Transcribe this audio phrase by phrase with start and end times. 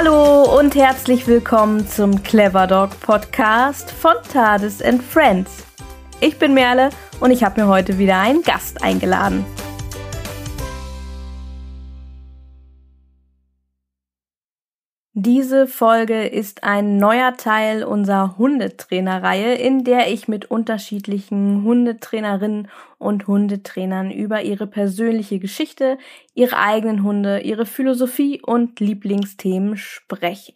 [0.00, 5.64] Hallo und herzlich willkommen zum Clever Dog Podcast von Tades and Friends.
[6.20, 9.44] Ich bin Merle und ich habe mir heute wieder einen Gast eingeladen.
[15.20, 22.68] Diese Folge ist ein neuer Teil unserer Hundetrainerreihe, in der ich mit unterschiedlichen Hundetrainerinnen
[22.98, 25.98] und Hundetrainern über ihre persönliche Geschichte,
[26.34, 30.54] ihre eigenen Hunde, ihre Philosophie und Lieblingsthemen spreche.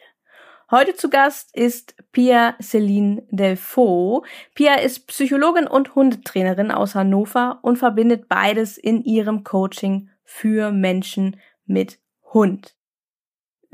[0.71, 4.25] Heute zu Gast ist Pia Celine Delfaux.
[4.55, 11.41] Pia ist Psychologin und Hundetrainerin aus Hannover und verbindet beides in ihrem Coaching für Menschen
[11.67, 11.99] mit
[12.33, 12.77] Hund.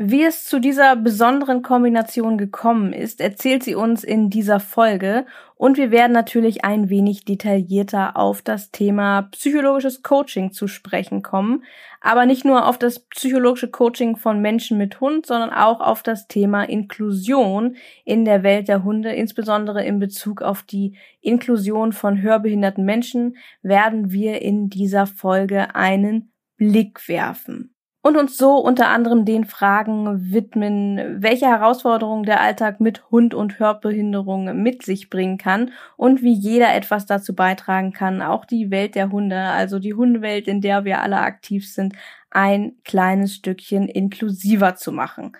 [0.01, 5.27] Wie es zu dieser besonderen Kombination gekommen ist, erzählt sie uns in dieser Folge.
[5.57, 11.65] Und wir werden natürlich ein wenig detaillierter auf das Thema psychologisches Coaching zu sprechen kommen,
[12.01, 16.29] aber nicht nur auf das psychologische Coaching von Menschen mit Hund, sondern auch auf das
[16.29, 17.75] Thema Inklusion
[18.05, 24.13] in der Welt der Hunde, insbesondere in Bezug auf die Inklusion von hörbehinderten Menschen, werden
[24.13, 31.21] wir in dieser Folge einen Blick werfen und uns so unter anderem den Fragen widmen,
[31.23, 36.75] welche Herausforderungen der Alltag mit Hund und Hörbehinderung mit sich bringen kann und wie jeder
[36.75, 41.03] etwas dazu beitragen kann, auch die Welt der Hunde, also die Hundewelt, in der wir
[41.03, 41.95] alle aktiv sind,
[42.31, 45.37] ein kleines Stückchen inklusiver zu machen.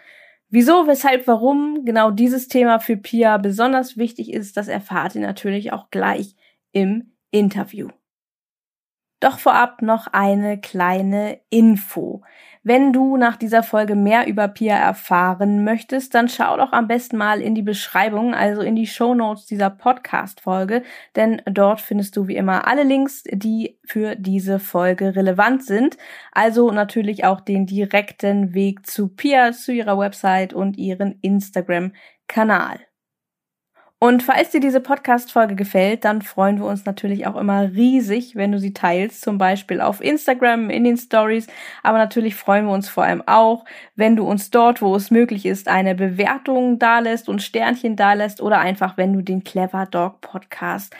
[0.51, 5.73] Wieso, weshalb, warum genau dieses Thema für Pia besonders wichtig ist, das erfahrt ihr natürlich
[5.73, 6.35] auch gleich
[6.73, 7.89] im Interview.
[9.21, 12.23] Doch vorab noch eine kleine Info.
[12.69, 17.17] Wenn du nach dieser Folge mehr über Pia erfahren möchtest, dann schau doch am besten
[17.17, 20.83] mal in die Beschreibung, also in die Show Notes dieser Podcast-Folge,
[21.17, 25.97] denn dort findest du wie immer alle Links, die für diese Folge relevant sind.
[26.31, 32.88] Also natürlich auch den direkten Weg zu Pia, zu ihrer Website und ihren Instagram-Kanal.
[34.01, 38.53] Und falls dir diese Podcast-Folge gefällt, dann freuen wir uns natürlich auch immer riesig, wenn
[38.53, 41.49] du sie teilst, zum Beispiel auf Instagram, in den Stories.
[41.83, 43.65] Aber natürlich freuen wir uns vor allem auch,
[43.97, 48.61] wenn du uns dort, wo es möglich ist, eine Bewertung dalässt und Sternchen dalässt oder
[48.61, 50.95] einfach, wenn du den Clever Dog Podcast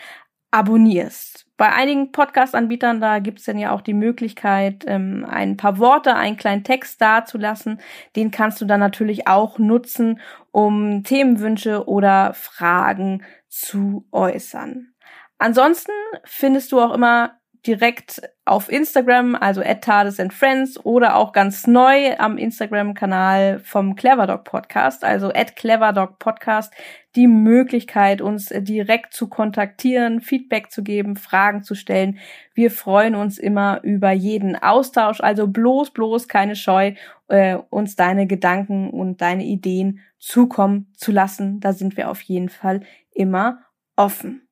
[0.51, 1.48] abonnierst.
[1.59, 6.37] Bei einigen Podcast-Anbietern, da gibt's dann ja auch die Möglichkeit, ähm, ein paar Worte, einen
[6.37, 7.81] kleinen Text dazulassen.
[8.15, 10.21] Den kannst du dann natürlich auch nutzen,
[10.53, 14.95] um Themenwünsche oder Fragen zu äußern.
[15.39, 15.93] Ansonsten
[16.25, 21.67] findest du auch immer direkt auf Instagram, also at Tades and Friends oder auch ganz
[21.67, 26.73] neu am Instagram-Kanal vom Cleverdog Podcast, also at Cleverdog Podcast,
[27.15, 32.19] die Möglichkeit, uns direkt zu kontaktieren, Feedback zu geben, Fragen zu stellen.
[32.55, 36.93] Wir freuen uns immer über jeden Austausch, also bloß, bloß keine Scheu,
[37.29, 41.61] äh, uns deine Gedanken und deine Ideen zukommen zu lassen.
[41.61, 42.81] Da sind wir auf jeden Fall
[43.13, 43.61] immer
[43.97, 44.49] offen.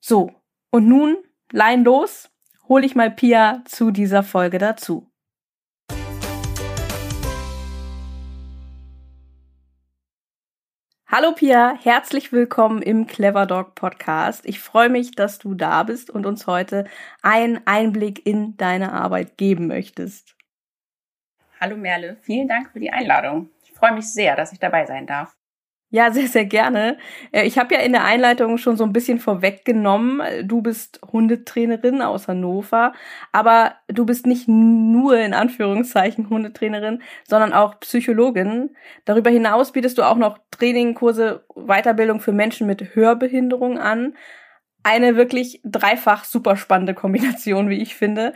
[0.00, 0.32] So,
[0.70, 1.16] und nun
[1.52, 2.30] Lein los,
[2.68, 5.10] hol ich mal Pia zu dieser Folge dazu.
[11.08, 14.46] Hallo Pia, herzlich willkommen im Clever Dog Podcast.
[14.46, 16.84] Ich freue mich, dass du da bist und uns heute
[17.20, 20.36] einen Einblick in deine Arbeit geben möchtest.
[21.60, 23.50] Hallo Merle, vielen Dank für die Einladung.
[23.64, 25.36] Ich freue mich sehr, dass ich dabei sein darf.
[25.92, 26.98] Ja, sehr, sehr gerne.
[27.32, 32.00] Äh, ich habe ja in der Einleitung schon so ein bisschen vorweggenommen, du bist Hundetrainerin
[32.00, 32.92] aus Hannover,
[33.32, 38.70] aber du bist nicht nur in Anführungszeichen Hundetrainerin, sondern auch Psychologin.
[39.04, 44.14] Darüber hinaus bietest du auch noch Training, Kurse, Weiterbildung für Menschen mit Hörbehinderung an.
[44.84, 48.32] Eine wirklich dreifach super spannende Kombination, wie ich finde.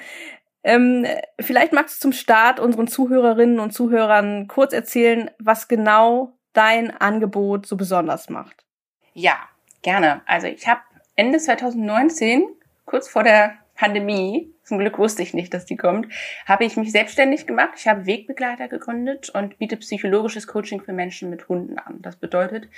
[0.64, 1.06] Ähm,
[1.40, 7.66] vielleicht magst du zum Start unseren Zuhörerinnen und Zuhörern kurz erzählen, was genau dein Angebot
[7.66, 8.64] so besonders macht.
[9.12, 9.36] Ja,
[9.82, 10.22] gerne.
[10.26, 10.80] Also ich habe
[11.14, 12.44] Ende 2019,
[12.86, 16.12] kurz vor der Pandemie, zum Glück wusste ich nicht, dass die kommt,
[16.46, 17.72] habe ich mich selbstständig gemacht.
[17.76, 22.00] Ich habe Wegbegleiter gegründet und biete psychologisches Coaching für Menschen mit Hunden an.
[22.00, 22.68] Das bedeutet,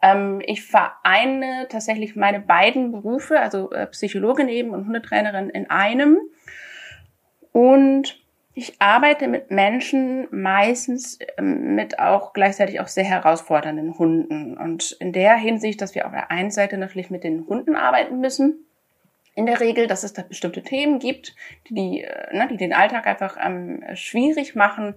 [0.00, 6.18] ähm, ich vereine tatsächlich meine beiden Berufe, also äh, Psychologin eben und Hundetrainerin in einem.
[7.52, 8.20] Und
[8.58, 14.56] ich arbeite mit Menschen meistens ähm, mit auch gleichzeitig auch sehr herausfordernden Hunden.
[14.56, 18.20] Und in der Hinsicht, dass wir auf der einen Seite natürlich mit den Hunden arbeiten
[18.20, 18.66] müssen,
[19.36, 21.36] in der Regel, dass es da bestimmte Themen gibt,
[21.70, 24.96] die, äh, ne, die den Alltag einfach ähm, schwierig machen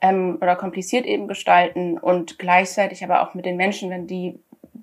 [0.00, 4.38] ähm, oder kompliziert eben gestalten und gleichzeitig aber auch mit den Menschen, wenn die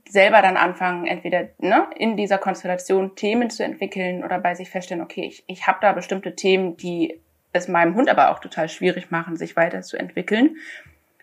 [0.10, 5.02] selber dann anfangen, entweder ne, in dieser Konstellation Themen zu entwickeln oder bei sich feststellen,
[5.02, 7.22] okay, ich, ich habe da bestimmte Themen, die
[7.56, 10.58] es meinem Hund aber auch total schwierig machen, sich weiterzuentwickeln.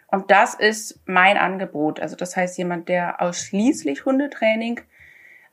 [0.08, 2.00] Und das ist mein Angebot.
[2.00, 4.80] Also das heißt, jemand, der ausschließlich Hundetraining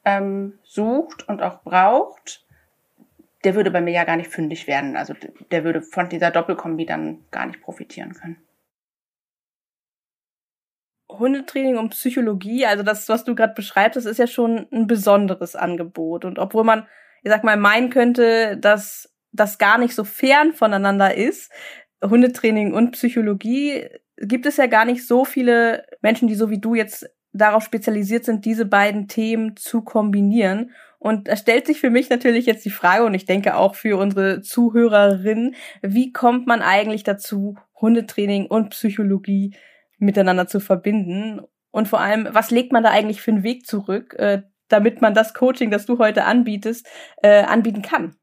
[0.06, 2.46] ähm, sucht und auch braucht,
[3.44, 4.98] der würde bei mir ja gar nicht fündig werden.
[4.98, 5.14] Also
[5.52, 8.38] der würde von dieser Doppelkombi dann gar nicht profitieren können.
[11.10, 15.56] Hundetraining und Psychologie, also das, was du gerade beschreibst, das ist ja schon ein besonderes
[15.56, 16.24] Angebot.
[16.24, 16.88] Und obwohl man,
[17.24, 21.52] ich sag mal, meinen könnte, dass das gar nicht so fern voneinander ist,
[22.04, 23.88] Hundetraining und Psychologie,
[24.18, 28.26] gibt es ja gar nicht so viele Menschen, die so wie du jetzt darauf spezialisiert
[28.26, 30.72] sind, diese beiden Themen zu kombinieren.
[30.98, 33.98] Und da stellt sich für mich natürlich jetzt die Frage, und ich denke auch für
[33.98, 39.56] unsere Zuhörerinnen, wie kommt man eigentlich dazu, Hundetraining und Psychologie
[39.98, 41.42] miteinander zu verbinden?
[41.72, 45.14] Und vor allem, was legt man da eigentlich für einen Weg zurück, äh, damit man
[45.14, 46.88] das Coaching, das du heute anbietest,
[47.22, 48.16] äh, anbieten kann?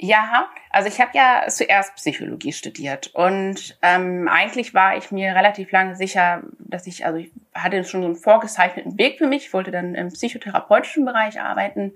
[0.00, 5.72] Ja, also ich habe ja zuerst Psychologie studiert und ähm, eigentlich war ich mir relativ
[5.72, 9.46] lange sicher, dass ich, also ich hatte schon so einen vorgezeichneten Weg für mich.
[9.46, 11.94] Ich wollte dann im psychotherapeutischen Bereich arbeiten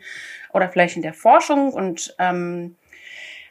[0.52, 2.75] oder vielleicht in der Forschung und ähm,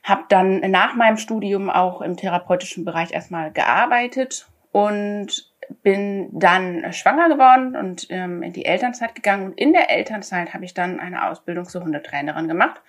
[0.04, 5.50] habe dann nach meinem Studium auch im therapeutischen Bereich erstmal gearbeitet und
[5.82, 9.46] bin dann schwanger geworden und ähm, in die Elternzeit gegangen.
[9.46, 12.82] Und in der Elternzeit habe ich dann eine Ausbildung zur Hundetrainerin gemacht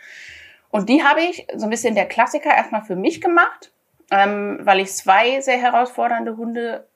[0.73, 3.73] und die habe ich so ein bisschen der Klassiker erstmal für mich gemacht,
[4.11, 6.89] ähm, weil ich zwei sehr herausfordernde Hunde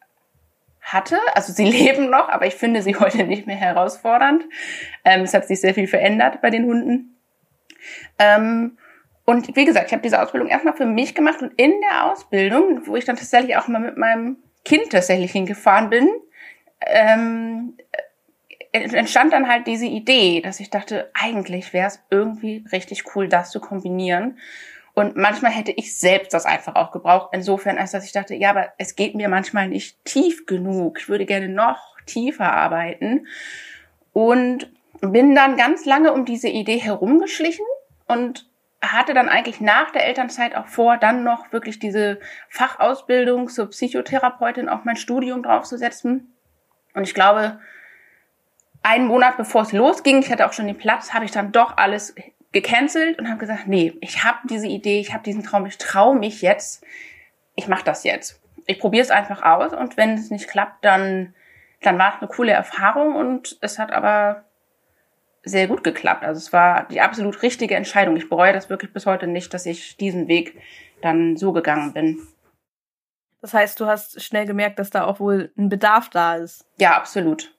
[0.80, 1.18] hatte.
[1.34, 4.44] Also sie leben noch, aber ich finde sie heute nicht mehr herausfordernd.
[5.04, 7.18] Ähm, es hat sich sehr viel verändert bei den Hunden.
[8.18, 8.78] Ähm,
[9.26, 12.86] und wie gesagt, ich habe diese Ausbildung erstmal für mich gemacht und in der Ausbildung,
[12.86, 16.08] wo ich dann tatsächlich auch mal mit meinem Kind tatsächlich hingefahren bin,
[16.80, 17.75] ähm,
[18.82, 23.50] entstand dann halt diese Idee, dass ich dachte, eigentlich wäre es irgendwie richtig cool, das
[23.50, 24.38] zu kombinieren.
[24.94, 27.28] Und manchmal hätte ich selbst das einfach auch gebraucht.
[27.32, 30.98] Insofern, als dass ich dachte, ja, aber es geht mir manchmal nicht tief genug.
[30.98, 33.26] Ich würde gerne noch tiefer arbeiten.
[34.12, 34.70] Und
[35.02, 37.66] bin dann ganz lange um diese Idee herumgeschlichen
[38.06, 38.48] und
[38.80, 42.18] hatte dann eigentlich nach der Elternzeit auch vor, dann noch wirklich diese
[42.48, 46.34] Fachausbildung zur Psychotherapeutin auf mein Studium draufzusetzen.
[46.94, 47.60] Und ich glaube,
[48.82, 51.76] einen Monat bevor es losging, ich hatte auch schon den Platz, habe ich dann doch
[51.76, 52.14] alles
[52.52, 56.16] gecancelt und habe gesagt, nee, ich habe diese Idee, ich habe diesen Traum, ich traue
[56.16, 56.84] mich jetzt,
[57.54, 58.40] ich mache das jetzt.
[58.66, 61.34] Ich probiere es einfach aus und wenn es nicht klappt, dann,
[61.82, 64.44] dann war es eine coole Erfahrung und es hat aber
[65.42, 66.24] sehr gut geklappt.
[66.24, 68.16] Also es war die absolut richtige Entscheidung.
[68.16, 70.60] Ich bereue das wirklich bis heute nicht, dass ich diesen Weg
[71.02, 72.18] dann so gegangen bin.
[73.40, 76.66] Das heißt, du hast schnell gemerkt, dass da auch wohl ein Bedarf da ist.
[76.78, 77.55] Ja, absolut.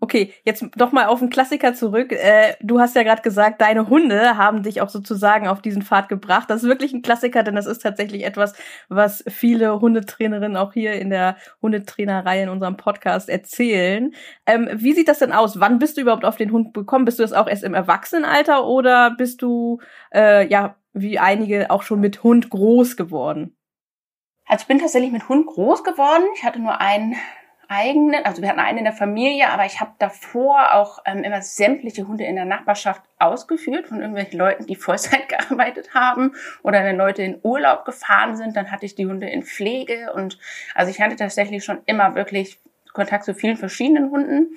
[0.00, 2.12] Okay, jetzt doch mal auf den Klassiker zurück.
[2.12, 6.08] Äh, du hast ja gerade gesagt, deine Hunde haben dich auch sozusagen auf diesen Pfad
[6.08, 6.48] gebracht.
[6.48, 8.54] Das ist wirklich ein Klassiker, denn das ist tatsächlich etwas,
[8.88, 14.14] was viele Hundetrainerinnen auch hier in der Hundetrainerreihe in unserem Podcast erzählen.
[14.46, 15.58] Ähm, wie sieht das denn aus?
[15.58, 17.04] Wann bist du überhaupt auf den Hund gekommen?
[17.04, 19.80] Bist du das auch erst im Erwachsenenalter oder bist du
[20.14, 23.56] äh, ja wie einige auch schon mit Hund groß geworden?
[24.46, 26.22] Also ich bin tatsächlich mit Hund groß geworden.
[26.36, 27.16] Ich hatte nur einen
[27.68, 31.42] eigenen, also wir hatten einen in der Familie, aber ich habe davor auch ähm, immer
[31.42, 36.32] sämtliche Hunde in der Nachbarschaft ausgeführt von irgendwelchen Leuten, die Vollzeit gearbeitet haben
[36.62, 40.38] oder wenn Leute in Urlaub gefahren sind, dann hatte ich die Hunde in Pflege und
[40.74, 42.58] also ich hatte tatsächlich schon immer wirklich
[42.94, 44.56] Kontakt zu vielen verschiedenen Hunden.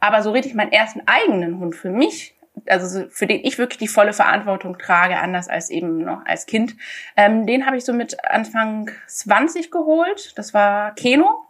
[0.00, 2.34] Aber so richtig meinen ersten eigenen Hund für mich,
[2.66, 6.74] also für den ich wirklich die volle Verantwortung trage, anders als eben noch als Kind,
[7.16, 10.36] ähm, den habe ich so mit Anfang 20 geholt.
[10.36, 11.46] Das war Keno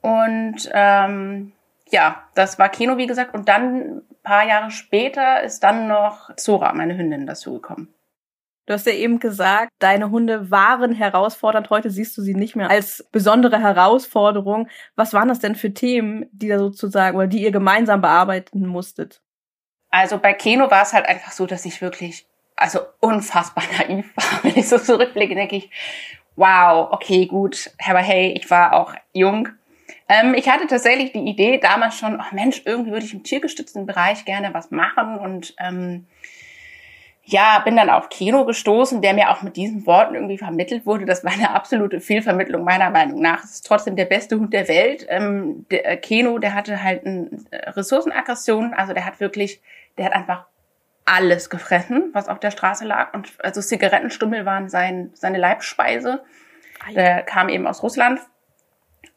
[0.00, 1.52] und ähm,
[1.90, 3.34] ja, das war Keno, wie gesagt.
[3.34, 7.92] Und dann ein paar Jahre später ist dann noch Zora, meine Hündin, dazugekommen.
[8.66, 11.70] Du hast ja eben gesagt, deine Hunde waren herausfordernd.
[11.70, 14.68] Heute siehst du sie nicht mehr als besondere Herausforderung.
[14.96, 19.22] Was waren das denn für Themen, die da sozusagen oder die ihr gemeinsam bearbeiten musstet?
[19.90, 22.26] Also bei Keno war es halt einfach so, dass ich wirklich,
[22.56, 24.42] also unfassbar naiv war.
[24.42, 25.70] Wenn ich so zurückblicke, denke ich,
[26.34, 27.70] wow, okay, gut.
[27.88, 29.48] Aber hey, ich war auch jung
[30.08, 33.86] ähm, ich hatte tatsächlich die Idee damals schon, oh Mensch, irgendwie würde ich im tiergestützten
[33.86, 36.06] Bereich gerne was machen und ähm,
[37.28, 41.06] ja, bin dann auf Keno gestoßen, der mir auch mit diesen Worten irgendwie vermittelt wurde.
[41.06, 43.42] Das war eine absolute Fehlvermittlung meiner Meinung nach.
[43.42, 45.04] Es ist trotzdem der beste Hund der Welt.
[45.08, 49.60] Ähm, der äh, Keno, der hatte halt eine äh, Ressourcenaggression, also der hat wirklich,
[49.98, 50.46] der hat einfach
[51.04, 53.12] alles gefressen, was auf der Straße lag.
[53.12, 56.22] Und also Zigarettenstummel waren sein, seine Leibspeise.
[56.94, 58.20] Der kam eben aus Russland.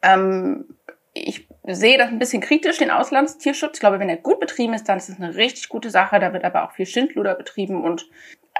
[0.02, 0.64] Ähm,
[1.12, 3.74] ich sehe das ein bisschen kritisch, den Auslandstierschutz.
[3.74, 6.20] Ich glaube, wenn er gut betrieben ist, dann ist es eine richtig gute Sache.
[6.20, 8.06] Da wird aber auch viel Schindluder betrieben und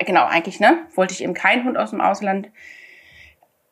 [0.04, 0.78] genau, eigentlich, ne?
[0.94, 2.50] Wollte ich eben keinen Hund aus dem Ausland.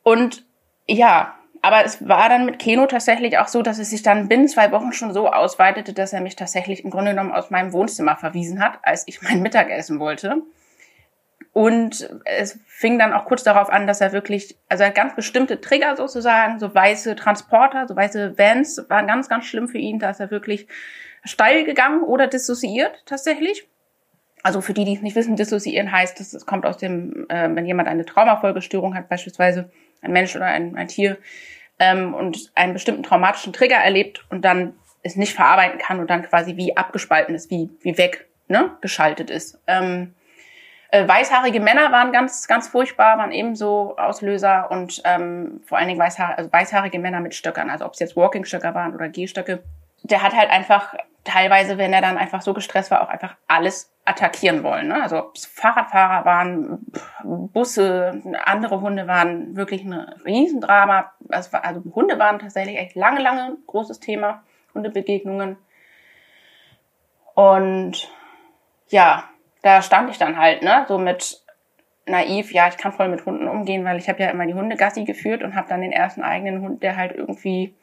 [0.03, 0.45] Und
[0.87, 4.49] ja, aber es war dann mit Keno tatsächlich auch so, dass es sich dann binnen
[4.49, 8.17] zwei Wochen schon so ausweitete, dass er mich tatsächlich im Grunde genommen aus meinem Wohnzimmer
[8.17, 10.43] verwiesen hat, als ich mein Mittagessen wollte.
[11.59, 15.61] Und es fing dann auch kurz darauf an, dass er wirklich, also er ganz bestimmte
[15.61, 19.99] Trigger sozusagen, so weiße Transporter, so weiße Vans, waren ganz, ganz schlimm für ihn.
[19.99, 20.69] Da ist er wirklich
[21.25, 23.67] steil gegangen oder dissoziiert tatsächlich.
[24.45, 27.67] Also für die, die es nicht wissen, dissoziieren heißt, das kommt aus dem, äh, wenn
[27.67, 29.69] jemand eine Traumafolgestörung hat, beispielsweise
[30.01, 31.19] ein Mensch oder ein, ein Tier,
[31.81, 36.23] ähm, und einen bestimmten traumatischen Trigger erlebt und dann es nicht verarbeiten kann und dann
[36.23, 39.61] quasi wie abgespalten ist, wie, wie weg, ne, geschaltet ist.
[39.67, 40.28] Ähm, äh,
[40.91, 46.39] weißhaarige Männer waren ganz, ganz furchtbar, waren ebenso Auslöser und ähm, vor allen Dingen weißhaar
[46.39, 49.63] also weißhaarige Männer mit Stöckern, also ob es jetzt Walking-Stöcker waren oder Gehstöcke.
[50.03, 53.93] Der hat halt einfach teilweise, wenn er dann einfach so gestresst war, auch einfach alles
[54.07, 54.89] attackieren wollen.
[54.89, 55.03] Ne?
[55.03, 56.87] Also ob es Fahrradfahrer waren,
[57.23, 59.93] Busse, andere Hunde waren wirklich ein
[60.25, 61.13] Riesendrama.
[61.29, 64.43] Also, also Hunde waren tatsächlich echt lange, lange großes Thema,
[64.75, 65.59] Hundebegegnungen.
[67.35, 68.09] Und
[68.89, 69.25] ja,
[69.63, 71.43] da stand ich dann halt, ne, so mit
[72.07, 74.77] naiv, ja, ich kann voll mit Hunden umgehen, weil ich habe ja immer die Hunde
[74.77, 77.75] Gassi geführt und habe dann den ersten eigenen Hund, der halt irgendwie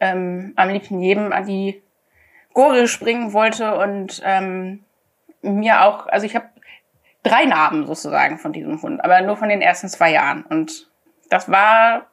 [0.00, 1.82] ähm, am liebsten jedem an die
[2.52, 4.84] Gurgel springen wollte und ähm,
[5.42, 6.46] mir auch, also ich habe
[7.22, 10.44] drei Narben sozusagen von diesem Hund, aber nur von den ersten zwei Jahren.
[10.44, 10.88] Und
[11.30, 12.06] das war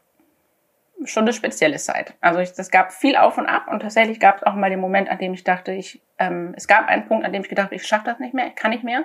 [1.06, 2.14] schon eine spezielle Zeit.
[2.22, 4.80] Also ich, das gab viel auf und ab und tatsächlich gab es auch mal den
[4.80, 7.72] Moment, an dem ich dachte, ich, ähm, es gab einen Punkt, an dem ich gedacht,
[7.72, 9.04] ich schaffe das nicht mehr, kann nicht mehr.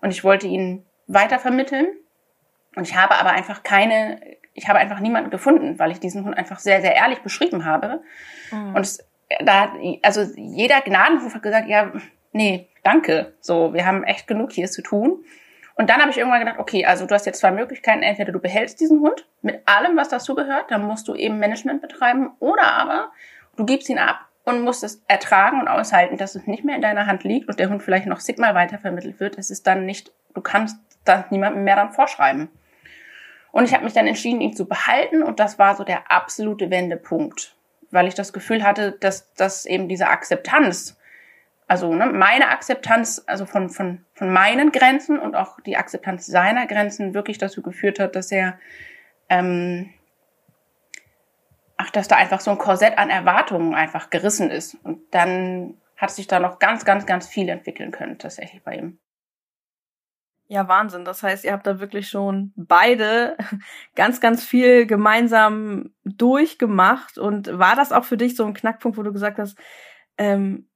[0.00, 1.86] Und ich wollte ihn weiter vermitteln.
[2.74, 4.20] Und ich habe aber einfach keine,
[4.54, 8.02] ich habe einfach niemanden gefunden, weil ich diesen Hund einfach sehr, sehr ehrlich beschrieben habe.
[8.50, 8.74] Mhm.
[8.74, 9.06] Und es,
[9.44, 9.70] da hat,
[10.02, 11.92] also jeder Gnadenhof hat gesagt, ja,
[12.32, 13.34] nee, danke.
[13.40, 15.24] So, wir haben echt genug hier zu tun.
[15.74, 18.02] Und dann habe ich irgendwann gedacht, okay, also du hast jetzt zwei Möglichkeiten.
[18.02, 21.80] Entweder du behältst diesen Hund mit allem, was dazu gehört, dann musst du eben Management
[21.80, 23.12] betreiben, oder aber
[23.56, 26.82] du gibst ihn ab und musst es ertragen und aushalten, dass es nicht mehr in
[26.82, 29.38] deiner Hand liegt und der Hund vielleicht noch sigmal weitervermittelt wird.
[29.38, 32.48] Es ist dann nicht, du kannst das niemandem mehr dann vorschreiben.
[33.52, 36.70] Und ich habe mich dann entschieden, ihn zu behalten und das war so der absolute
[36.70, 37.54] Wendepunkt,
[37.90, 40.98] weil ich das Gefühl hatte, dass, dass eben diese Akzeptanz
[41.68, 46.66] also ne, meine Akzeptanz, also von, von, von meinen Grenzen und auch die Akzeptanz seiner
[46.66, 48.58] Grenzen wirklich dazu geführt hat, dass er,
[49.28, 49.90] ähm,
[51.76, 54.74] ach, dass da einfach so ein Korsett an Erwartungen einfach gerissen ist.
[54.82, 58.98] Und dann hat sich da noch ganz, ganz, ganz viel entwickeln können, tatsächlich bei ihm.
[60.48, 61.06] Ja, Wahnsinn.
[61.06, 63.38] Das heißt, ihr habt da wirklich schon beide
[63.94, 67.16] ganz, ganz viel gemeinsam durchgemacht.
[67.16, 69.56] Und war das auch für dich so ein Knackpunkt, wo du gesagt hast,
[70.18, 70.68] ähm,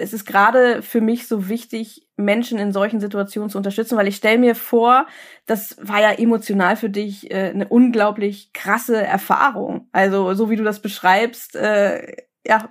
[0.00, 4.16] es ist gerade für mich so wichtig, Menschen in solchen Situationen zu unterstützen, weil ich
[4.16, 5.06] stelle mir vor,
[5.46, 9.88] das war ja emotional für dich äh, eine unglaublich krasse Erfahrung.
[9.92, 12.16] Also so wie du das beschreibst, äh,
[12.46, 12.70] ja,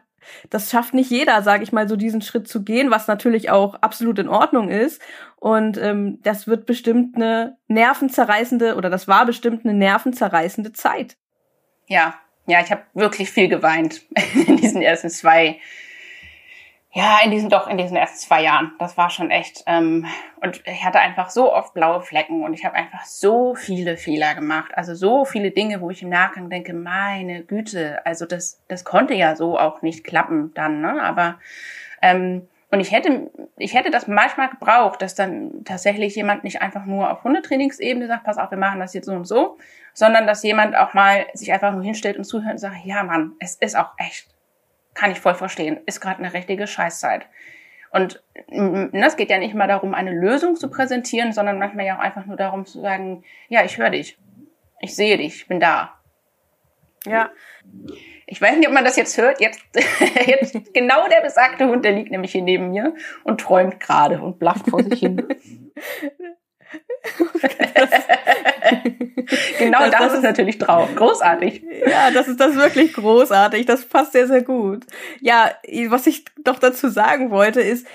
[0.50, 3.75] das schafft nicht jeder, sage ich mal, so diesen Schritt zu gehen, was natürlich auch
[3.75, 5.01] absolut in Ordnung ist.
[5.38, 11.17] Und ähm, das wird bestimmt eine nervenzerreißende oder das war bestimmt eine nervenzerreißende Zeit.
[11.88, 14.01] Ja, ja, ich habe wirklich viel geweint
[14.48, 15.59] in diesen ersten zwei
[16.91, 18.74] ja, in diesen doch, in diesen ersten zwei Jahren.
[18.79, 19.63] Das war schon echt.
[19.67, 20.08] Ähm,
[20.41, 24.34] und ich hatte einfach so oft blaue Flecken und ich habe einfach so viele Fehler
[24.34, 24.72] gemacht.
[24.74, 29.13] Also so viele Dinge, wo ich im Nachgang denke, meine Güte, also das, das konnte
[29.13, 31.01] ja so auch nicht klappen dann, ne?
[31.03, 31.38] Aber
[32.01, 36.86] ähm, und ich hätte, ich hätte das manchmal gebraucht, dass dann tatsächlich jemand nicht einfach
[36.86, 39.58] nur auf Hundetrainingsebene sagt, pass auf, wir machen das jetzt so und so,
[39.93, 43.34] sondern dass jemand auch mal sich einfach nur hinstellt und zuhört und sagt, ja Mann,
[43.39, 44.27] es ist auch echt
[45.00, 47.25] kann ich voll verstehen, ist gerade eine richtige Scheißzeit.
[47.91, 48.22] Und
[48.91, 52.25] es geht ja nicht mal darum, eine Lösung zu präsentieren, sondern manchmal ja auch einfach
[52.25, 54.20] nur darum zu sagen, ja, ich höre dich,
[54.82, 55.96] ich sehe dich, ich bin da.
[57.06, 57.32] Ja.
[58.27, 59.39] Ich weiß nicht, ob man das jetzt hört.
[59.39, 59.62] Jetzt,
[60.25, 64.38] jetzt genau der besagte Hund, der liegt nämlich hier neben mir und träumt gerade und
[64.38, 65.25] blafft vor sich hin.
[69.60, 70.89] genau das, das, das ist natürlich drauf.
[70.96, 71.63] Großartig.
[71.88, 73.65] Ja, das ist das wirklich großartig.
[73.65, 74.86] Das passt sehr, sehr gut.
[75.22, 75.51] Ja,
[75.88, 77.88] was ich doch dazu sagen wollte, ist,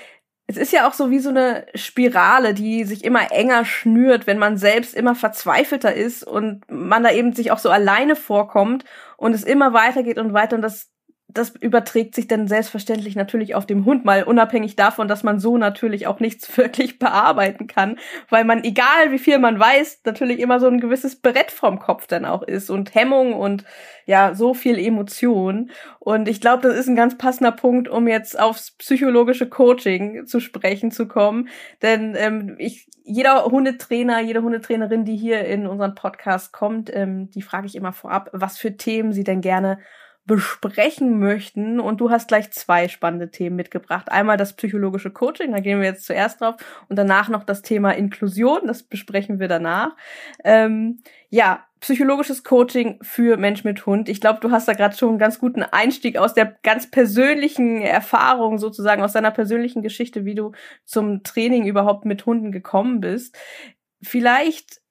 [0.47, 4.37] es ist ja auch so wie so eine Spirale, die sich immer enger schnürt, wenn
[4.37, 8.85] man selbst immer verzweifelter ist und man da eben sich auch so alleine vorkommt
[9.17, 10.91] und es immer weitergeht und weiter und das
[11.35, 15.57] das überträgt sich dann selbstverständlich natürlich auf dem Hund, mal unabhängig davon, dass man so
[15.57, 17.97] natürlich auch nichts wirklich bearbeiten kann,
[18.29, 22.07] weil man, egal wie viel man weiß, natürlich immer so ein gewisses Brett vom Kopf
[22.07, 23.65] dann auch ist und Hemmung und
[24.05, 25.71] ja, so viel Emotion.
[25.99, 30.39] Und ich glaube, das ist ein ganz passender Punkt, um jetzt aufs psychologische Coaching zu
[30.39, 31.49] sprechen zu kommen.
[31.81, 37.41] Denn ähm, ich, jeder Hundetrainer, jede Hundetrainerin, die hier in unseren Podcast kommt, ähm, die
[37.41, 39.79] frage ich immer vorab, was für Themen sie denn gerne
[40.25, 41.79] besprechen möchten.
[41.79, 44.11] Und du hast gleich zwei spannende Themen mitgebracht.
[44.11, 46.55] Einmal das psychologische Coaching, da gehen wir jetzt zuerst drauf,
[46.89, 49.95] und danach noch das Thema Inklusion, das besprechen wir danach.
[50.43, 54.09] Ähm, ja, psychologisches Coaching für Mensch mit Hund.
[54.09, 57.81] Ich glaube, du hast da gerade schon einen ganz guten Einstieg aus der ganz persönlichen
[57.81, 60.53] Erfahrung, sozusagen aus deiner persönlichen Geschichte, wie du
[60.85, 63.37] zum Training überhaupt mit Hunden gekommen bist.
[64.01, 64.81] Vielleicht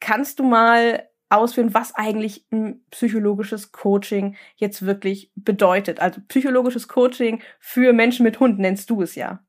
[0.00, 6.00] kannst du mal ausführen, was eigentlich ein psychologisches Coaching jetzt wirklich bedeutet.
[6.00, 9.40] Also psychologisches Coaching für Menschen mit Hund nennst du es ja.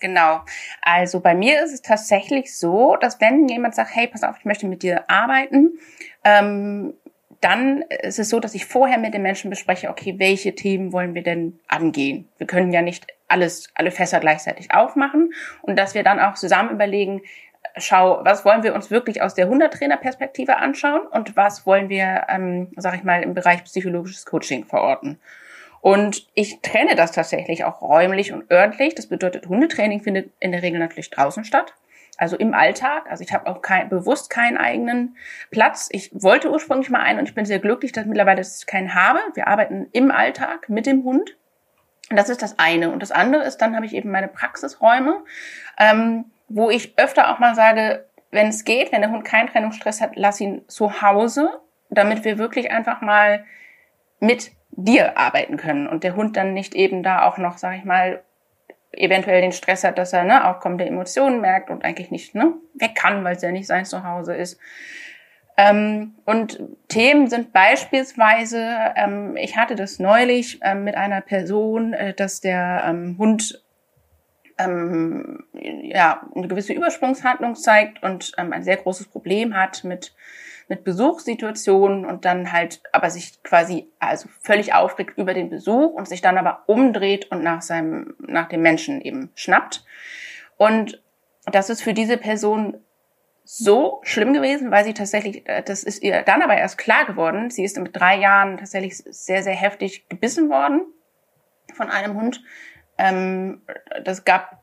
[0.00, 0.42] Genau.
[0.80, 4.44] Also bei mir ist es tatsächlich so, dass wenn jemand sagt, hey, pass auf, ich
[4.44, 5.78] möchte mit dir arbeiten,
[6.24, 6.94] ähm,
[7.40, 11.14] dann ist es so, dass ich vorher mit den Menschen bespreche, okay, welche Themen wollen
[11.14, 12.28] wir denn angehen?
[12.38, 15.32] Wir können ja nicht alles, alle Fässer gleichzeitig aufmachen
[15.62, 17.22] und dass wir dann auch zusammen überlegen,
[17.80, 22.72] schau, was wollen wir uns wirklich aus der Hundertrainer-Perspektive anschauen und was wollen wir, ähm,
[22.76, 25.18] sag ich mal, im Bereich psychologisches Coaching verorten.
[25.80, 28.94] Und ich trenne das tatsächlich auch räumlich und örtlich.
[28.94, 31.74] Das bedeutet, Hundetraining findet in der Regel natürlich draußen statt.
[32.16, 33.08] Also im Alltag.
[33.08, 35.16] Also ich habe auch kein, bewusst keinen eigenen
[35.52, 35.88] Platz.
[35.92, 39.20] Ich wollte ursprünglich mal einen und ich bin sehr glücklich, dass mittlerweile ich keinen habe.
[39.34, 41.36] Wir arbeiten im Alltag mit dem Hund.
[42.10, 42.90] Das ist das eine.
[42.90, 45.22] Und das andere ist, dann habe ich eben meine Praxisräume.
[45.78, 50.00] Ähm, wo ich öfter auch mal sage, wenn es geht, wenn der Hund keinen Trennungsstress
[50.00, 53.44] hat, lass ihn zu Hause, damit wir wirklich einfach mal
[54.20, 57.84] mit dir arbeiten können und der Hund dann nicht eben da auch noch, sag ich
[57.84, 58.22] mal,
[58.92, 62.94] eventuell den Stress hat, dass er ne, aufkommende Emotionen merkt und eigentlich nicht ne, weg
[62.94, 64.58] kann, weil es ja nicht sein Zuhause ist.
[65.56, 72.14] Ähm, und Themen sind beispielsweise, ähm, ich hatte das neulich ähm, mit einer Person, äh,
[72.14, 73.62] dass der ähm, Hund
[74.58, 80.14] ähm, ja, eine gewisse Übersprungshandlung zeigt und ähm, ein sehr großes Problem hat mit,
[80.68, 86.08] mit Besuchssituationen und dann halt aber sich quasi also völlig aufregt über den Besuch und
[86.08, 89.84] sich dann aber umdreht und nach seinem, nach dem Menschen eben schnappt.
[90.56, 91.02] Und
[91.46, 92.78] das ist für diese Person
[93.50, 97.48] so schlimm gewesen, weil sie tatsächlich, äh, das ist ihr dann aber erst klar geworden,
[97.48, 100.82] sie ist mit drei Jahren tatsächlich sehr, sehr heftig gebissen worden
[101.72, 102.42] von einem Hund,
[102.98, 103.62] ähm,
[104.04, 104.62] das gab,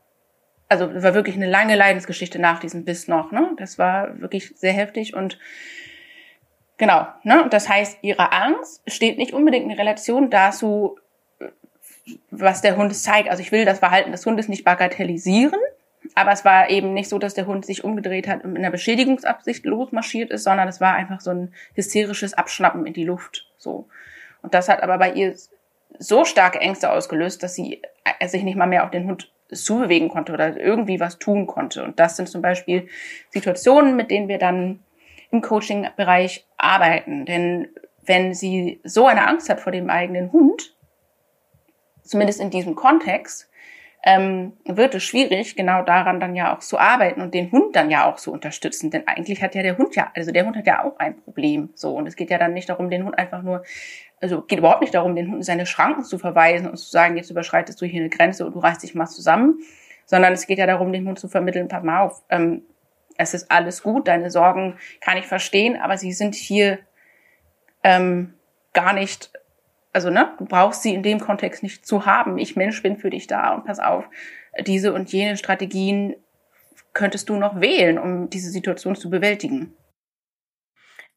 [0.68, 3.32] also das war wirklich eine lange Leidensgeschichte nach diesem Biss noch.
[3.32, 3.50] Ne?
[3.56, 5.38] Das war wirklich sehr heftig und
[6.76, 7.06] genau.
[7.22, 7.46] Ne?
[7.50, 10.98] Das heißt, ihre Angst steht nicht unbedingt in Relation dazu,
[12.30, 13.28] was der Hund zeigt.
[13.28, 15.58] Also ich will das Verhalten des Hundes nicht bagatellisieren,
[16.14, 18.70] aber es war eben nicht so, dass der Hund sich umgedreht hat und in einer
[18.70, 23.48] Beschädigungsabsicht losmarschiert ist, sondern es war einfach so ein hysterisches Abschnappen in die Luft.
[23.56, 23.88] So.
[24.42, 25.34] Und das hat aber bei ihr
[25.98, 30.08] so starke Ängste ausgelöst, dass sie äh, sich nicht mal mehr auf den Hund zubewegen
[30.08, 31.84] konnte oder irgendwie was tun konnte.
[31.84, 32.88] Und das sind zum Beispiel
[33.30, 34.80] Situationen, mit denen wir dann
[35.30, 37.26] im Coaching-Bereich arbeiten.
[37.26, 37.68] Denn
[38.04, 40.74] wenn sie so eine Angst hat vor dem eigenen Hund,
[42.02, 43.48] zumindest in diesem Kontext,
[44.06, 47.90] ähm, wird es schwierig, genau daran dann ja auch zu arbeiten und den Hund dann
[47.90, 48.90] ja auch zu unterstützen.
[48.90, 51.70] Denn eigentlich hat ja der Hund ja, also der Hund hat ja auch ein Problem.
[51.74, 53.62] So, und es geht ja dann nicht darum, den Hund einfach nur
[54.20, 57.16] also geht überhaupt nicht darum, den Hund in seine Schranken zu verweisen und zu sagen,
[57.16, 59.60] jetzt überschreitest du hier eine Grenze und du reißt dich mal zusammen,
[60.06, 62.62] sondern es geht ja darum, den Hund zu vermitteln, pass mal auf, ähm,
[63.18, 66.78] es ist alles gut, deine Sorgen kann ich verstehen, aber sie sind hier
[67.82, 68.34] ähm,
[68.72, 69.32] gar nicht,
[69.96, 72.36] also ne, du brauchst sie in dem Kontext nicht zu haben.
[72.36, 74.04] Ich Mensch bin für dich da und pass auf,
[74.66, 76.14] diese und jene Strategien
[76.92, 79.74] könntest du noch wählen, um diese Situation zu bewältigen.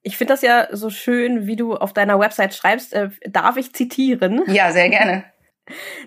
[0.01, 2.93] Ich finde das ja so schön, wie du auf deiner Website schreibst.
[2.93, 4.43] Äh, darf ich zitieren?
[4.47, 5.25] Ja, sehr gerne.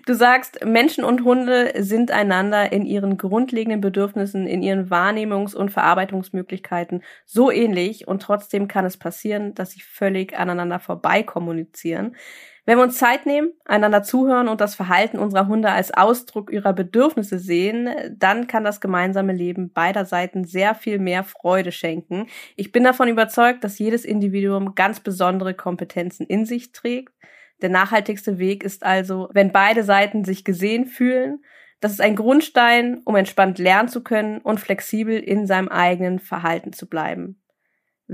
[0.05, 5.71] Du sagst, Menschen und Hunde sind einander in ihren grundlegenden Bedürfnissen, in ihren Wahrnehmungs- und
[5.71, 12.17] Verarbeitungsmöglichkeiten so ähnlich und trotzdem kann es passieren, dass sie völlig aneinander vorbei kommunizieren.
[12.65, 16.71] Wenn wir uns Zeit nehmen, einander zuhören und das Verhalten unserer Hunde als Ausdruck ihrer
[16.71, 22.27] Bedürfnisse sehen, dann kann das gemeinsame Leben beider Seiten sehr viel mehr Freude schenken.
[22.55, 27.13] Ich bin davon überzeugt, dass jedes Individuum ganz besondere Kompetenzen in sich trägt.
[27.61, 31.43] Der nachhaltigste Weg ist also, wenn beide Seiten sich gesehen fühlen.
[31.81, 36.71] Das ist ein Grundstein, um entspannt lernen zu können und flexibel in seinem eigenen Verhalten
[36.71, 37.42] zu bleiben.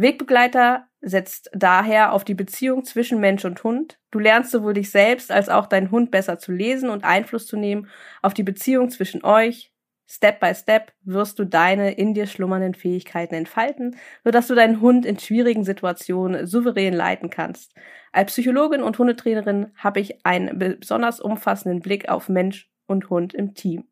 [0.02, 4.00] Wegbegleiter setzt daher auf die Beziehung zwischen Mensch und Hund.
[4.12, 7.58] Du lernst sowohl dich selbst als auch deinen Hund besser zu lesen und Einfluss zu
[7.58, 7.88] nehmen
[8.22, 9.74] auf die Beziehung zwischen euch.
[10.08, 15.06] Step by Step wirst du deine in dir schlummernden Fähigkeiten entfalten, sodass du deinen Hund
[15.06, 17.76] in schwierigen Situationen souverän leiten kannst.
[18.12, 23.54] Als Psychologin und Hundetrainerin habe ich einen besonders umfassenden Blick auf Mensch und Hund im
[23.54, 23.89] Team.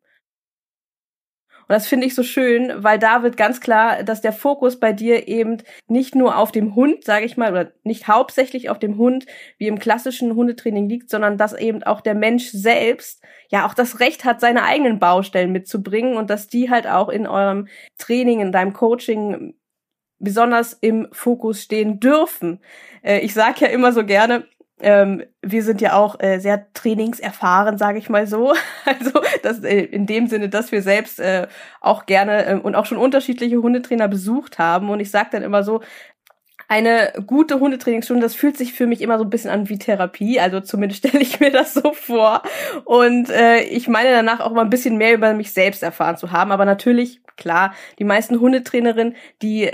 [1.68, 4.94] Und das finde ich so schön, weil da wird ganz klar, dass der Fokus bei
[4.94, 8.96] dir eben nicht nur auf dem Hund, sage ich mal, oder nicht hauptsächlich auf dem
[8.96, 9.26] Hund,
[9.58, 14.00] wie im klassischen Hundetraining liegt, sondern dass eben auch der Mensch selbst ja auch das
[14.00, 18.50] Recht hat, seine eigenen Baustellen mitzubringen und dass die halt auch in eurem Training, in
[18.50, 19.54] deinem Coaching
[20.18, 22.60] besonders im Fokus stehen dürfen.
[23.02, 24.46] Äh, ich sage ja immer so gerne,
[24.80, 28.54] ähm, wir sind ja auch äh, sehr trainingserfahren, sage ich mal so.
[28.84, 31.46] Also das, äh, in dem Sinne, dass wir selbst äh,
[31.80, 34.88] auch gerne äh, und auch schon unterschiedliche Hundetrainer besucht haben.
[34.90, 35.82] Und ich sage dann immer so,
[36.68, 40.38] eine gute Hundetrainingsstunde, das fühlt sich für mich immer so ein bisschen an wie Therapie.
[40.38, 42.42] Also zumindest stelle ich mir das so vor.
[42.84, 46.30] Und äh, ich meine danach auch mal ein bisschen mehr über mich selbst erfahren zu
[46.30, 46.52] haben.
[46.52, 49.70] Aber natürlich, klar, die meisten Hundetrainerinnen, die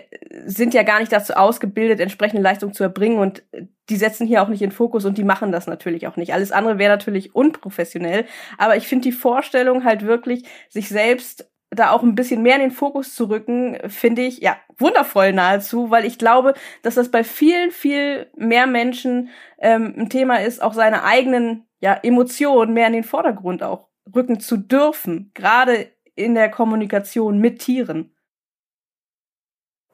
[0.47, 3.19] sind ja gar nicht dazu ausgebildet, entsprechende Leistung zu erbringen.
[3.19, 3.43] Und
[3.89, 6.33] die setzen hier auch nicht in Fokus und die machen das natürlich auch nicht.
[6.33, 8.27] Alles andere wäre natürlich unprofessionell.
[8.59, 12.61] Aber ich finde die Vorstellung halt wirklich, sich selbst da auch ein bisschen mehr in
[12.61, 17.25] den Fokus zu rücken, finde ich ja wundervoll nahezu, weil ich glaube, dass das bei
[17.25, 22.93] vielen, viel mehr Menschen ähm, ein Thema ist, auch seine eigenen ja, Emotionen mehr in
[22.93, 28.15] den Vordergrund auch rücken zu dürfen, gerade in der Kommunikation mit Tieren.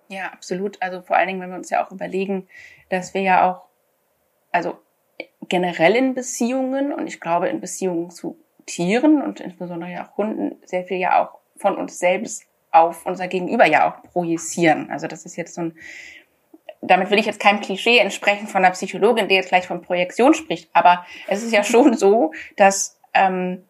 [0.09, 0.77] Ja, absolut.
[0.83, 2.49] Also vor allen Dingen, wenn wir uns ja auch überlegen,
[2.89, 3.69] dass wir ja auch,
[4.51, 4.79] also
[5.49, 10.57] generell in Beziehungen und ich glaube in Beziehungen zu Tieren und insbesondere ja auch Hunden
[10.65, 14.91] sehr viel ja auch von uns selbst auf unser Gegenüber ja auch projizieren.
[14.91, 15.79] Also das ist jetzt so ein,
[16.81, 20.35] damit will ich jetzt keinem Klischee entsprechen von einer Psychologin, die jetzt gleich von Projektion
[20.35, 23.65] spricht, aber es ist ja schon so, dass, ähm,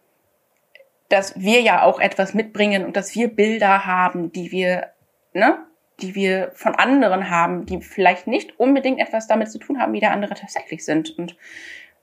[1.11, 4.91] dass wir ja auch etwas mitbringen und dass wir Bilder haben, die wir,
[5.35, 5.59] ne,
[6.01, 10.01] die wir von anderen haben, die vielleicht nicht unbedingt etwas damit zu tun haben, wie
[10.01, 11.19] der andere tatsächlich sind.
[11.19, 11.37] Und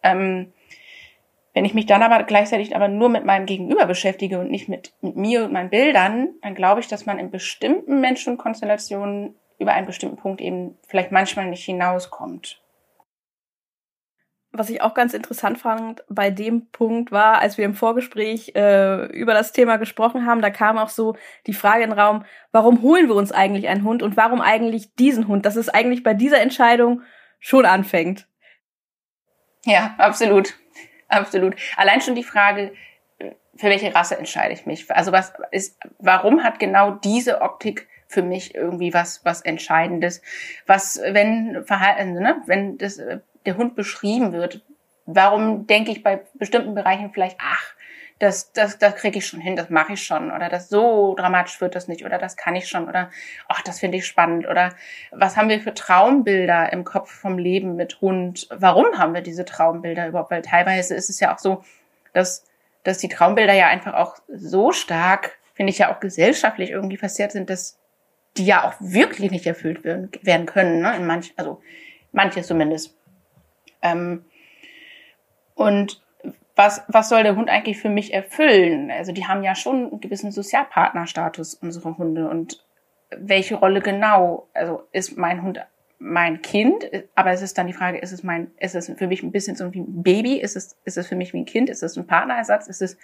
[0.03, 0.51] ähm,
[1.53, 4.93] wenn ich mich dann aber gleichzeitig aber nur mit meinem Gegenüber beschäftige und nicht mit,
[5.01, 9.87] mit mir und meinen Bildern, dann glaube ich, dass man in bestimmten Menschenkonstellationen über einen
[9.87, 12.61] bestimmten Punkt eben vielleicht manchmal nicht hinauskommt.
[14.57, 19.05] Was ich auch ganz interessant fand bei dem Punkt war, als wir im Vorgespräch äh,
[19.11, 21.15] über das Thema gesprochen haben, da kam auch so
[21.45, 24.95] die Frage in den Raum, warum holen wir uns eigentlich einen Hund und warum eigentlich
[24.95, 25.45] diesen Hund?
[25.45, 27.03] Dass es eigentlich bei dieser Entscheidung
[27.39, 28.27] schon anfängt.
[29.65, 30.55] Ja, absolut.
[31.07, 31.55] Absolut.
[31.75, 32.73] Allein schon die Frage,
[33.55, 34.89] für welche Rasse entscheide ich mich?
[34.91, 40.21] Also was ist, warum hat genau diese Optik für mich irgendwie was, was Entscheidendes?
[40.65, 42.99] Was, wenn Verhalten, ne, wenn das,
[43.47, 44.61] der Hund beschrieben wird,
[45.05, 47.73] warum denke ich bei bestimmten Bereichen vielleicht, ach,
[48.19, 51.61] das, das, das kriege ich schon hin, das mache ich schon oder das so dramatisch
[51.61, 53.11] wird das nicht oder das kann ich schon oder
[53.47, 54.73] ach, das finde ich spannend oder
[55.11, 58.47] was haben wir für Traumbilder im Kopf vom Leben mit Hund?
[58.51, 60.31] Warum haben wir diese Traumbilder überhaupt?
[60.31, 61.63] Weil teilweise ist es ja auch so,
[62.13, 62.43] dass,
[62.83, 67.31] dass die Traumbilder ja einfach auch so stark, finde ich ja auch gesellschaftlich irgendwie passiert
[67.31, 67.77] sind, dass
[68.35, 70.95] die ja auch wirklich nicht erfüllt werden, werden können, ne?
[70.95, 71.61] In manch, also
[72.11, 72.96] manche zumindest.
[73.81, 74.25] Ähm,
[75.55, 76.01] und
[76.55, 78.91] was, was soll der Hund eigentlich für mich erfüllen?
[78.91, 82.29] Also die haben ja schon einen gewissen Sozialpartnerstatus, unsere Hunde.
[82.29, 82.63] Und
[83.15, 84.47] welche Rolle genau?
[84.53, 85.59] Also ist mein Hund
[85.99, 89.23] mein Kind, aber es ist dann die Frage, ist es mein, ist es für mich
[89.23, 90.35] ein bisschen so wie ein Baby?
[90.35, 91.69] Ist es, ist es für mich wie ein Kind?
[91.69, 92.67] Ist es ein Partnerersatz?
[92.67, 92.97] Ist es,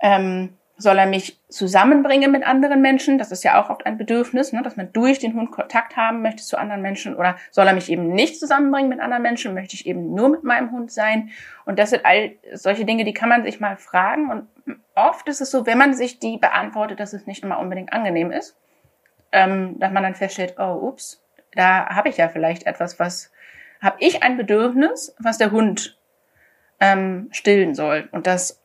[0.00, 3.18] ähm, soll er mich zusammenbringen mit anderen Menschen?
[3.18, 6.22] Das ist ja auch oft ein Bedürfnis, ne, dass man durch den Hund Kontakt haben
[6.22, 7.16] möchte zu anderen Menschen.
[7.16, 9.54] Oder soll er mich eben nicht zusammenbringen mit anderen Menschen?
[9.54, 11.30] Möchte ich eben nur mit meinem Hund sein?
[11.64, 14.30] Und das sind all solche Dinge, die kann man sich mal fragen.
[14.30, 17.92] Und oft ist es so, wenn man sich die beantwortet, dass es nicht immer unbedingt
[17.92, 18.56] angenehm ist,
[19.32, 23.32] ähm, dass man dann feststellt, oh, ups, da habe ich ja vielleicht etwas, was
[23.80, 25.98] habe ich ein Bedürfnis, was der Hund
[26.78, 28.08] ähm, stillen soll.
[28.12, 28.62] Und das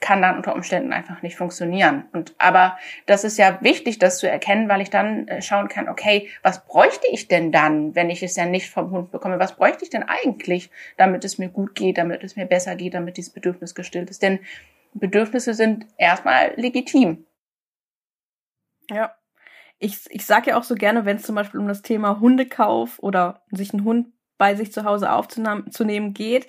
[0.00, 2.04] kann dann unter Umständen einfach nicht funktionieren.
[2.12, 5.88] Und aber das ist ja wichtig, das zu erkennen, weil ich dann äh, schauen kann,
[5.88, 9.38] okay, was bräuchte ich denn dann, wenn ich es ja nicht vom Hund bekomme?
[9.38, 12.94] Was bräuchte ich denn eigentlich, damit es mir gut geht, damit es mir besser geht,
[12.94, 14.22] damit dieses Bedürfnis gestillt ist?
[14.22, 14.40] Denn
[14.94, 17.26] Bedürfnisse sind erstmal legitim.
[18.90, 19.14] Ja.
[19.80, 22.98] Ich, ich sage ja auch so gerne, wenn es zum Beispiel um das Thema Hundekauf
[22.98, 26.48] oder sich einen Hund bei sich zu Hause aufzunehmen geht,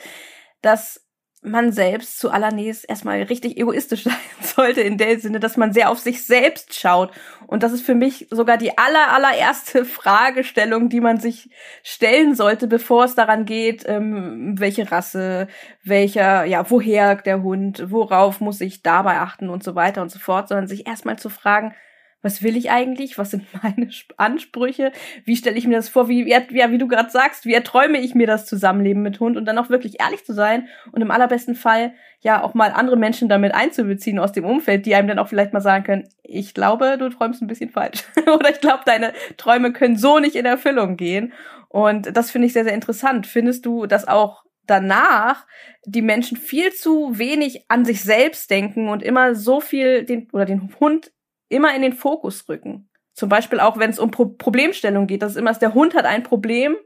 [0.62, 1.09] dass
[1.42, 6.00] man selbst zuallererst erstmal richtig egoistisch sein sollte, in der Sinne, dass man sehr auf
[6.00, 7.12] sich selbst schaut.
[7.48, 11.50] Und das ist für mich sogar die aller, allererste Fragestellung, die man sich
[11.84, 15.48] stellen sollte, bevor es daran geht, ähm, welche Rasse,
[15.84, 20.20] welcher, ja, woher der Hund, worauf muss ich dabei achten und so weiter und so
[20.20, 21.74] fort, sondern sich erstmal zu fragen,
[22.22, 23.18] was will ich eigentlich?
[23.18, 24.92] Was sind meine Ansprüche?
[25.26, 26.10] Wie stelle ich mir das vor?
[26.10, 29.46] Wie, ja, wie du gerade sagst, wie erträume ich mir das Zusammenleben mit Hund und
[29.46, 33.30] dann auch wirklich ehrlich zu sein und im allerbesten Fall ja auch mal andere Menschen
[33.30, 36.98] damit einzubeziehen aus dem Umfeld, die einem dann auch vielleicht mal sagen können, ich glaube,
[36.98, 38.04] du träumst ein bisschen falsch
[38.34, 41.34] oder ich glaube, deine Träume können so nicht in Erfüllung gehen.
[41.70, 43.28] Und das finde ich sehr, sehr interessant.
[43.28, 45.46] Findest du, dass auch danach
[45.86, 50.46] die Menschen viel zu wenig an sich selbst denken und immer so viel den oder
[50.46, 51.12] den Hund
[51.50, 52.90] immer in den Fokus rücken.
[53.14, 55.22] Zum Beispiel auch, wenn es um Pro Problemstellung geht.
[55.22, 56.78] Das ist immer, der Hund hat ein Problem,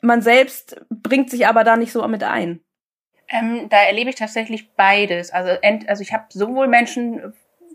[0.00, 2.60] man selbst bringt sich aber da nicht so mit ein.
[3.28, 5.30] Ähm, da erlebe ich tatsächlich beides.
[5.30, 5.52] Also,
[5.86, 7.34] also ich habe sowohl Menschen,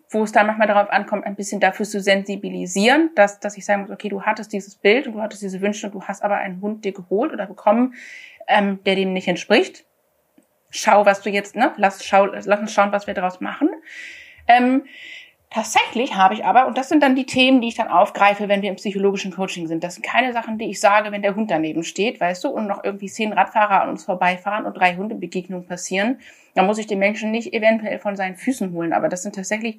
[0.09, 3.83] wo es dann manchmal darauf ankommt, ein bisschen dafür zu sensibilisieren, dass, dass ich sagen
[3.83, 6.37] muss, okay, du hattest dieses Bild und du hattest diese Wünsche und du hast aber
[6.37, 7.93] einen Hund dir geholt oder bekommen,
[8.47, 9.85] ähm, der dem nicht entspricht.
[10.71, 13.69] Schau, was du jetzt, ne, lass, schau, lass uns schauen, was wir daraus machen.
[14.47, 14.85] Ähm,
[15.53, 18.63] Tatsächlich habe ich aber, und das sind dann die Themen, die ich dann aufgreife, wenn
[18.63, 19.83] wir im psychologischen Coaching sind.
[19.83, 22.65] Das sind keine Sachen, die ich sage, wenn der Hund daneben steht, weißt du, und
[22.65, 26.19] noch irgendwie zehn Radfahrer an uns vorbeifahren und drei Hundebegegnungen passieren.
[26.55, 28.93] Da muss ich den Menschen nicht eventuell von seinen Füßen holen.
[28.93, 29.77] Aber das sind tatsächlich,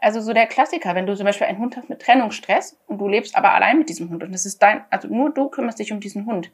[0.00, 3.06] also so der Klassiker, wenn du zum Beispiel einen Hund hast mit Trennungsstress und du
[3.06, 5.92] lebst aber allein mit diesem Hund und das ist dein, also nur du kümmerst dich
[5.92, 6.50] um diesen Hund.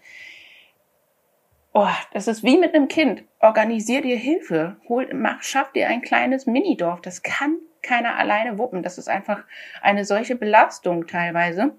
[1.75, 3.23] Oh, das ist wie mit einem Kind.
[3.39, 4.79] Organisier dir Hilfe.
[4.89, 7.01] Hol, mach, schaff dir ein kleines Minidorf.
[7.03, 8.83] Das kann keiner alleine wuppen.
[8.83, 9.45] Das ist einfach
[9.81, 11.73] eine solche Belastung teilweise.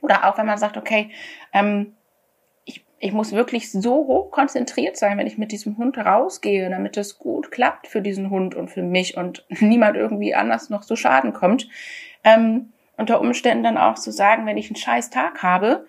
[0.00, 1.10] Oder auch wenn man sagt, okay,
[1.52, 1.94] ähm,
[2.64, 6.96] ich, ich muss wirklich so hoch konzentriert sein, wenn ich mit diesem Hund rausgehe, damit
[6.96, 10.96] es gut klappt für diesen Hund und für mich und niemand irgendwie anders noch zu
[10.96, 11.68] Schaden kommt.
[12.24, 15.86] Ähm, unter Umständen dann auch zu sagen, wenn ich einen scheiß Tag habe,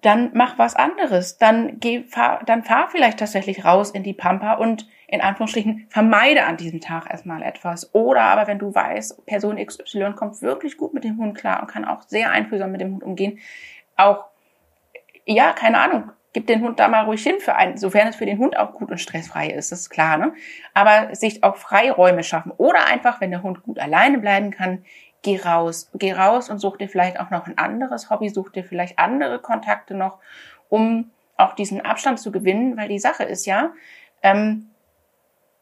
[0.00, 1.38] dann mach was anderes.
[1.38, 6.44] Dann geh, fahr, dann fahr vielleicht tatsächlich raus in die Pampa und in Anführungsstrichen vermeide
[6.44, 7.94] an diesem Tag erstmal etwas.
[7.94, 11.68] Oder aber wenn du weißt, Person XY kommt wirklich gut mit dem Hund klar und
[11.68, 13.38] kann auch sehr einfühlsam mit dem Hund umgehen,
[13.96, 14.26] auch,
[15.26, 18.26] ja, keine Ahnung, gib den Hund da mal ruhig hin für einen, sofern es für
[18.26, 20.32] den Hund auch gut und stressfrei ist, das ist klar, ne?
[20.74, 22.52] Aber sich auch Freiräume schaffen.
[22.56, 24.84] Oder einfach, wenn der Hund gut alleine bleiben kann,
[25.22, 25.90] geh raus.
[25.94, 29.38] Geh raus und such dir vielleicht auch noch ein anderes Hobby, such dir vielleicht andere
[29.38, 30.18] Kontakte noch,
[30.68, 33.72] um auch diesen Abstand zu gewinnen, weil die Sache ist ja,
[34.22, 34.70] ähm,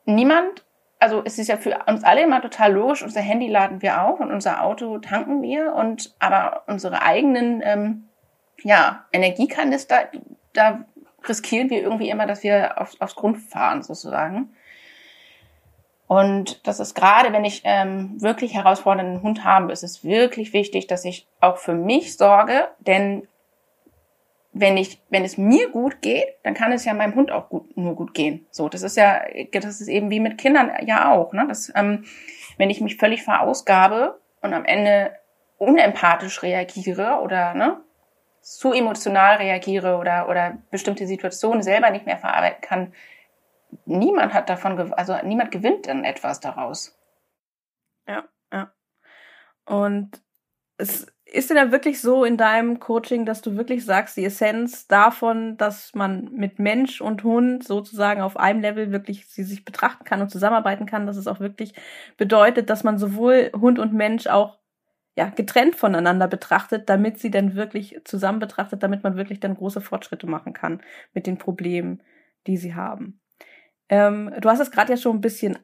[0.04, 0.64] niemand,
[0.98, 4.20] also es ist ja für uns alle immer total logisch, unser Handy laden wir auf
[4.20, 8.08] und unser Auto tanken wir und aber unsere eigenen ähm,
[8.62, 10.10] ja, Energiekanister,
[10.52, 10.84] da
[11.28, 14.54] riskieren wir irgendwie immer, dass wir auf, aufs Grund fahren sozusagen.
[16.08, 20.86] Und das ist gerade, wenn ich ähm, wirklich herausfordernden Hund habe, ist es wirklich wichtig,
[20.86, 23.28] dass ich auch für mich sorge, denn
[24.52, 27.76] wenn ich, wenn es mir gut geht, dann kann es ja meinem Hund auch gut,
[27.76, 28.46] nur gut gehen.
[28.50, 29.20] So, das ist ja,
[29.52, 31.44] das ist eben wie mit Kindern ja auch, ne?
[31.46, 32.06] Das, ähm,
[32.56, 35.12] wenn ich mich völlig verausgabe und am Ende
[35.58, 37.80] unempathisch reagiere oder ne,
[38.40, 42.92] zu emotional reagiere oder oder bestimmte Situationen selber nicht mehr verarbeiten kann,
[43.84, 46.98] niemand hat davon, also niemand gewinnt dann etwas daraus.
[48.06, 48.72] Ja, ja.
[49.64, 50.22] Und
[50.78, 54.86] es ist denn da wirklich so in deinem Coaching, dass du wirklich sagst, die Essenz
[54.86, 60.04] davon, dass man mit Mensch und Hund sozusagen auf einem Level wirklich sie sich betrachten
[60.04, 61.74] kann und zusammenarbeiten kann, dass es auch wirklich
[62.16, 64.58] bedeutet, dass man sowohl Hund und Mensch auch
[65.16, 69.80] ja, getrennt voneinander betrachtet, damit sie dann wirklich zusammen betrachtet, damit man wirklich dann große
[69.80, 70.80] Fortschritte machen kann
[71.12, 72.02] mit den Problemen,
[72.46, 73.20] die sie haben.
[73.88, 75.58] Ähm, du hast es gerade ja schon ein bisschen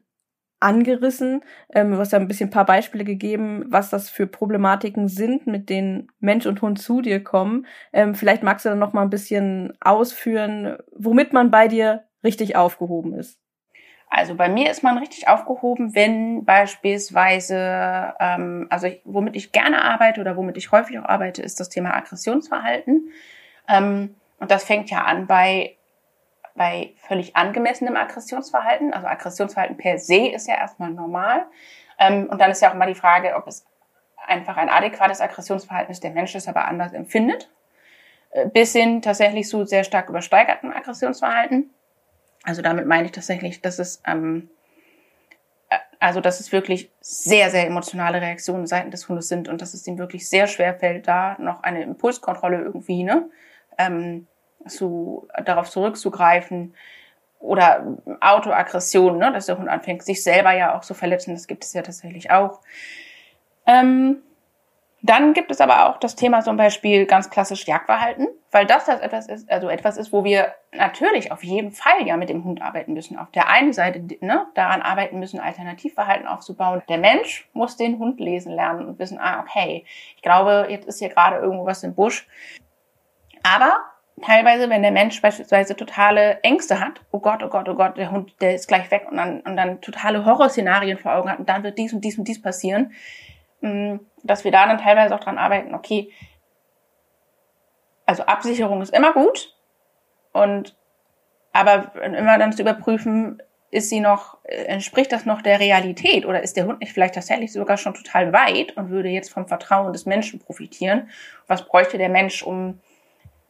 [0.59, 1.43] angerissen.
[1.73, 5.47] Ähm, du hast ja ein bisschen ein paar Beispiele gegeben, was das für Problematiken sind,
[5.47, 7.65] mit denen Mensch und Hund zu dir kommen.
[7.93, 12.55] Ähm, vielleicht magst du dann noch mal ein bisschen ausführen, womit man bei dir richtig
[12.55, 13.39] aufgehoben ist.
[14.09, 19.83] Also bei mir ist man richtig aufgehoben, wenn beispielsweise, ähm, also ich, womit ich gerne
[19.83, 23.11] arbeite oder womit ich häufig auch arbeite, ist das Thema Aggressionsverhalten.
[23.67, 25.74] Ähm, und das fängt ja an bei
[26.55, 28.93] bei völlig angemessenem Aggressionsverhalten.
[28.93, 31.45] Also Aggressionsverhalten per se ist ja erstmal normal.
[31.99, 33.65] Ähm, und dann ist ja auch immer die Frage, ob es
[34.25, 37.49] einfach ein adäquates Aggressionsverhalten ist, der Mensch es aber anders empfindet.
[38.31, 41.69] Äh, bis hin tatsächlich zu sehr stark übersteigerten Aggressionsverhalten.
[42.43, 44.49] Also damit meine ich tatsächlich, dass es, ähm,
[45.69, 49.73] äh, also dass es wirklich sehr, sehr emotionale Reaktionen seitens des Hundes sind und dass
[49.73, 53.29] es ihm wirklich sehr schwer fällt, da noch eine Impulskontrolle irgendwie, ne,
[53.77, 54.27] ähm,
[54.67, 56.73] zu, darauf zurückzugreifen
[57.39, 61.33] oder Autoaggression, ne, dass der Hund anfängt, sich selber ja auch zu verletzen.
[61.33, 62.61] Das gibt es ja tatsächlich auch.
[63.67, 64.21] Ähm,
[65.05, 69.01] dann gibt es aber auch das Thema zum Beispiel ganz klassisch Jagdverhalten, weil das das
[69.01, 72.63] etwas ist, also etwas ist, wo wir natürlich auf jeden Fall ja mit dem Hund
[72.63, 73.19] arbeiten müssen.
[73.19, 76.81] Auf der einen Seite ne, daran arbeiten müssen, Alternativverhalten aufzubauen.
[76.89, 80.97] Der Mensch muss den Hund lesen lernen und wissen, ah, okay, ich glaube, jetzt ist
[80.97, 82.27] hier gerade irgendwo was im Busch.
[83.43, 83.83] Aber
[84.21, 88.11] teilweise, wenn der Mensch beispielsweise totale Ängste hat, oh Gott, oh Gott, oh Gott, der
[88.11, 91.49] Hund, der ist gleich weg und dann, und dann totale Horrorszenarien vor Augen hat und
[91.49, 92.93] dann wird dies und dies und dies passieren,
[93.61, 96.11] mm, dass wir da dann teilweise auch dran arbeiten, okay,
[98.05, 99.55] also Absicherung ist immer gut
[100.31, 100.75] und
[101.51, 106.55] aber immer dann zu überprüfen, ist sie noch, entspricht das noch der Realität oder ist
[106.55, 110.05] der Hund nicht vielleicht tatsächlich sogar schon total weit und würde jetzt vom Vertrauen des
[110.05, 111.09] Menschen profitieren?
[111.47, 112.79] Was bräuchte der Mensch, um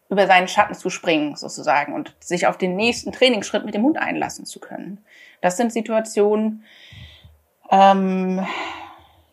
[0.10, 3.98] über seinen Schatten zu springen, sozusagen, und sich auf den nächsten Trainingsschritt mit dem Hund
[3.98, 5.04] einlassen zu können.
[5.42, 6.64] Das sind Situationen,
[7.72, 8.46] ähm,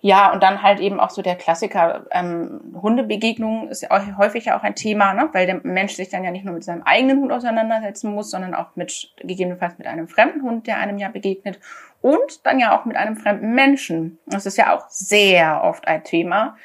[0.04, 4.58] ja, und dann halt eben auch so der Klassiker, ähm, Hundebegegnung ist ja häufig ja
[4.58, 5.28] auch ein Thema, ne?
[5.32, 8.52] weil der Mensch sich dann ja nicht nur mit seinem eigenen Hund auseinandersetzen muss, sondern
[8.52, 11.60] auch mit, gegebenenfalls mit einem fremden Hund, der einem ja begegnet
[12.00, 14.18] und dann ja auch mit einem fremden Menschen.
[14.26, 16.56] Das ist ja auch sehr oft ein Thema.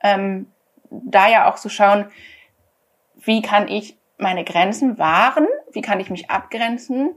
[0.00, 0.46] Ähm,
[0.88, 2.06] da ja auch zu schauen,
[3.24, 7.10] wie kann ich meine Grenzen wahren, wie kann ich mich abgrenzen,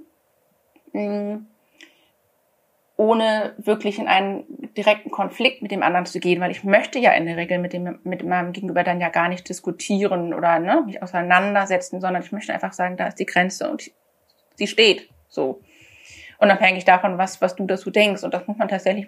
[0.91, 1.47] hm,
[2.97, 4.43] ohne wirklich in einen
[4.75, 7.71] direkten Konflikt mit dem anderen zu gehen, weil ich möchte ja in der Regel mit
[7.71, 12.31] dem mit meinem Gegenüber dann ja gar nicht diskutieren oder ne, mich auseinandersetzen, sondern ich
[12.31, 13.91] möchte einfach sagen, da ist die Grenze und
[14.55, 15.61] sie steht so.
[16.39, 18.23] Unabhängig davon, was was du dazu denkst.
[18.23, 19.07] Und das muss man tatsächlich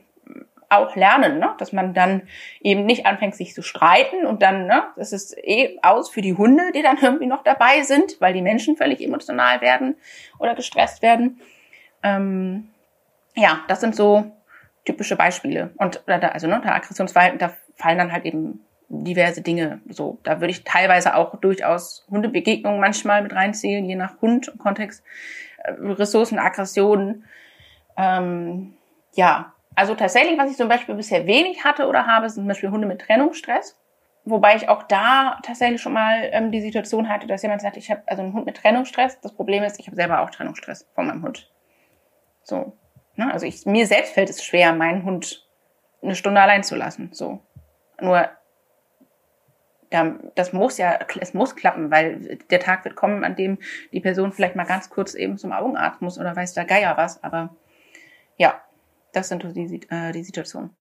[0.70, 1.54] auch lernen, ne?
[1.58, 2.24] dass man dann
[2.62, 6.36] eben nicht anfängt, sich zu streiten und dann, ne, das ist eh aus für die
[6.36, 9.96] Hunde, die dann irgendwie noch dabei sind, weil die Menschen völlig emotional werden
[10.38, 11.42] oder gestresst werden.
[12.04, 12.70] Ähm,
[13.36, 14.32] ja, das sind so
[14.86, 15.72] typische Beispiele.
[15.78, 19.82] Und also ne, der Aggressionsverhalten, da fallen dann halt eben diverse Dinge.
[19.90, 24.60] So, da würde ich teilweise auch durchaus Hundebegegnungen manchmal mit reinzählen, je nach Hund und
[24.60, 25.04] Kontext.
[25.64, 27.26] Äh, Ressourcen, Aggressionen.
[27.98, 28.74] Ähm,
[29.14, 32.70] ja, also tatsächlich, was ich zum Beispiel bisher wenig hatte oder habe, sind zum Beispiel
[32.70, 33.80] Hunde mit Trennungsstress.
[34.26, 37.90] Wobei ich auch da tatsächlich schon mal ähm, die Situation hatte, dass jemand sagt, ich
[37.90, 39.22] habe also einen Hund mit Trennungsstress.
[39.22, 41.50] Das Problem ist, ich habe selber auch Trennungsstress von meinem Hund.
[42.44, 42.74] So.
[43.16, 43.32] Ne?
[43.32, 45.48] Also ich, mir selbst fällt es schwer, meinen Hund
[46.02, 47.12] eine Stunde allein zu lassen.
[47.14, 47.40] So.
[48.02, 48.28] Nur
[50.36, 53.60] das muss ja, es muss klappen, weil der Tag wird kommen, an dem
[53.94, 57.24] die Person vielleicht mal ganz kurz eben zum Augenarzt muss oder weiß der Geier was.
[57.24, 57.56] Aber
[58.36, 58.62] ja,
[59.14, 60.76] das sind die, äh, die Situationen.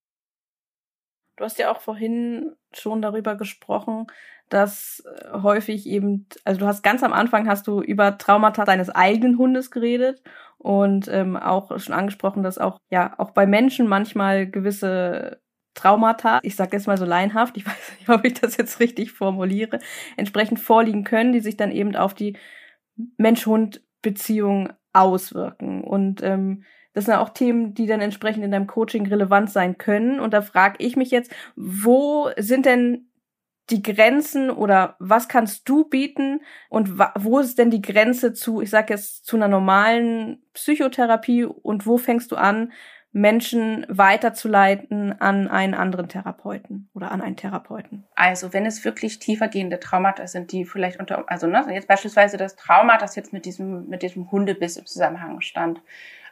[1.36, 4.06] Du hast ja auch vorhin schon darüber gesprochen,
[4.48, 8.90] dass äh, häufig eben, also du hast ganz am Anfang hast du über Traumata deines
[8.90, 10.22] eigenen Hundes geredet
[10.58, 15.40] und ähm, auch schon angesprochen, dass auch ja auch bei Menschen manchmal gewisse
[15.74, 19.12] Traumata, ich sage jetzt mal so laienhaft, ich weiß nicht, ob ich das jetzt richtig
[19.12, 19.78] formuliere,
[20.16, 22.36] entsprechend vorliegen können, die sich dann eben auf die
[23.16, 25.84] Mensch-Hund-Beziehung auswirken.
[25.84, 26.64] Und ähm,
[26.94, 30.20] das sind auch Themen, die dann entsprechend in deinem Coaching relevant sein können.
[30.20, 33.08] Und da frage ich mich jetzt, wo sind denn
[33.70, 38.70] die Grenzen oder was kannst du bieten und wo ist denn die Grenze zu, ich
[38.70, 42.72] sage jetzt, zu einer normalen Psychotherapie und wo fängst du an,
[43.10, 48.06] Menschen weiterzuleiten an einen anderen Therapeuten oder an einen Therapeuten?
[48.14, 52.56] Also wenn es wirklich tiefergehende Traumata sind, die vielleicht unter, also ne, jetzt beispielsweise das
[52.56, 55.80] Trauma, das jetzt mit diesem mit diesem Hundebiss im Zusammenhang stand,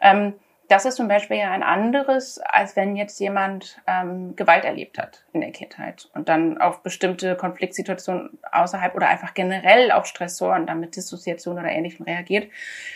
[0.02, 0.34] ähm,
[0.68, 5.24] das ist zum Beispiel ja ein anderes, als wenn jetzt jemand ähm, Gewalt erlebt hat
[5.32, 10.80] in der Kindheit und dann auf bestimmte Konfliktsituationen außerhalb oder einfach generell auf Stressoren, dann
[10.80, 12.48] mit Dissoziation oder Ähnlichem reagiert.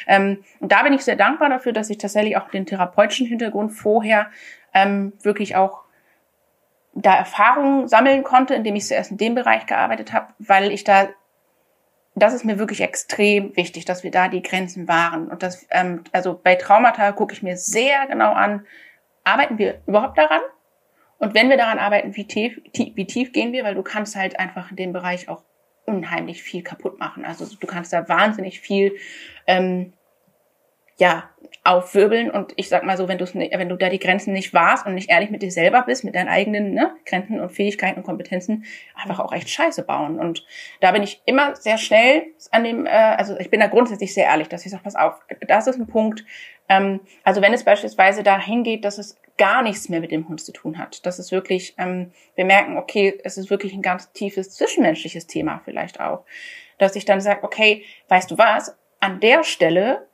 [0.07, 3.73] Ähm, und da bin ich sehr dankbar dafür, dass ich tatsächlich auch den therapeutischen Hintergrund
[3.73, 4.31] vorher
[4.75, 5.83] ähm, wirklich auch
[6.95, 11.09] da Erfahrungen sammeln konnte, indem ich zuerst in dem Bereich gearbeitet habe, weil ich da
[12.15, 15.29] das ist mir wirklich extrem wichtig, dass wir da die Grenzen wahren.
[15.29, 18.67] Und das, ähm, also bei Traumata gucke ich mir sehr genau an,
[19.25, 20.41] arbeiten wir überhaupt daran?
[21.19, 23.63] Und wenn wir daran arbeiten, wie tief, tief, wie tief gehen wir?
[23.63, 25.43] Weil du kannst halt einfach in dem Bereich auch
[25.85, 27.25] unheimlich viel kaputt machen.
[27.25, 28.97] Also du kannst da wahnsinnig viel
[29.47, 29.93] ähm,
[31.01, 31.31] ja,
[31.65, 34.87] aufwirbeln und ich sag mal so, wenn du wenn du da die Grenzen nicht wahrst
[34.87, 38.05] und nicht ehrlich mit dir selber bist, mit deinen eigenen ne, Grenzen und Fähigkeiten und
[38.05, 40.19] Kompetenzen, einfach auch echt Scheiße bauen.
[40.19, 40.45] Und
[40.81, 44.27] da bin ich immer sehr schnell an dem, äh, also ich bin da grundsätzlich sehr
[44.27, 45.15] ehrlich, dass ich sage, pass auf,
[45.47, 46.25] das ist ein Punkt.
[46.69, 50.41] Ähm, also wenn es beispielsweise dahin geht, dass es gar nichts mehr mit dem Hund
[50.41, 54.13] zu tun hat, dass es wirklich, ähm, wir merken, okay, es ist wirklich ein ganz
[54.13, 56.25] tiefes zwischenmenschliches Thema vielleicht auch,
[56.79, 60.07] dass ich dann sage, okay, weißt du was, an der Stelle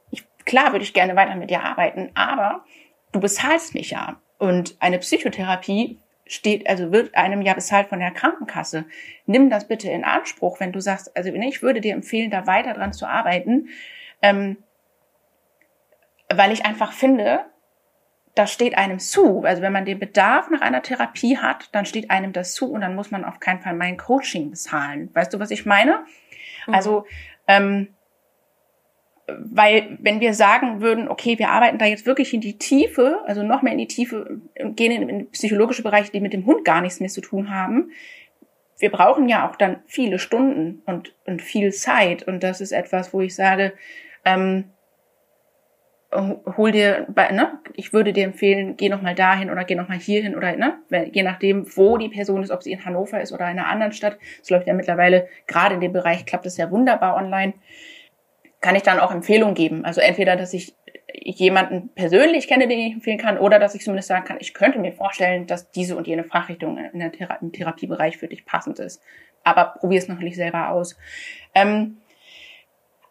[0.46, 2.64] klar würde ich gerne weiter mit dir arbeiten, aber
[3.12, 4.20] du bezahlst mich ja.
[4.38, 8.84] Und eine Psychotherapie steht, also wird einem ja bezahlt von der Krankenkasse.
[9.26, 12.74] Nimm das bitte in Anspruch, wenn du sagst, also ich würde dir empfehlen, da weiter
[12.74, 13.68] dran zu arbeiten,
[14.22, 14.58] ähm,
[16.28, 17.44] weil ich einfach finde,
[18.34, 19.44] das steht einem zu.
[19.44, 22.82] Also wenn man den Bedarf nach einer Therapie hat, dann steht einem das zu und
[22.82, 25.10] dann muss man auf keinen Fall mein Coaching bezahlen.
[25.14, 26.04] Weißt du, was ich meine?
[26.66, 26.74] Mhm.
[26.74, 27.06] Also
[27.48, 27.95] ähm,
[29.28, 33.42] weil wenn wir sagen würden, okay, wir arbeiten da jetzt wirklich in die Tiefe, also
[33.42, 36.80] noch mehr in die Tiefe, gehen in, in psychologische Bereiche, die mit dem Hund gar
[36.80, 37.90] nichts mehr zu tun haben,
[38.78, 42.22] wir brauchen ja auch dann viele Stunden und, und viel Zeit.
[42.24, 43.72] Und das ist etwas, wo ich sage,
[44.24, 44.64] ähm,
[46.12, 49.98] hol dir, ne, ich würde dir empfehlen, geh noch mal dahin oder geh noch mal
[49.98, 50.78] hierhin oder ne,
[51.12, 53.92] je nachdem, wo die Person ist, ob sie in Hannover ist oder in einer anderen
[53.92, 54.18] Stadt.
[54.38, 57.54] Das läuft ja mittlerweile gerade in dem Bereich klappt es ja wunderbar online
[58.60, 59.84] kann ich dann auch Empfehlungen geben.
[59.84, 60.74] Also entweder, dass ich
[61.12, 64.78] jemanden persönlich kenne, den ich empfehlen kann, oder dass ich zumindest sagen kann, ich könnte
[64.78, 68.78] mir vorstellen, dass diese und jene Fachrichtung in der Thera im Therapiebereich für dich passend
[68.78, 69.02] ist.
[69.44, 70.96] Aber probier es noch nicht selber aus.
[71.54, 71.98] Ähm,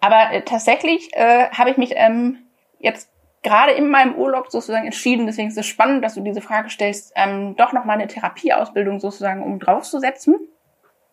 [0.02, 2.40] aber äh, tatsächlich äh, habe ich mich ähm,
[2.80, 3.10] jetzt
[3.42, 7.14] gerade in meinem Urlaub sozusagen entschieden, deswegen ist es spannend, dass du diese Frage stellst,
[7.16, 10.36] ähm, doch noch mal eine Therapieausbildung sozusagen um draufzusetzen.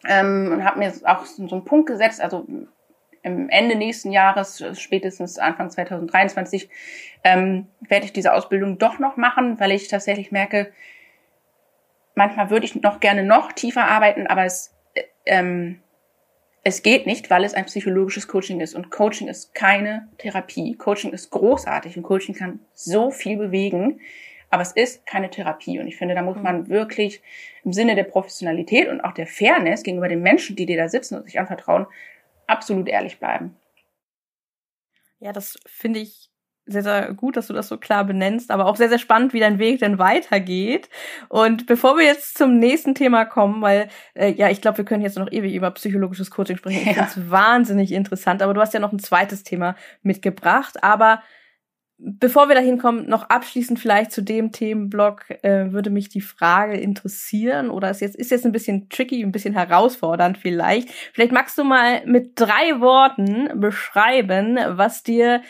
[0.08, 2.44] Ähm, und habe mir auch so einen Punkt gesetzt, also
[3.22, 6.68] im Ende nächsten Jahres, spätestens Anfang 2023,
[7.24, 10.72] ähm, werde ich diese Ausbildung doch noch machen, weil ich tatsächlich merke,
[12.14, 14.74] manchmal würde ich noch gerne noch tiefer arbeiten, aber es,
[15.26, 15.80] ähm,
[16.64, 18.74] es geht nicht, weil es ein psychologisches Coaching ist.
[18.74, 20.76] Und Coaching ist keine Therapie.
[20.76, 24.00] Coaching ist großartig und Coaching kann so viel bewegen,
[24.50, 25.80] aber es ist keine Therapie.
[25.80, 26.68] Und ich finde, da muss man mhm.
[26.68, 27.22] wirklich
[27.64, 31.16] im Sinne der Professionalität und auch der Fairness gegenüber den Menschen, die dir da sitzen
[31.16, 31.86] und sich anvertrauen,
[32.46, 33.56] absolut ehrlich bleiben.
[35.18, 36.32] Ja, das finde ich
[36.66, 39.40] sehr, sehr gut, dass du das so klar benennst, aber auch sehr, sehr spannend, wie
[39.40, 40.88] dein Weg denn weitergeht.
[41.28, 45.02] Und bevor wir jetzt zum nächsten Thema kommen, weil, äh, ja, ich glaube, wir können
[45.02, 46.78] jetzt noch ewig über psychologisches Coaching sprechen.
[46.78, 50.82] Ich finde es wahnsinnig interessant, aber du hast ja noch ein zweites Thema mitgebracht.
[50.84, 51.22] Aber
[52.04, 56.76] Bevor wir dahin kommen, noch abschließend vielleicht zu dem Themenblock, äh, würde mich die Frage
[56.76, 60.90] interessieren oder ist jetzt, ist jetzt ein bisschen tricky, ein bisschen herausfordernd vielleicht.
[61.12, 65.42] Vielleicht magst du mal mit drei Worten beschreiben, was dir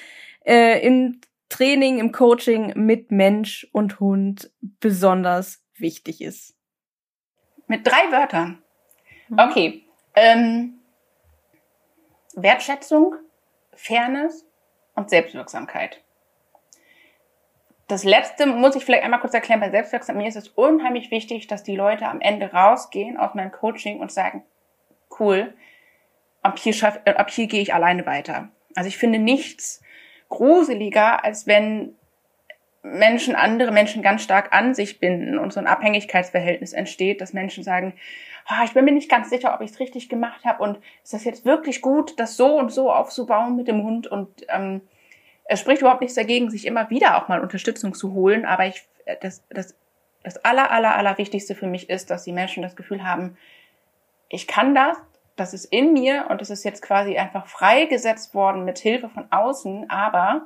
[0.44, 6.54] äh, im Training, im Coaching mit Mensch und Hund besonders wichtig ist.
[7.66, 8.62] Mit drei Wörtern.
[9.28, 9.38] Mhm.
[9.38, 9.84] Okay.
[10.14, 10.74] Ähm,
[12.34, 13.14] Wertschätzung,
[13.72, 14.44] Fairness
[14.94, 16.02] und Selbstwirksamkeit
[17.92, 21.46] das letzte muss ich vielleicht einmal kurz erklären, bei Selbstwirksam, mir ist es unheimlich wichtig,
[21.46, 24.42] dass die Leute am Ende rausgehen aus meinem Coaching und sagen,
[25.20, 25.52] cool,
[26.40, 28.48] ab hier, schaff, äh, ab hier gehe ich alleine weiter.
[28.74, 29.82] Also ich finde nichts
[30.30, 31.94] gruseliger, als wenn
[32.82, 37.62] Menschen, andere Menschen ganz stark an sich binden und so ein Abhängigkeitsverhältnis entsteht, dass Menschen
[37.62, 37.92] sagen,
[38.50, 41.12] oh, ich bin mir nicht ganz sicher, ob ich es richtig gemacht habe und ist
[41.12, 44.80] das jetzt wirklich gut, das so und so aufzubauen mit dem Hund und ähm,
[45.44, 48.86] es spricht überhaupt nichts dagegen, sich immer wieder auch mal Unterstützung zu holen, aber ich,
[49.04, 49.74] äh, das, das,
[50.22, 53.36] das aller, aller, aller Wichtigste für mich ist, dass die Menschen das Gefühl haben,
[54.28, 54.96] ich kann das,
[55.36, 59.26] das ist in mir und das ist jetzt quasi einfach freigesetzt worden mit Hilfe von
[59.30, 60.42] außen, aber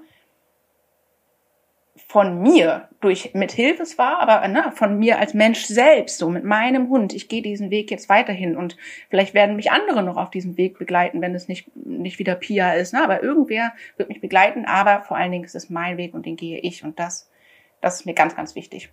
[2.09, 6.45] von mir durch mit Hilfe zwar, aber ne, von mir als Mensch selbst, so mit
[6.45, 7.13] meinem Hund.
[7.13, 8.77] Ich gehe diesen Weg jetzt weiterhin und
[9.09, 12.73] vielleicht werden mich andere noch auf diesem Weg begleiten, wenn es nicht nicht wieder Pia
[12.75, 16.15] ist, ne, aber irgendwer wird mich begleiten, aber vor allen Dingen ist es mein Weg
[16.15, 17.31] und den gehe ich und das
[17.81, 18.91] das ist mir ganz ganz wichtig.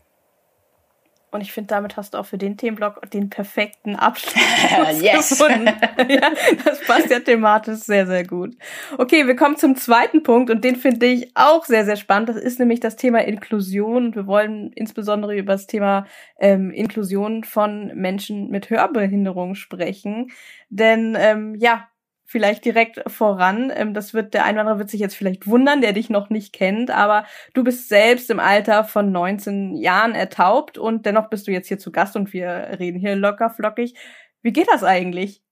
[1.34, 5.30] Und ich finde, damit hast du auch für den Themenblock den perfekten Abschluss yes.
[5.30, 5.66] gefunden.
[6.08, 6.32] ja,
[6.64, 8.56] das passt ja thematisch sehr, sehr gut.
[8.98, 12.30] Okay, wir kommen zum zweiten Punkt und den finde ich auch sehr, sehr spannend.
[12.30, 14.06] Das ist nämlich das Thema Inklusion.
[14.06, 16.06] Und wir wollen insbesondere über das Thema
[16.40, 20.32] ähm, Inklusion von Menschen mit Hörbehinderung sprechen.
[20.70, 21.88] Denn ähm, ja,
[22.34, 23.72] vielleicht direkt voran.
[23.74, 26.90] Ähm, das wird der Einwanderer wird sich jetzt vielleicht wundern, der dich noch nicht kennt,
[26.90, 31.68] aber du bist selbst im Alter von 19 Jahren ertaubt und dennoch bist du jetzt
[31.68, 33.94] hier zu Gast und wir reden hier locker flockig.
[34.42, 35.44] Wie geht das eigentlich?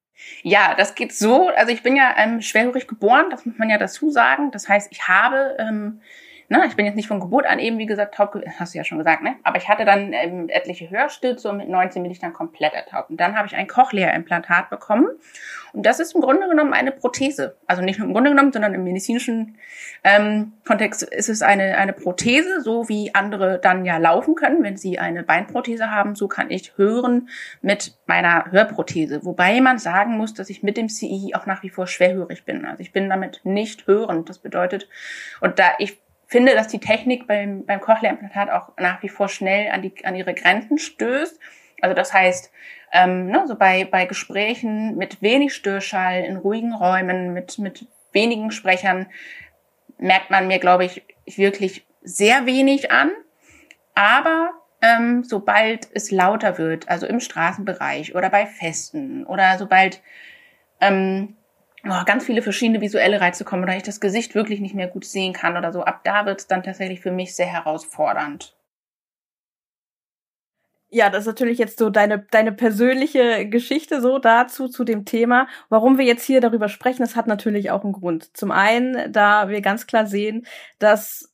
[0.42, 1.50] Ja, das geht so.
[1.50, 4.50] Also ich bin ja ähm, schwerhörig geboren, das muss man ja dazu sagen.
[4.52, 6.02] Das heißt, ich habe ähm,
[6.52, 8.84] ne, ich bin jetzt nicht von Geburt an eben, wie gesagt, taub, hast du ja
[8.84, 9.36] schon gesagt, ne?
[9.44, 13.10] Aber ich hatte dann ähm, etliche Hörstütze und mit 19 bin ich dann komplett ertaubt.
[13.10, 15.08] Und dann habe ich ein Cochlea-Implantat bekommen.
[15.72, 17.56] Und das ist im Grunde genommen eine Prothese.
[17.68, 19.58] Also nicht nur im Grunde genommen, sondern im medizinischen
[20.04, 24.76] ähm, Kontext ist es eine, eine Prothese, so wie andere dann ja laufen können, wenn
[24.76, 26.16] sie eine Beinprothese haben.
[26.16, 27.30] So kann ich hören
[27.62, 29.24] mit meiner Hörprothese.
[29.24, 32.66] Wobei man sagen muss, dass ich mit dem CI auch nach wie vor schwerhörig bin.
[32.66, 34.28] Also ich bin damit nicht hörend.
[34.28, 34.90] Das bedeutet,
[35.40, 36.01] und da ich
[36.32, 40.16] finde, dass die Technik beim, beim Cochlea-Implantat auch nach wie vor schnell an, die, an
[40.16, 41.38] ihre Grenzen stößt.
[41.82, 42.52] Also das heißt,
[42.94, 48.52] ähm, ne, so bei, bei Gesprächen mit wenig Störschall, in ruhigen Räumen, mit, mit wenigen
[48.52, 49.08] Sprechern,
[49.98, 53.12] merkt man mir, glaube ich, wirklich sehr wenig an.
[53.94, 54.52] Aber
[54.82, 60.02] ähm, sobald es lauter wird, also im Straßenbereich oder bei Festen oder sobald
[60.80, 61.36] ähm,
[61.84, 65.34] ganz viele verschiedene visuelle Reize kommen oder ich das Gesicht wirklich nicht mehr gut sehen
[65.34, 68.56] kann oder so, ab da wird es dann tatsächlich für mich sehr herausfordernd.
[70.94, 75.48] Ja, das ist natürlich jetzt so deine, deine persönliche Geschichte so dazu, zu dem Thema.
[75.70, 78.36] Warum wir jetzt hier darüber sprechen, das hat natürlich auch einen Grund.
[78.36, 80.46] Zum einen, da wir ganz klar sehen,
[80.80, 81.34] dass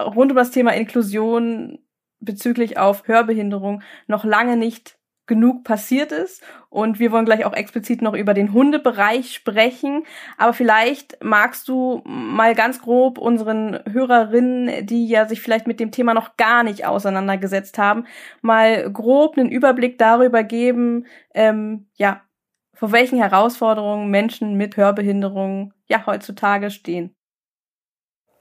[0.00, 1.78] rund um das Thema Inklusion
[2.20, 6.42] bezüglich auf Hörbehinderung noch lange nicht genug passiert ist.
[6.70, 10.04] Und wir wollen gleich auch explizit noch über den Hundebereich sprechen.
[10.38, 15.90] Aber vielleicht magst du mal ganz grob unseren Hörerinnen, die ja sich vielleicht mit dem
[15.90, 18.06] Thema noch gar nicht auseinandergesetzt haben,
[18.42, 22.22] mal grob einen Überblick darüber geben, ähm, ja,
[22.74, 27.14] vor welchen Herausforderungen Menschen mit Hörbehinderung ja heutzutage stehen.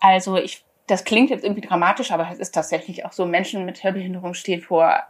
[0.02, 3.84] Also ich, das klingt jetzt irgendwie dramatisch, aber es ist tatsächlich auch so, Menschen mit
[3.84, 5.04] Hörbehinderung stehen vor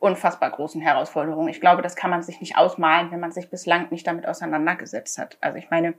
[0.00, 1.48] unfassbar großen Herausforderungen.
[1.48, 5.18] Ich glaube, das kann man sich nicht ausmalen, wenn man sich bislang nicht damit auseinandergesetzt
[5.18, 5.36] hat.
[5.40, 5.94] Also ich meine,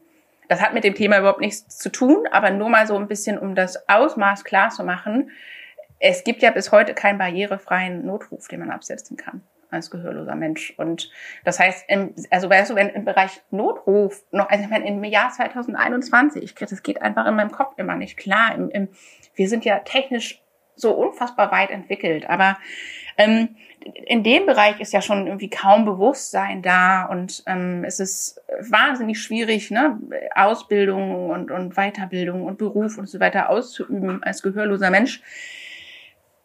[0.49, 3.37] das hat mit dem Thema überhaupt nichts zu tun, aber nur mal so ein bisschen,
[3.37, 5.29] um das Ausmaß klar zu machen.
[5.99, 10.73] Es gibt ja bis heute keinen barrierefreien Notruf, den man absetzen kann als gehörloser Mensch.
[10.77, 11.09] Und
[11.45, 15.03] das heißt, im, also weißt du, wenn im Bereich Notruf noch, also ich meine, im
[15.03, 18.53] Jahr 2021, das geht einfach in meinem Kopf immer nicht klar.
[18.53, 18.89] Im, im,
[19.35, 20.41] wir sind ja technisch
[20.75, 22.57] so unfassbar weit entwickelt, aber
[23.21, 23.55] ähm,
[24.05, 29.21] in dem Bereich ist ja schon irgendwie kaum Bewusstsein da und ähm, es ist wahnsinnig
[29.21, 29.99] schwierig, ne,
[30.35, 35.21] Ausbildung und, und Weiterbildung und Beruf und so weiter auszuüben als gehörloser Mensch.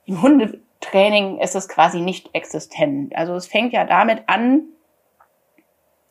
[0.07, 3.14] Im Hundetraining ist es quasi nicht existent.
[3.16, 4.62] Also es fängt ja damit an,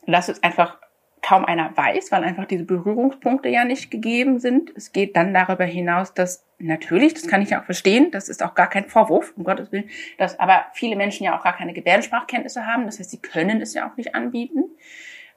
[0.06, 0.78] dass es einfach
[1.26, 4.70] kaum einer weiß, weil einfach diese Berührungspunkte ja nicht gegeben sind.
[4.76, 8.44] Es geht dann darüber hinaus, dass natürlich, das kann ich ja auch verstehen, das ist
[8.44, 11.72] auch gar kein Vorwurf, um Gottes Willen, dass aber viele Menschen ja auch gar keine
[11.72, 12.86] Gebärdensprachkenntnisse haben.
[12.86, 14.66] Das heißt, sie können es ja auch nicht anbieten.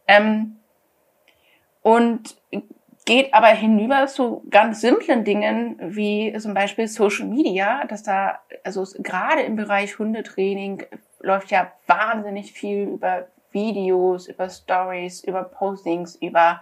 [0.08, 0.58] Ähm,
[1.82, 2.38] und
[3.06, 8.86] geht aber hinüber zu ganz simplen Dingen wie zum Beispiel Social Media, dass da, also
[9.00, 10.84] gerade im Bereich Hundetraining
[11.20, 16.62] läuft ja wahnsinnig viel über Videos, über Stories, über Postings, über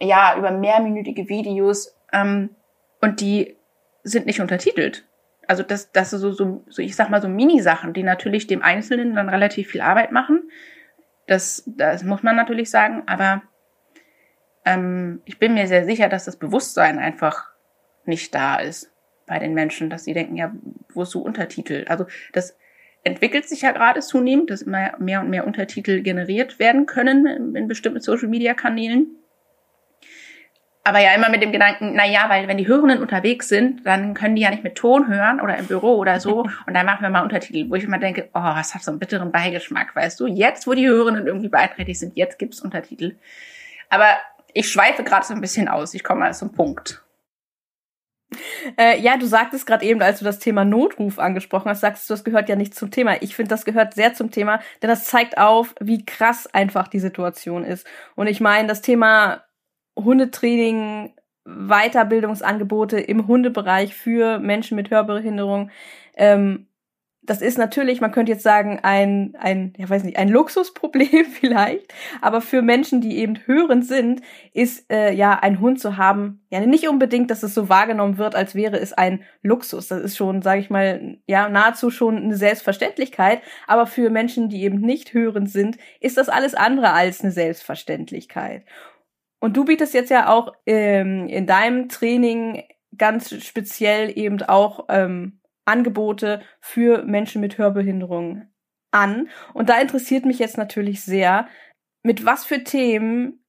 [0.00, 2.50] ja, über mehrminütige Videos ähm,
[3.00, 3.56] und die
[4.02, 5.04] sind nicht untertitelt.
[5.46, 8.62] Also das, das ist so, so, so, ich sag mal so Mini-Sachen, die natürlich dem
[8.62, 10.48] Einzelnen dann relativ viel Arbeit machen.
[11.26, 13.42] Das, das muss man natürlich sagen, aber
[14.64, 17.48] ähm, ich bin mir sehr sicher, dass das Bewusstsein einfach
[18.04, 18.92] nicht da ist
[19.26, 20.52] bei den Menschen, dass sie denken, ja,
[20.92, 21.84] wo ist so Untertitel?
[21.88, 22.56] Also das
[23.02, 27.68] entwickelt sich ja gerade zunehmend, dass immer mehr und mehr Untertitel generiert werden können in,
[27.68, 29.16] bestimmten Social-Media-Kanälen.
[30.82, 34.14] Aber ja immer mit dem Gedanken, na ja, weil wenn die Hörenden unterwegs sind, dann
[34.14, 36.40] können die ja nicht mit Ton hören oder im Büro oder so.
[36.66, 38.98] Und dann machen wir mal Untertitel, wo ich immer denke, oh, es hat so einen
[38.98, 40.26] bitteren Beigeschmack, weißt du?
[40.26, 43.16] Jetzt, wo die Hörenden irgendwie beeinträchtigt sind, jetzt gibt's Untertitel.
[43.90, 44.16] Aber
[44.54, 45.94] ich schweife gerade so ein bisschen aus.
[45.94, 47.02] Ich komme mal zum Punkt.
[48.78, 52.14] Äh, ja, du sagtest gerade eben, als du das Thema Notruf angesprochen hast, sagst du,
[52.14, 53.22] das gehört ja nicht zum Thema.
[53.22, 57.00] Ich finde, das gehört sehr zum Thema, denn das zeigt auf, wie krass einfach die
[57.00, 57.86] Situation ist.
[58.14, 59.44] Und ich meine, das Thema
[59.96, 61.14] Hundetraining,
[61.44, 65.70] Weiterbildungsangebote im Hundebereich für Menschen mit Hörbehinderung
[66.14, 66.66] ähm,
[67.22, 71.92] das ist natürlich, man könnte jetzt sagen, ein, ein, ja weiß nicht, ein Luxusproblem vielleicht,
[72.22, 74.22] aber für Menschen, die eben hörend sind,
[74.54, 78.34] ist äh, ja ein Hund zu haben, ja nicht unbedingt, dass es so wahrgenommen wird,
[78.34, 79.88] als wäre es ein Luxus.
[79.88, 84.62] Das ist schon, sage ich mal, ja nahezu schon eine Selbstverständlichkeit, aber für Menschen, die
[84.62, 88.64] eben nicht hörend sind, ist das alles andere als eine Selbstverständlichkeit.
[89.40, 92.62] Und du bietest jetzt ja auch ähm, in deinem Training
[92.96, 95.39] ganz speziell eben auch ähm,
[95.70, 98.48] Angebote für Menschen mit Hörbehinderung
[98.90, 99.28] an.
[99.54, 101.48] Und da interessiert mich jetzt natürlich sehr,
[102.02, 103.44] mit was für Themen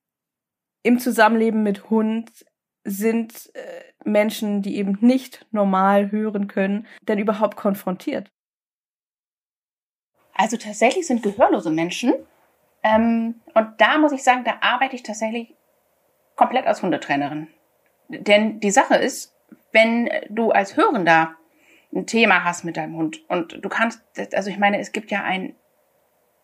[0.83, 2.31] im Zusammenleben mit Hund
[2.83, 8.31] sind äh, Menschen, die eben nicht normal hören können, denn überhaupt konfrontiert?
[10.33, 12.13] Also tatsächlich sind gehörlose Menschen,
[12.83, 15.55] ähm, und da muss ich sagen, da arbeite ich tatsächlich
[16.35, 17.47] komplett als Hundetrainerin.
[18.07, 19.35] Denn die Sache ist,
[19.71, 21.35] wenn du als Hörender
[21.93, 24.01] ein Thema hast mit deinem Hund und du kannst,
[24.33, 25.55] also ich meine, es gibt ja ein,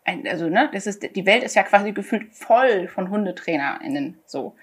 [0.04, 4.56] ein also ne, das ist, die Welt ist ja quasi gefühlt voll von HundetrainerInnen, so.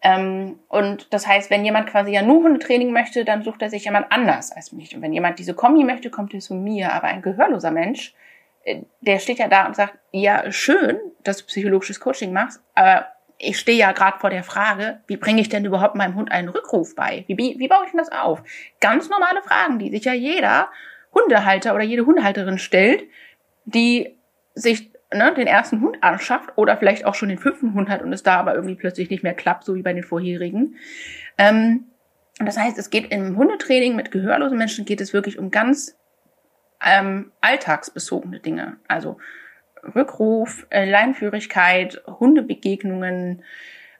[0.00, 3.84] Ähm, und das heißt, wenn jemand quasi ja nur Hundetraining möchte, dann sucht er sich
[3.84, 4.94] jemand anders als mich.
[4.94, 6.92] Und wenn jemand diese Kombi möchte, kommt er zu mir.
[6.92, 8.14] Aber ein gehörloser Mensch,
[8.62, 13.08] äh, der steht ja da und sagt, ja, schön, dass du psychologisches Coaching machst, aber
[13.38, 16.48] ich stehe ja gerade vor der Frage, wie bringe ich denn überhaupt meinem Hund einen
[16.48, 17.24] Rückruf bei?
[17.28, 18.42] Wie, wie, baue ich denn das auf?
[18.80, 20.68] Ganz normale Fragen, die sich ja jeder
[21.14, 23.04] Hundehalter oder jede Hundehalterin stellt,
[23.64, 24.16] die
[24.54, 28.12] sich ne, den ersten Hund anschafft oder vielleicht auch schon den fünften Hund hat und
[28.12, 30.76] es da aber irgendwie plötzlich nicht mehr klappt, so wie bei den vorherigen.
[31.38, 31.84] Ähm,
[32.40, 35.96] das heißt, es geht im Hundetraining mit gehörlosen Menschen geht es wirklich um ganz
[36.84, 38.76] ähm, alltagsbezogene Dinge.
[38.88, 39.18] Also
[39.94, 43.42] Rückruf, äh, Leinführigkeit, Hundebegegnungen,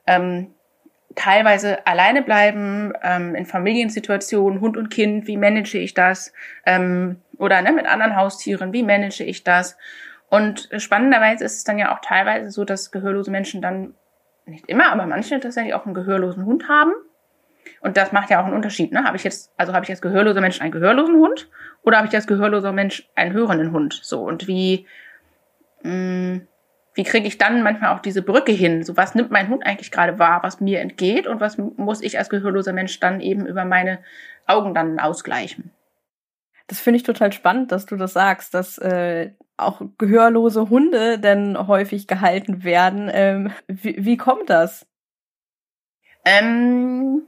[0.06, 0.54] ähm,
[1.14, 6.32] teilweise alleine bleiben, ähm, in Familiensituationen, Hund und Kind, wie manage ich das?
[6.64, 9.76] Ähm, oder ne, mit anderen Haustieren, wie manage ich das?
[10.30, 13.94] Und spannenderweise ist es dann ja auch teilweise so, dass gehörlose Menschen dann,
[14.46, 16.92] nicht immer, aber manche tatsächlich auch einen gehörlosen Hund haben.
[17.80, 18.92] Und das macht ja auch einen Unterschied.
[18.92, 19.04] Ne?
[19.04, 21.50] Habe ich jetzt, also habe ich als gehörloser Mensch einen gehörlosen Hund
[21.82, 23.98] oder habe ich als gehörloser Mensch einen hörenden Hund?
[24.02, 24.86] So und wie
[25.82, 26.48] mh, mm,
[26.94, 28.82] wie kriege ich dann manchmal auch diese Brücke hin?
[28.82, 32.18] So was nimmt mein Hund eigentlich gerade wahr, was mir entgeht und was muss ich
[32.18, 34.00] als gehörloser Mensch dann eben über meine
[34.46, 35.70] Augen dann ausgleichen?
[36.66, 41.56] Das finde ich total spannend, dass du das sagst, dass äh, auch gehörlose Hunde denn
[41.68, 43.08] häufig gehalten werden.
[43.12, 44.84] Ähm, wie, wie kommt das?
[46.24, 47.22] Ähm,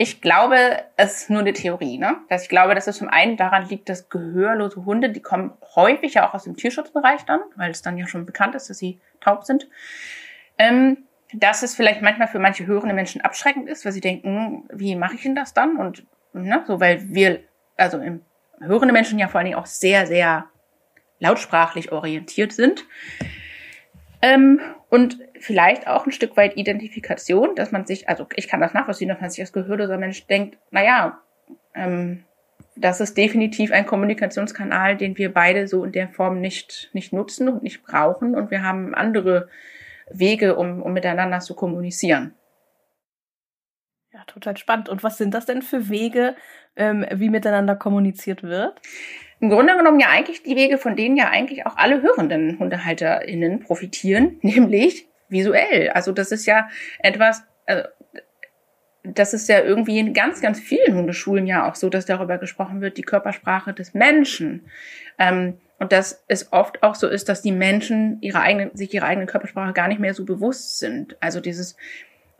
[0.00, 1.98] ich glaube, es ist nur eine Theorie.
[1.98, 2.16] Ne?
[2.28, 6.14] Dass ich glaube, dass es zum einen daran liegt, dass gehörlose Hunde, die kommen häufig
[6.14, 9.00] ja auch aus dem Tierschutzbereich dann, weil es dann ja schon bekannt ist, dass sie
[9.20, 9.68] taub sind.
[10.56, 10.98] Ähm,
[11.34, 15.16] dass es vielleicht manchmal für manche hörende Menschen abschreckend ist, weil sie denken, wie mache
[15.16, 15.76] ich denn das dann?
[15.76, 17.40] Und ne, so, weil wir,
[17.76, 18.22] also im,
[18.60, 20.46] hörende Menschen ja vor allen Dingen auch sehr, sehr
[21.18, 22.84] lautsprachlich orientiert sind.
[24.22, 28.74] Ähm, und vielleicht auch ein Stück weit Identifikation, dass man sich, also ich kann das
[28.74, 31.20] nachvollziehen, dass man sich als gehörloser Mensch denkt, naja,
[31.74, 32.24] ähm,
[32.76, 37.48] das ist definitiv ein Kommunikationskanal, den wir beide so in der Form nicht, nicht nutzen
[37.48, 38.36] und nicht brauchen.
[38.36, 39.48] Und wir haben andere
[40.10, 42.34] Wege, um, um miteinander zu kommunizieren.
[44.12, 44.88] Ja, total spannend.
[44.88, 46.36] Und was sind das denn für Wege,
[46.76, 48.80] ähm, wie miteinander kommuniziert wird?
[49.40, 53.60] im Grunde genommen ja eigentlich die Wege, von denen ja eigentlich auch alle hörenden HundehalterInnen
[53.60, 55.90] profitieren, nämlich visuell.
[55.90, 56.68] Also das ist ja
[57.00, 57.88] etwas, also
[59.04, 62.80] das ist ja irgendwie in ganz, ganz vielen Hundeschulen ja auch so, dass darüber gesprochen
[62.80, 64.68] wird, die Körpersprache des Menschen.
[65.18, 69.06] Ähm, und dass es oft auch so ist, dass die Menschen ihre eigene, sich ihre
[69.06, 71.16] eigene Körpersprache gar nicht mehr so bewusst sind.
[71.20, 71.76] Also dieses,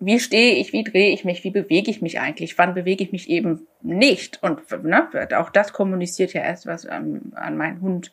[0.00, 3.12] wie stehe ich, wie drehe ich mich, wie bewege ich mich eigentlich, wann bewege ich
[3.12, 4.42] mich eben nicht.
[4.42, 8.12] Und ne, auch das kommuniziert ja erst was ähm, an meinen Hund.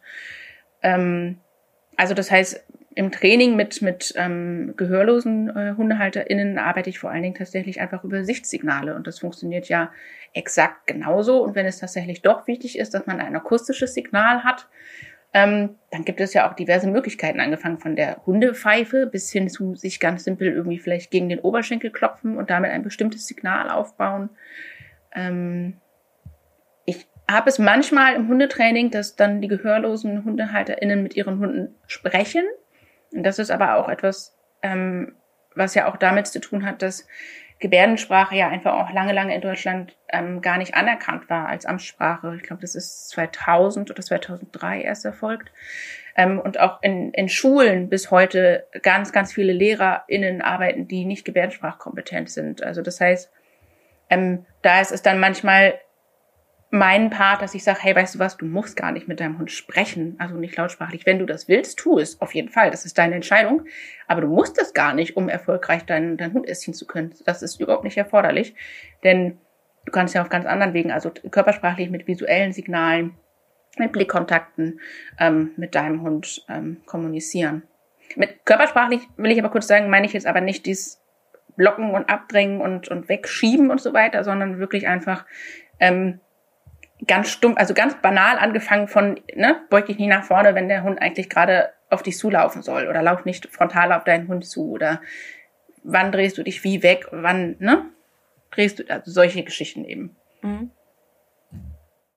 [0.84, 1.38] Ähm,
[1.98, 2.64] also das heißt,
[2.96, 8.06] im Training mit, mit ähm, gehörlosen äh, HundehalterInnen arbeite ich vor allen Dingen tatsächlich einfach
[8.06, 8.96] über Sichtsignale.
[8.96, 9.92] Und das funktioniert ja
[10.34, 11.44] exakt genauso.
[11.44, 14.68] Und wenn es tatsächlich doch wichtig ist, dass man ein akustisches Signal hat,
[15.34, 19.76] ähm, dann gibt es ja auch diverse Möglichkeiten, angefangen von der Hundepfeife bis hin zu
[19.76, 24.30] sich ganz simpel irgendwie vielleicht gegen den Oberschenkel klopfen und damit ein bestimmtes Signal aufbauen.
[25.14, 25.82] Ähm,
[26.86, 32.46] ich habe es manchmal im Hundetraining, dass dann die gehörlosen HundehalterInnen mit ihren Hunden sprechen.
[33.16, 35.16] Und das ist aber auch etwas, ähm,
[35.56, 37.08] was ja auch damit zu tun hat, dass
[37.60, 42.36] Gebärdensprache ja einfach auch lange, lange in Deutschland ähm, gar nicht anerkannt war als Amtssprache.
[42.36, 45.52] Ich glaube, das ist 2000 oder 2003 erst erfolgt.
[46.18, 51.24] Ähm, und auch in, in Schulen bis heute ganz, ganz viele LehrerInnen arbeiten, die nicht
[51.24, 52.62] gebärdensprachkompetent sind.
[52.62, 53.32] Also das heißt,
[54.10, 55.80] ähm, da ist es dann manchmal
[56.72, 59.38] meinen Part, dass ich sage, hey, weißt du was, du musst gar nicht mit deinem
[59.38, 61.06] Hund sprechen, also nicht lautsprachlich.
[61.06, 62.72] Wenn du das willst, tu es auf jeden Fall.
[62.72, 63.66] Das ist deine Entscheidung.
[64.08, 67.14] Aber du musst es gar nicht, um erfolgreich deinen, deinen Hund erziehen zu können.
[67.26, 68.56] Das ist überhaupt nicht erforderlich.
[69.04, 69.38] Denn
[69.86, 73.16] du kannst ja auf ganz anderen Wegen, also körpersprachlich mit visuellen Signalen,
[73.78, 74.80] mit Blickkontakten
[75.20, 77.64] ähm, mit deinem Hund ähm, kommunizieren.
[78.16, 81.02] Mit körpersprachlich will ich aber kurz sagen, meine ich jetzt aber nicht dieses
[81.56, 85.26] Blocken und Abdrängen und, und Wegschieben und so weiter, sondern wirklich einfach
[85.80, 86.20] ähm,
[87.08, 90.84] ganz stumpf, also ganz banal angefangen von, ne, beug dich nie nach vorne, wenn der
[90.84, 94.72] Hund eigentlich gerade auf dich zulaufen soll oder lauf nicht frontal auf deinen Hund zu
[94.72, 95.02] oder
[95.84, 97.86] wann drehst du dich wie weg, wann, ne?
[98.52, 100.16] Drehst du, also solche Geschichten eben.
[100.42, 100.72] Mhm.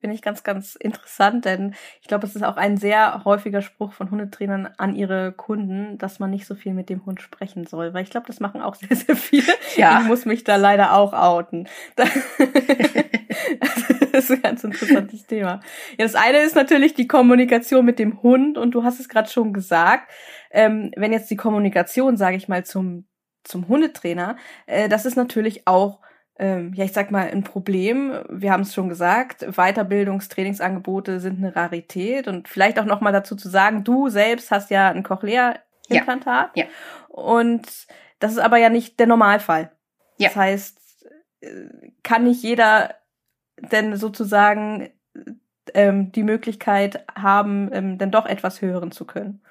[0.00, 3.92] Finde ich ganz, ganz interessant, denn ich glaube, es ist auch ein sehr häufiger Spruch
[3.92, 7.94] von Hundetrainern an ihre Kunden, dass man nicht so viel mit dem Hund sprechen soll.
[7.94, 9.52] Weil ich glaube, das machen auch sehr, sehr viele.
[9.76, 10.00] Ja.
[10.00, 11.68] Ich muss mich da leider auch outen.
[11.96, 12.14] das
[14.12, 15.58] ist ein ganz interessantes Thema.
[15.98, 19.28] Ja, das eine ist natürlich die Kommunikation mit dem Hund und du hast es gerade
[19.28, 20.08] schon gesagt.
[20.52, 23.08] Ähm, wenn jetzt die Kommunikation, sage ich mal, zum,
[23.42, 24.36] zum Hundetrainer,
[24.66, 25.98] äh, das ist natürlich auch
[26.38, 28.12] ähm, ja, ich sag mal, ein Problem.
[28.28, 33.34] Wir haben es schon gesagt, Weiterbildungstrainingsangebote sind eine Rarität und vielleicht auch noch mal dazu
[33.34, 36.64] zu sagen, du selbst hast ja ein Cochlea-Implantat ja.
[36.64, 36.70] ja.
[37.08, 37.66] und
[38.20, 39.72] das ist aber ja nicht der Normalfall.
[40.16, 40.28] Ja.
[40.28, 41.06] Das heißt,
[41.40, 41.48] äh,
[42.02, 42.94] kann nicht jeder
[43.60, 44.90] denn sozusagen
[45.74, 49.42] ähm, die Möglichkeit haben, ähm, dann doch etwas hören zu können.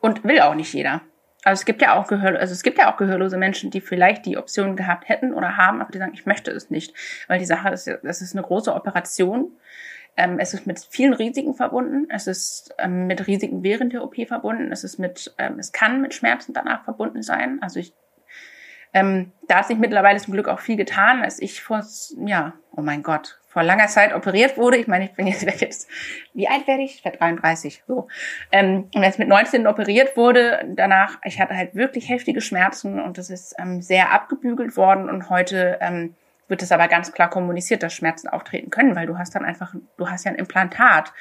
[0.00, 1.02] Und will auch nicht jeder.
[1.46, 4.26] Also es gibt ja auch Gehör, also es gibt ja auch gehörlose Menschen, die vielleicht
[4.26, 6.92] die Option gehabt hätten oder haben, aber die sagen, ich möchte es nicht,
[7.28, 9.52] weil die Sache ist, es ist eine große Operation.
[10.16, 12.08] Ähm, es ist mit vielen Risiken verbunden.
[12.10, 14.72] Es ist ähm, mit Risiken während der OP verbunden.
[14.72, 17.62] Es ist mit, ähm, es kann mit Schmerzen danach verbunden sein.
[17.62, 17.94] Also ich,
[18.92, 21.86] ähm, da hat sich mittlerweile zum Glück auch viel getan, als ich vor,
[22.26, 24.76] ja, oh mein Gott, vor langer Zeit operiert wurde.
[24.76, 25.88] Ich meine, ich bin jetzt, jetzt
[26.34, 26.96] wie alt werde ich?
[26.96, 27.84] Ich werde 33.
[27.88, 28.06] So.
[28.52, 33.16] Ähm, und als mit 19 operiert wurde, danach, ich hatte halt wirklich heftige Schmerzen und
[33.16, 36.14] das ist ähm, sehr abgebügelt worden und heute ähm,
[36.48, 39.74] wird es aber ganz klar kommuniziert, dass Schmerzen auftreten können, weil du hast dann einfach,
[39.96, 41.14] du hast ja ein Implantat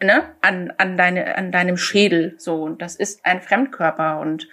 [0.00, 4.46] ne, an, an, deine, an deinem Schädel so und das ist ein Fremdkörper und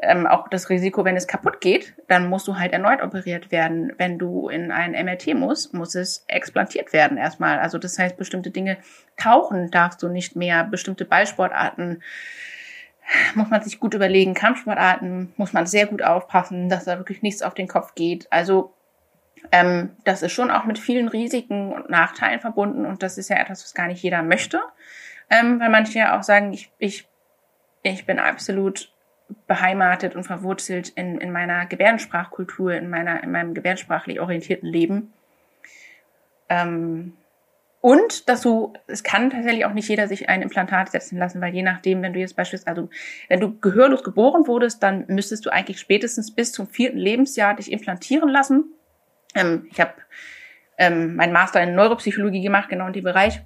[0.00, 3.92] ähm, auch das Risiko, wenn es kaputt geht, dann musst du halt erneut operiert werden.
[3.98, 7.58] Wenn du in ein MRT musst, muss es explantiert werden erstmal.
[7.58, 8.78] Also das heißt, bestimmte Dinge
[9.16, 10.62] tauchen darfst du nicht mehr.
[10.62, 12.02] Bestimmte Ballsportarten
[13.34, 14.34] muss man sich gut überlegen.
[14.34, 18.30] Kampfsportarten muss man sehr gut aufpassen, dass da wirklich nichts auf den Kopf geht.
[18.30, 18.72] Also
[19.50, 23.36] ähm, das ist schon auch mit vielen Risiken und Nachteilen verbunden und das ist ja
[23.36, 24.60] etwas, was gar nicht jeder möchte.
[25.30, 27.08] Ähm, weil manche ja auch sagen, ich, ich,
[27.82, 28.92] ich bin absolut
[29.46, 35.12] beheimatet und verwurzelt in, in meiner Gebärdensprachkultur, in meiner, in meinem gebärdensprachlich orientierten Leben.
[36.48, 37.14] Ähm,
[37.80, 41.54] und dass du, es kann tatsächlich auch nicht jeder sich ein Implantat setzen lassen, weil
[41.54, 42.90] je nachdem, wenn du jetzt beispielsweise, also
[43.28, 47.70] wenn du gehörlos geboren wurdest, dann müsstest du eigentlich spätestens bis zum vierten Lebensjahr dich
[47.70, 48.64] implantieren lassen.
[49.34, 49.92] Ähm, ich habe
[50.76, 53.42] ähm, meinen Master in Neuropsychologie gemacht, genau in dem Bereich.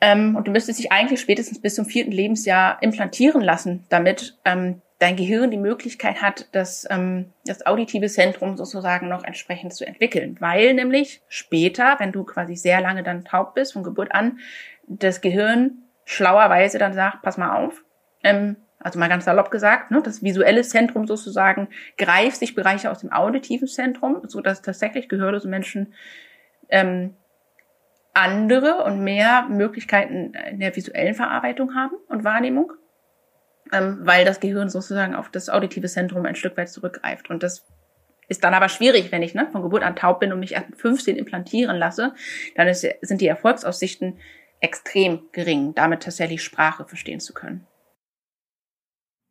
[0.00, 4.82] Ähm, und du müsstest dich eigentlich spätestens bis zum vierten Lebensjahr implantieren lassen, damit ähm,
[4.98, 10.36] dein Gehirn die Möglichkeit hat, das, ähm, das auditive Zentrum sozusagen noch entsprechend zu entwickeln.
[10.40, 14.38] Weil nämlich später, wenn du quasi sehr lange dann taub bist, von Geburt an,
[14.86, 17.84] das Gehirn schlauerweise dann sagt, pass mal auf,
[18.22, 21.68] ähm, also mal ganz salopp gesagt, ne, das visuelle Zentrum sozusagen
[21.98, 25.94] greift sich Bereiche aus dem auditiven Zentrum, so dass tatsächlich gehörlose Menschen
[26.68, 27.14] ähm,
[28.16, 32.72] andere und mehr Möglichkeiten in der visuellen Verarbeitung haben und Wahrnehmung,
[33.72, 37.30] ähm, weil das Gehirn sozusagen auf das auditive Zentrum ein Stück weit zurückgreift.
[37.30, 37.66] Und das
[38.28, 40.70] ist dann aber schwierig, wenn ich ne, von Geburt an taub bin und mich erst
[40.70, 42.14] mit 15 implantieren lasse,
[42.56, 44.18] dann ist, sind die Erfolgsaussichten
[44.60, 47.66] extrem gering, damit tatsächlich Sprache verstehen zu können.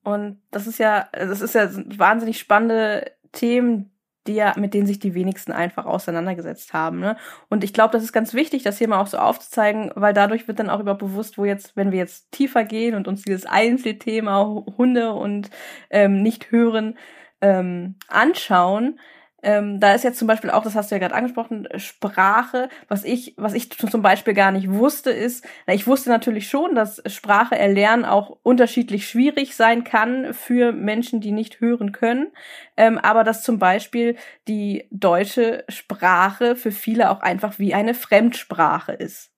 [0.03, 1.67] Und das ist ja, das ist ja
[1.97, 3.91] wahnsinnig spannende Themen,
[4.27, 6.99] die ja, mit denen sich die wenigsten einfach auseinandergesetzt haben.
[6.99, 7.17] Ne?
[7.49, 10.47] Und ich glaube, das ist ganz wichtig, das hier mal auch so aufzuzeigen, weil dadurch
[10.47, 13.45] wird dann auch über bewusst, wo jetzt, wenn wir jetzt tiefer gehen und uns dieses
[13.45, 15.49] Einzelthema Hunde und
[15.89, 16.97] ähm, nicht hören
[17.41, 18.99] ähm, anschauen,
[19.45, 22.67] ähm, da ist jetzt zum Beispiel auch, das hast du ja gerade angesprochen, Sprache.
[22.87, 26.73] Was ich, was ich zum Beispiel gar nicht wusste, ist, na, ich wusste natürlich schon,
[26.73, 32.31] dass Sprache erlernen auch unterschiedlich schwierig sein kann für Menschen, die nicht hören können.
[32.75, 34.15] Ähm, aber dass zum Beispiel
[34.47, 39.29] die deutsche Sprache für viele auch einfach wie eine Fremdsprache ist.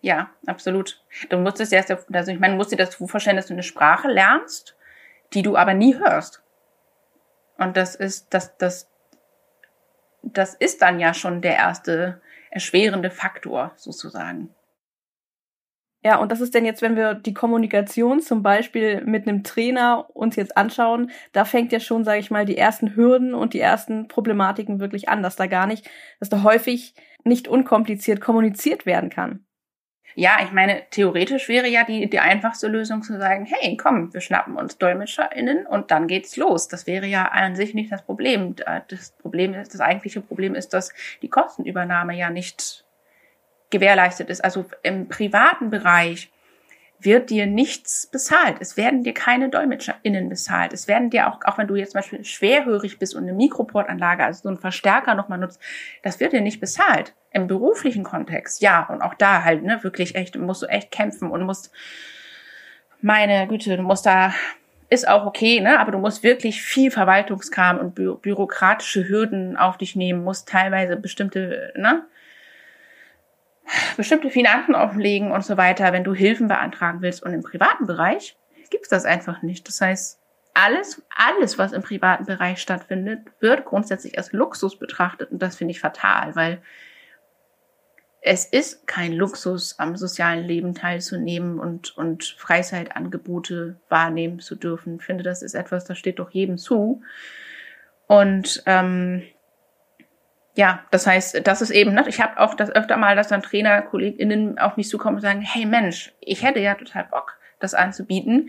[0.00, 1.02] Ja, absolut.
[1.28, 3.64] Du musst es erst, also ich meine, du musst dir das vorstellen, dass du eine
[3.64, 4.76] Sprache lernst,
[5.32, 6.44] die du aber nie hörst.
[7.58, 8.88] Und das ist, das, das,
[10.34, 12.20] das ist dann ja schon der erste
[12.50, 14.50] erschwerende Faktor sozusagen.
[16.04, 20.06] Ja, und das ist denn jetzt, wenn wir die Kommunikation zum Beispiel mit einem Trainer
[20.14, 23.60] uns jetzt anschauen, da fängt ja schon, sage ich mal, die ersten Hürden und die
[23.60, 29.10] ersten Problematiken wirklich an, dass da gar nicht, dass da häufig nicht unkompliziert kommuniziert werden
[29.10, 29.45] kann.
[30.18, 34.22] Ja, ich meine, theoretisch wäre ja die, die einfachste Lösung zu sagen, hey, komm, wir
[34.22, 36.68] schnappen uns DolmetscherInnen und dann geht's los.
[36.68, 38.56] Das wäre ja an sich nicht das Problem.
[38.88, 42.86] Das Problem ist, das eigentliche Problem ist, dass die Kostenübernahme ja nicht
[43.68, 44.42] gewährleistet ist.
[44.42, 46.30] Also im privaten Bereich
[46.98, 48.56] wird dir nichts bezahlt.
[48.60, 50.72] Es werden dir keine DolmetscherInnen bezahlt.
[50.72, 54.24] Es werden dir auch, auch wenn du jetzt zum Beispiel schwerhörig bist und eine Mikroportanlage,
[54.24, 55.60] also so einen Verstärker nochmal nutzt,
[56.02, 57.14] das wird dir nicht bezahlt.
[57.30, 58.86] Im beruflichen Kontext, ja.
[58.88, 61.70] Und auch da halt, ne, wirklich echt, musst du echt kämpfen und musst,
[63.02, 64.32] meine Güte, du musst da,
[64.88, 69.76] ist auch okay, ne, aber du musst wirklich viel Verwaltungskram und bü bürokratische Hürden auf
[69.76, 72.04] dich nehmen, musst teilweise bestimmte, ne,
[73.96, 77.22] bestimmte Finanzen offenlegen und so weiter, wenn du Hilfen beantragen willst.
[77.22, 78.36] Und im privaten Bereich
[78.70, 79.66] gibt's das einfach nicht.
[79.68, 80.20] Das heißt,
[80.54, 85.30] alles, alles, was im privaten Bereich stattfindet, wird grundsätzlich als Luxus betrachtet.
[85.30, 86.62] Und das finde ich fatal, weil
[88.28, 94.96] es ist kein Luxus, am sozialen Leben teilzunehmen und, und Freizeitangebote wahrnehmen zu dürfen.
[94.96, 97.02] Ich finde, das ist etwas, das steht doch jedem zu.
[98.08, 99.22] Und ähm,
[100.56, 103.42] ja, das heißt, das ist eben, ne, ich habe auch das öfter mal, dass dann
[103.42, 107.74] Trainer, KollegInnen auf mich zukommen und sagen, hey Mensch, ich hätte ja total Bock, das
[107.74, 108.48] anzubieten.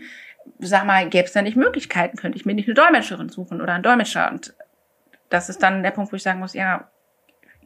[0.58, 2.16] Sag mal, gäbe es da nicht Möglichkeiten?
[2.16, 4.30] Könnte ich mir nicht eine Dolmetscherin suchen oder einen Dolmetscher?
[4.30, 4.54] Und
[5.28, 6.88] das ist dann der Punkt, wo ich sagen muss, ja,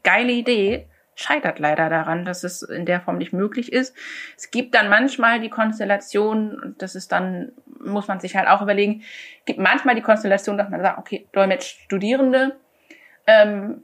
[0.02, 3.94] geile Idee, scheitert leider daran, dass es in der Form nicht möglich ist.
[4.36, 8.62] Es gibt dann manchmal die Konstellation, und das ist dann, muss man sich halt auch
[8.62, 9.02] überlegen,
[9.44, 12.56] gibt manchmal die Konstellation, dass man sagt, okay, Dolmetsch-Studierende,
[13.28, 13.82] ähm,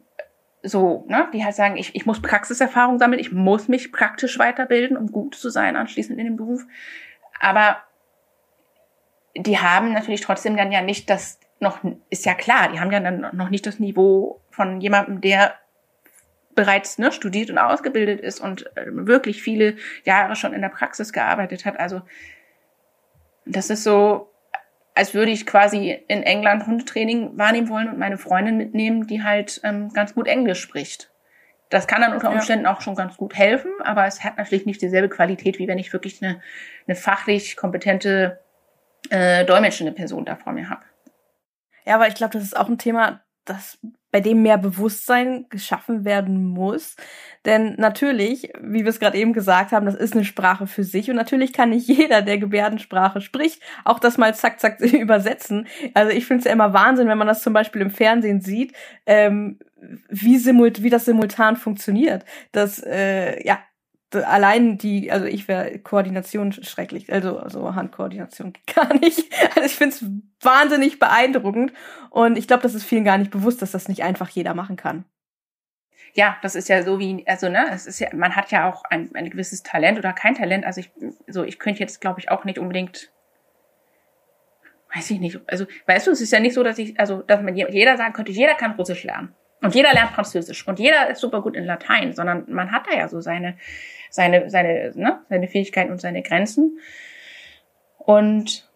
[0.68, 4.96] so, ne, die halt sagen, ich, ich muss Praxiserfahrung sammeln, ich muss mich praktisch weiterbilden,
[4.96, 6.64] um gut zu sein anschließend in dem Beruf.
[7.40, 7.78] Aber
[9.36, 13.00] die haben natürlich trotzdem dann ja nicht das noch, ist ja klar, die haben ja
[13.00, 15.54] dann noch nicht das Niveau von jemandem, der
[16.54, 21.12] bereits ne, studiert und ausgebildet ist und äh, wirklich viele Jahre schon in der Praxis
[21.12, 21.78] gearbeitet hat.
[21.78, 22.02] Also
[23.44, 24.30] das ist so,
[24.98, 29.60] als würde ich quasi in England Hundetraining wahrnehmen wollen und meine Freundin mitnehmen, die halt
[29.62, 31.12] ähm, ganz gut Englisch spricht.
[31.70, 32.74] Das kann dann unter Umständen ja.
[32.74, 35.92] auch schon ganz gut helfen, aber es hat natürlich nicht dieselbe Qualität, wie wenn ich
[35.92, 36.40] wirklich eine,
[36.88, 38.40] eine fachlich kompetente
[39.10, 40.82] äh, dolmetschende Person da vor mir habe.
[41.84, 43.78] Ja, aber ich glaube, das ist auch ein Thema, das
[44.10, 46.96] bei dem mehr Bewusstsein geschaffen werden muss.
[47.44, 51.10] Denn natürlich, wie wir es gerade eben gesagt haben, das ist eine Sprache für sich
[51.10, 55.66] und natürlich kann nicht jeder, der Gebärdensprache spricht, auch das mal zack, zack übersetzen.
[55.94, 58.72] Also ich finde es ja immer Wahnsinn, wenn man das zum Beispiel im Fernsehen sieht,
[59.06, 59.58] ähm,
[60.08, 62.24] wie, simult wie das simultan funktioniert.
[62.52, 63.58] Das, äh, ja,
[64.14, 69.32] allein die, also ich wäre Koordination schrecklich, also, also Handkoordination gar nicht.
[69.54, 70.04] Also ich finde es
[70.40, 71.72] wahnsinnig beeindruckend
[72.10, 74.76] und ich glaube, das ist vielen gar nicht bewusst, dass das nicht einfach jeder machen
[74.76, 75.04] kann.
[76.14, 78.84] Ja, das ist ja so wie, also ne, es ist ja, man hat ja auch
[78.84, 80.64] ein, ein gewisses Talent oder kein Talent.
[80.64, 80.90] Also ich,
[81.26, 83.12] so ich könnte jetzt, glaube ich, auch nicht unbedingt,
[84.94, 85.38] weiß ich nicht.
[85.46, 88.14] Also weißt du, es ist ja nicht so, dass ich, also dass man jeder sagen
[88.14, 89.34] könnte, jeder kann Russisch lernen.
[89.60, 92.96] Und jeder lernt Französisch und jeder ist super gut in Latein, sondern man hat da
[92.96, 93.56] ja so seine,
[94.10, 96.78] seine, seine, ne, seine Fähigkeiten und seine Grenzen.
[97.98, 98.68] Und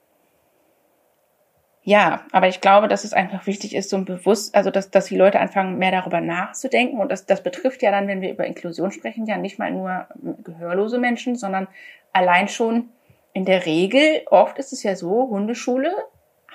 [1.85, 5.07] ja, aber ich glaube, dass es einfach wichtig ist, so ein Bewusst, also dass, dass
[5.07, 7.01] die Leute anfangen, mehr darüber nachzudenken.
[7.01, 10.07] Und das, das betrifft ja dann, wenn wir über Inklusion sprechen, ja nicht mal nur
[10.45, 11.67] gehörlose Menschen, sondern
[12.13, 12.91] allein schon
[13.33, 15.93] in der Regel, oft ist es ja so, Hundeschule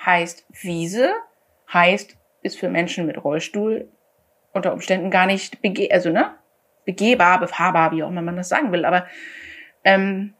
[0.04, 1.12] heißt Wiese,
[1.72, 3.88] heißt, ist für Menschen mit Rollstuhl
[4.52, 6.37] unter Umständen gar nicht bege also ne
[6.88, 8.86] begehbar, befahrbar, wie auch immer man das sagen will.
[8.86, 9.06] Aber
[9.84, 10.32] ähm,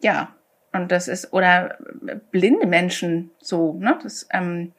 [0.00, 0.32] ja,
[0.72, 1.76] und das ist oder
[2.30, 3.98] blinde Menschen so, ne?
[4.00, 4.74] Das ähm,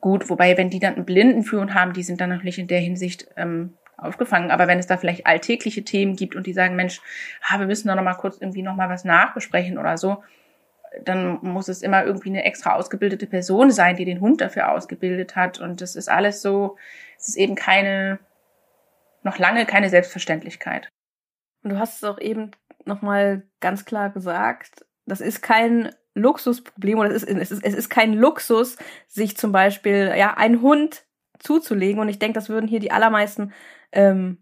[0.00, 3.26] gut, wobei wenn die dann einen Blindenführung haben, die sind dann natürlich in der Hinsicht
[3.36, 4.52] ähm, aufgefangen.
[4.52, 7.00] Aber wenn es da vielleicht alltägliche Themen gibt und die sagen, Mensch,
[7.42, 10.22] ah, wir müssen da noch mal kurz irgendwie noch mal was nachbesprechen oder so,
[11.04, 15.34] dann muss es immer irgendwie eine extra ausgebildete Person sein, die den Hund dafür ausgebildet
[15.34, 15.58] hat.
[15.58, 16.76] Und das ist alles so,
[17.18, 18.20] es ist eben keine,
[19.26, 20.88] noch lange keine Selbstverständlichkeit.
[21.62, 22.52] Und du hast es auch eben
[22.84, 27.90] nochmal ganz klar gesagt, das ist kein Luxusproblem oder es ist, es ist, es ist
[27.90, 28.76] kein Luxus,
[29.08, 31.04] sich zum Beispiel, ja, einen Hund
[31.40, 32.00] zuzulegen.
[32.00, 33.52] Und ich denke, das würden hier die allermeisten
[33.90, 34.38] ähm,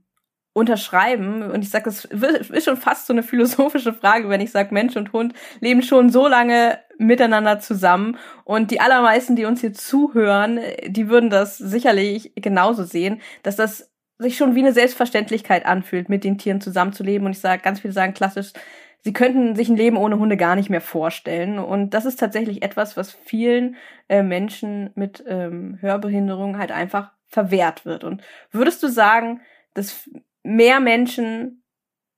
[0.53, 1.51] unterschreiben.
[1.51, 4.97] Und ich sage, das ist schon fast so eine philosophische Frage, wenn ich sage, Mensch
[4.97, 8.19] und Hund leben schon so lange miteinander zusammen.
[8.45, 13.94] Und die allermeisten, die uns hier zuhören, die würden das sicherlich genauso sehen, dass das
[14.19, 17.27] sich schon wie eine Selbstverständlichkeit anfühlt, mit den Tieren zusammenzuleben.
[17.27, 18.53] Und ich sage, ganz viele sagen klassisch,
[19.01, 21.59] sie könnten sich ein Leben ohne Hunde gar nicht mehr vorstellen.
[21.59, 23.77] Und das ist tatsächlich etwas, was vielen
[24.09, 28.05] äh, Menschen mit ähm, Hörbehinderung halt einfach verwehrt wird.
[28.05, 29.41] Und würdest du sagen,
[29.75, 30.09] dass
[30.43, 31.63] mehr Menschen,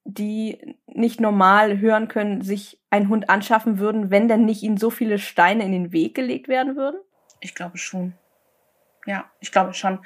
[0.05, 4.90] die nicht normal hören können, sich einen Hund anschaffen würden, wenn denn nicht ihnen so
[4.90, 7.01] viele Steine in den Weg gelegt werden würden?
[7.40, 8.14] Ich glaube schon.
[9.07, 10.00] Ja, ich glaube schon.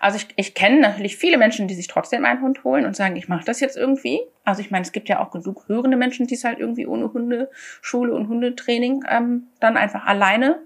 [0.00, 3.16] Also ich, ich kenne natürlich viele Menschen, die sich trotzdem einen Hund holen und sagen,
[3.16, 4.20] ich mache das jetzt irgendwie.
[4.44, 7.12] Also ich meine, es gibt ja auch genug hörende Menschen, die es halt irgendwie ohne
[7.12, 10.60] Hundeschule und Hundetraining ähm, dann einfach alleine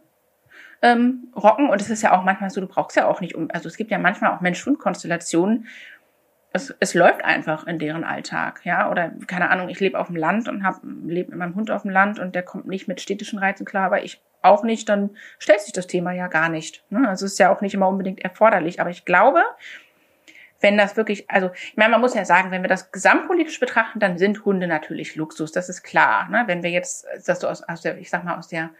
[0.82, 1.70] ähm, rocken.
[1.70, 3.76] Und es ist ja auch manchmal so, du brauchst ja auch nicht um, also es
[3.76, 5.66] gibt ja manchmal auch Mensch-Hund-Konstellationen,
[6.52, 10.16] es, es läuft einfach in deren Alltag, ja, oder keine Ahnung, ich lebe auf dem
[10.16, 13.00] Land und hab, lebe mit meinem Hund auf dem Land und der kommt nicht mit
[13.00, 16.84] städtischen Reizen klar, aber ich auch nicht, dann stellt sich das Thema ja gar nicht.
[16.90, 17.08] Ne?
[17.08, 19.42] Also es ist ja auch nicht immer unbedingt erforderlich, aber ich glaube,
[20.60, 24.00] wenn das wirklich, also ich meine, man muss ja sagen, wenn wir das gesamtpolitisch betrachten,
[24.00, 26.28] dann sind Hunde natürlich Luxus, das ist klar.
[26.30, 26.44] Ne?
[26.46, 28.70] Wenn wir jetzt, dass du aus, aus der, ich sag mal, aus der,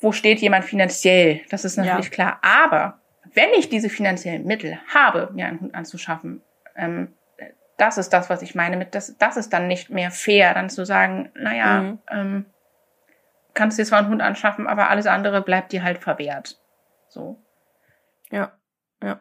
[0.00, 2.10] wo steht jemand finanziell, das ist natürlich ja.
[2.10, 2.38] klar.
[2.42, 3.00] Aber
[3.36, 6.42] wenn ich diese finanziellen Mittel habe, mir einen Hund anzuschaffen,
[6.74, 7.14] ähm,
[7.76, 10.70] das ist das, was ich meine mit, das, das ist dann nicht mehr fair, dann
[10.70, 11.98] zu sagen, naja, mhm.
[12.10, 12.46] ähm,
[13.52, 16.58] kannst dir zwar einen Hund anschaffen, aber alles andere bleibt dir halt verwehrt.
[17.08, 17.38] So.
[18.30, 18.52] Ja,
[19.02, 19.20] ja.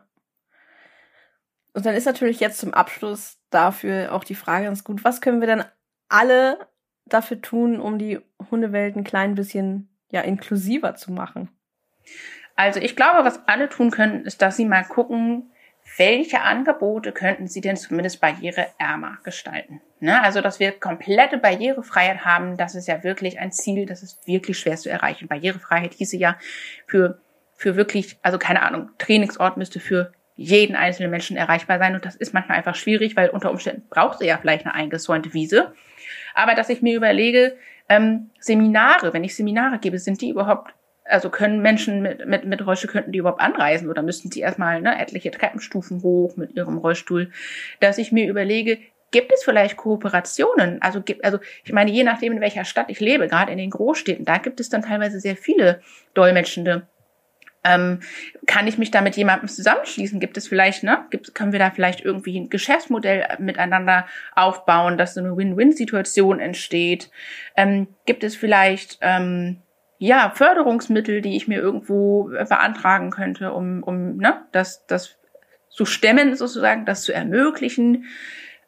[1.73, 5.41] Und dann ist natürlich jetzt zum Abschluss dafür auch die Frage ganz gut, was können
[5.41, 5.65] wir denn
[6.07, 6.57] alle
[7.05, 11.49] dafür tun, um die Hundewelt ein klein bisschen ja inklusiver zu machen?
[12.55, 15.51] Also ich glaube, was alle tun können, ist, dass sie mal gucken,
[15.97, 19.81] welche Angebote könnten sie denn zumindest barriereärmer gestalten.
[19.99, 20.21] Ne?
[20.21, 24.57] Also, dass wir komplette Barrierefreiheit haben, das ist ja wirklich ein Ziel, das ist wirklich
[24.57, 25.27] schwer zu erreichen.
[25.27, 26.37] Barrierefreiheit hieße ja
[26.87, 27.19] für,
[27.55, 31.95] für wirklich, also keine Ahnung, Trainingsort müsste für jeden einzelnen Menschen erreichbar sein.
[31.95, 35.33] Und das ist manchmal einfach schwierig, weil unter Umständen brauchst du ja vielleicht eine eingezäunte
[35.33, 35.73] Wiese.
[36.33, 37.55] Aber dass ich mir überlege,
[37.87, 40.73] ähm, Seminare, wenn ich Seminare gebe, sind die überhaupt
[41.05, 44.81] also können Menschen mit, mit, mit Rollstuhl, könnten die überhaupt anreisen oder müssten sie erstmal
[44.81, 47.31] ne, etliche Treppenstufen hoch mit ihrem Rollstuhl,
[47.79, 48.79] dass ich mir überlege,
[49.11, 50.81] gibt es vielleicht Kooperationen?
[50.81, 53.69] Also, gibt, also ich meine, je nachdem, in welcher Stadt ich lebe, gerade in den
[53.69, 55.81] Großstädten, da gibt es dann teilweise sehr viele
[56.15, 56.87] Dolmetschende.
[57.63, 58.01] Ähm,
[58.45, 60.19] kann ich mich da mit jemandem zusammenschließen?
[60.19, 61.05] Gibt es vielleicht, ne?
[61.09, 67.09] Gibt, können wir da vielleicht irgendwie ein Geschäftsmodell miteinander aufbauen, dass so eine Win-Win-Situation entsteht?
[67.55, 69.61] Ähm, gibt es vielleicht ähm,
[69.97, 75.17] ja, Förderungsmittel, die ich mir irgendwo äh, beantragen könnte, um, um ne, das, das
[75.69, 78.05] zu stemmen, sozusagen, das zu ermöglichen,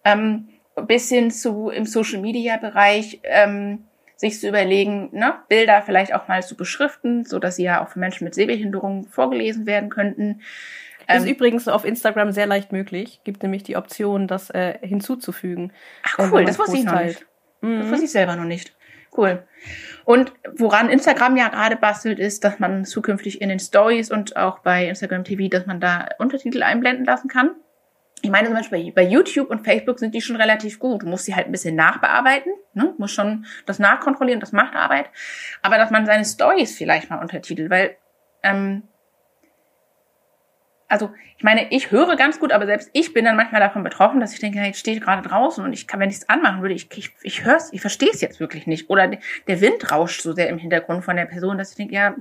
[0.04, 0.50] ähm,
[0.88, 6.28] bis hin zu im Social Media Bereich ähm, sich zu überlegen, ne, Bilder vielleicht auch
[6.28, 10.42] mal zu beschriften, so dass sie ja auch für Menschen mit Sehbehinderung vorgelesen werden könnten.
[11.08, 13.22] Ähm, ist übrigens auf Instagram sehr leicht möglich.
[13.24, 15.72] Gibt nämlich die Option, das äh, hinzuzufügen.
[16.04, 17.26] Ach cool, das wusste ich noch nicht.
[17.62, 17.80] Mhm.
[17.80, 18.77] Das wusste ich selber noch nicht.
[19.18, 19.44] Cool.
[20.06, 24.60] Und woran Instagram ja gerade bastelt, ist, dass man zukünftig in den Stories und auch
[24.60, 27.56] bei Instagram TV, dass man da Untertitel einblenden lassen kann.
[28.22, 31.04] Ich meine zum Beispiel bei YouTube und Facebook sind die schon relativ gut.
[31.04, 32.94] Du musst sie halt ein bisschen nachbearbeiten, ne?
[32.98, 35.10] muss schon das nachkontrollieren, das macht Arbeit.
[35.62, 37.98] Aber dass man seine Stories vielleicht mal untertitelt, weil
[38.44, 38.84] ähm,
[40.88, 44.20] also ich meine, ich höre ganz gut, aber selbst ich bin dann manchmal davon betroffen,
[44.20, 46.62] dass ich denke, jetzt stehe ich gerade draußen und ich kann, wenn ich es anmachen
[46.62, 48.90] würde, ich, ich, ich höre es, ich verstehe es jetzt wirklich nicht.
[48.90, 49.12] Oder
[49.48, 52.16] der Wind rauscht so sehr im Hintergrund von der Person, dass ich denke, ja,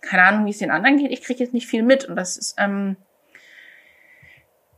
[0.00, 2.04] keine Ahnung, wie es den anderen geht, ich kriege jetzt nicht viel mit.
[2.04, 2.96] Und das ist, ähm,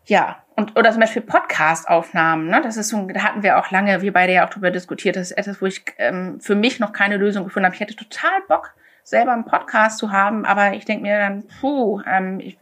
[0.06, 2.60] ja, und oder zum Beispiel Podcast-Aufnahmen, ne?
[2.62, 5.16] Das ist so, da hatten wir auch lange, wir beide ja auch drüber diskutiert.
[5.16, 7.74] Das ist etwas, wo ich ähm, für mich noch keine Lösung gefunden habe.
[7.74, 8.74] Ich hätte total Bock,
[9.08, 12.58] selber einen Podcast zu haben, aber ich denke mir dann, puh, ähm, ich,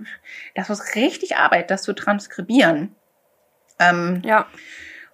[0.55, 2.94] das ist richtig Arbeit, das zu transkribieren.
[3.78, 4.47] Ähm, ja.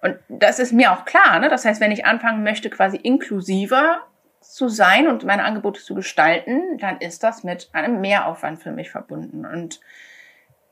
[0.01, 1.49] Und das ist mir auch klar, ne?
[1.49, 4.01] Das heißt, wenn ich anfangen möchte, quasi inklusiver
[4.41, 8.91] zu sein und meine Angebote zu gestalten, dann ist das mit einem Mehraufwand für mich
[8.91, 9.45] verbunden.
[9.45, 9.79] Und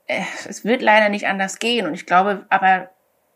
[0.08, 1.88] äh, es wird leider nicht anders gehen.
[1.88, 2.90] Und ich glaube aber,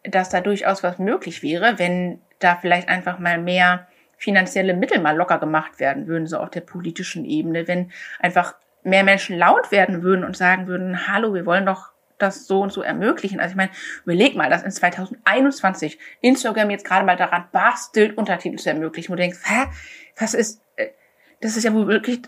[0.04, 3.88] dass da durchaus was möglich wäre, wenn da vielleicht einfach mal mehr
[4.18, 9.04] finanzielle Mittel mal locker gemacht werden würden, so auf der politischen Ebene, wenn einfach mehr
[9.04, 12.82] Menschen laut werden würden und sagen würden, hallo, wir wollen doch das so und so
[12.82, 13.40] ermöglichen.
[13.40, 13.72] Also ich meine,
[14.04, 19.16] überleg mal, dass in 2021 Instagram jetzt gerade mal daran bastelt, Untertitel zu ermöglichen, wo
[19.16, 19.66] du denkst, hä,
[20.18, 20.90] was ist, äh,
[21.42, 22.22] das ist ja wohl wirklich,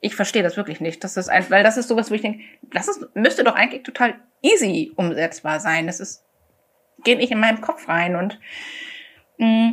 [0.00, 1.04] ich verstehe das wirklich nicht.
[1.04, 3.84] Das ist ein, weil das ist sowas, wo ich denke, das ist, müsste doch eigentlich
[3.84, 5.86] total easy umsetzbar sein.
[5.86, 6.24] Das ist,
[7.04, 8.40] geht nicht in meinem Kopf rein und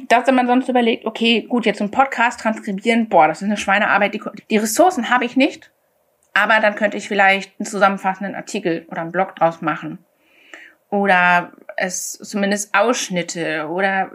[0.07, 4.13] dass man sonst überlegt, okay, gut, jetzt einen Podcast transkribieren, boah, das ist eine Schweinearbeit,
[4.13, 5.71] die, die Ressourcen habe ich nicht,
[6.33, 9.99] aber dann könnte ich vielleicht einen zusammenfassenden Artikel oder einen Blog draus machen.
[10.89, 14.11] Oder es zumindest Ausschnitte oder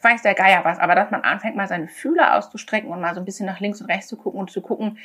[0.00, 3.20] weiß der Geier was, aber dass man anfängt, mal seine Fühler auszustrecken und mal so
[3.20, 4.98] ein bisschen nach links und rechts zu gucken und zu gucken,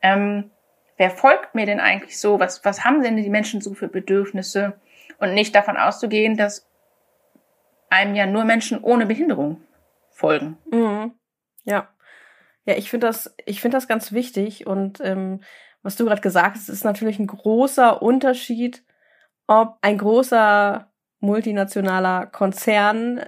[0.00, 0.50] ähm,
[0.96, 4.74] wer folgt mir denn eigentlich so, was, was haben denn die Menschen so für Bedürfnisse?
[5.18, 6.66] Und nicht davon auszugehen, dass
[7.92, 9.60] einem ja nur Menschen ohne Behinderung
[10.10, 10.58] folgen.
[10.70, 11.12] Mhm.
[11.64, 11.88] Ja.
[12.64, 15.40] Ja, ich finde das, ich finde das ganz wichtig und ähm,
[15.82, 18.84] was du gerade gesagt hast, ist natürlich ein großer Unterschied,
[19.48, 23.20] ob ein großer multinationaler Konzern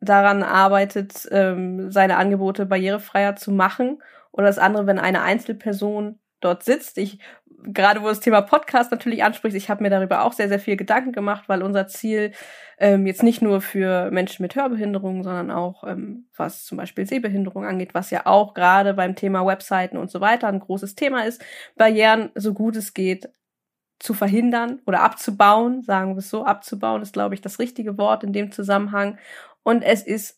[0.00, 4.02] daran arbeitet, ähm, seine Angebote barrierefreier zu machen
[4.32, 6.98] oder das andere, wenn eine Einzelperson dort sitzt.
[6.98, 7.18] Ich
[7.62, 10.76] gerade wo das Thema Podcast natürlich anspricht, ich habe mir darüber auch sehr, sehr viel
[10.76, 12.32] Gedanken gemacht, weil unser Ziel
[12.78, 17.64] ähm, jetzt nicht nur für Menschen mit Hörbehinderung, sondern auch ähm, was zum Beispiel Sehbehinderung
[17.64, 21.44] angeht, was ja auch gerade beim Thema Webseiten und so weiter ein großes Thema ist,
[21.76, 23.28] Barrieren so gut es geht
[23.98, 28.22] zu verhindern oder abzubauen, sagen wir es so, abzubauen ist, glaube ich, das richtige Wort
[28.22, 29.18] in dem Zusammenhang.
[29.64, 30.37] Und es ist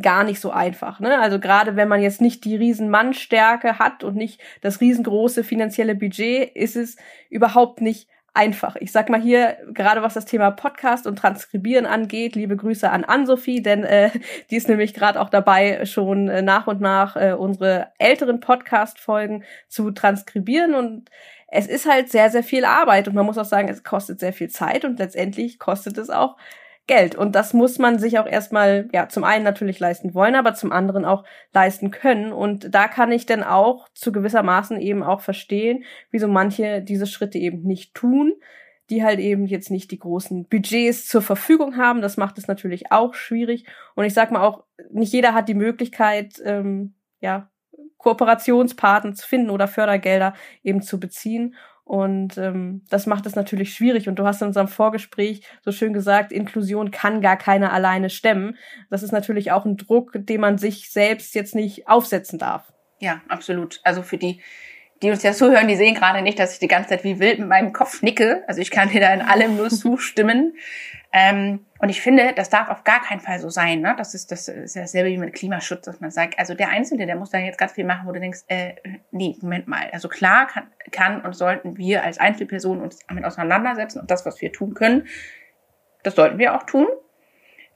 [0.00, 1.00] gar nicht so einfach.
[1.00, 1.18] Ne?
[1.18, 5.94] Also gerade wenn man jetzt nicht die riesen Mannstärke hat und nicht das riesengroße finanzielle
[5.94, 6.96] Budget, ist es
[7.30, 8.76] überhaupt nicht einfach.
[8.76, 13.04] Ich sag mal hier, gerade was das Thema Podcast und Transkribieren angeht, liebe Grüße an
[13.04, 14.10] Ann-Sophie, denn äh,
[14.50, 19.44] die ist nämlich gerade auch dabei, schon äh, nach und nach äh, unsere älteren Podcast-Folgen
[19.68, 21.10] zu transkribieren und
[21.48, 24.34] es ist halt sehr, sehr viel Arbeit und man muss auch sagen, es kostet sehr
[24.34, 26.36] viel Zeit und letztendlich kostet es auch
[26.86, 27.16] Geld.
[27.16, 30.70] Und das muss man sich auch erstmal, ja, zum einen natürlich leisten wollen, aber zum
[30.70, 32.32] anderen auch leisten können.
[32.32, 37.38] Und da kann ich dann auch zu gewissermaßen eben auch verstehen, wieso manche diese Schritte
[37.38, 38.34] eben nicht tun,
[38.88, 42.02] die halt eben jetzt nicht die großen Budgets zur Verfügung haben.
[42.02, 43.66] Das macht es natürlich auch schwierig.
[43.96, 47.50] Und ich sag mal auch, nicht jeder hat die Möglichkeit, ähm, ja,
[47.98, 51.56] Kooperationspartner zu finden oder Fördergelder eben zu beziehen.
[51.86, 54.08] Und ähm, das macht es natürlich schwierig.
[54.08, 58.56] Und du hast in unserem Vorgespräch so schön gesagt, Inklusion kann gar keiner alleine stemmen.
[58.90, 62.72] Das ist natürlich auch ein Druck, den man sich selbst jetzt nicht aufsetzen darf.
[62.98, 63.78] Ja, absolut.
[63.84, 64.42] Also für die,
[65.00, 67.38] die uns ja zuhören, die sehen gerade nicht, dass ich die ganze Zeit wie wild
[67.38, 68.42] mit meinem Kopf nicke.
[68.48, 70.56] Also ich kann dir da in allem nur zustimmen.
[71.18, 73.80] Ähm, und ich finde, das darf auf gar keinen Fall so sein.
[73.80, 73.94] Ne?
[73.96, 77.16] Das ist das ist dasselbe wie mit Klimaschutz, dass man sagt, also der Einzelne, der
[77.16, 78.74] muss da jetzt ganz viel machen, wo du denkst, äh,
[79.12, 79.88] nee, Moment mal.
[79.92, 84.42] Also klar kann, kann und sollten wir als Einzelpersonen uns damit auseinandersetzen und das, was
[84.42, 85.06] wir tun können,
[86.02, 86.86] das sollten wir auch tun.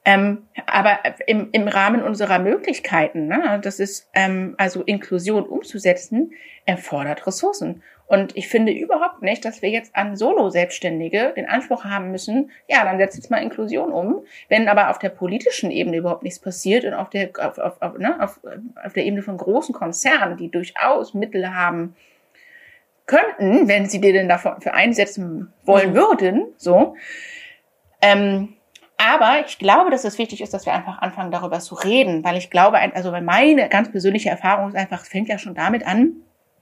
[0.04, 6.32] Ähm, aber im, im Rahmen unserer Möglichkeiten, ne, das ist ähm, also Inklusion umzusetzen,
[6.66, 7.82] erfordert Ressourcen.
[8.10, 12.82] Und ich finde überhaupt nicht, dass wir jetzt an Solo-Selbstständige den Anspruch haben müssen, ja,
[12.82, 14.24] dann setzt jetzt mal Inklusion um.
[14.48, 17.98] Wenn aber auf der politischen Ebene überhaupt nichts passiert und auf der, auf, auf, auf,
[17.98, 18.40] ne, auf,
[18.84, 21.94] auf der Ebene von großen Konzernen, die durchaus Mittel haben
[23.06, 25.94] könnten, wenn sie dir denn dafür einsetzen wollen mhm.
[25.94, 26.96] würden, so,
[28.02, 28.56] ähm,
[28.96, 32.36] aber ich glaube, dass es wichtig ist, dass wir einfach anfangen, darüber zu reden, weil
[32.36, 36.16] ich glaube, also meine ganz persönliche Erfahrung ist einfach, fängt ja schon damit an,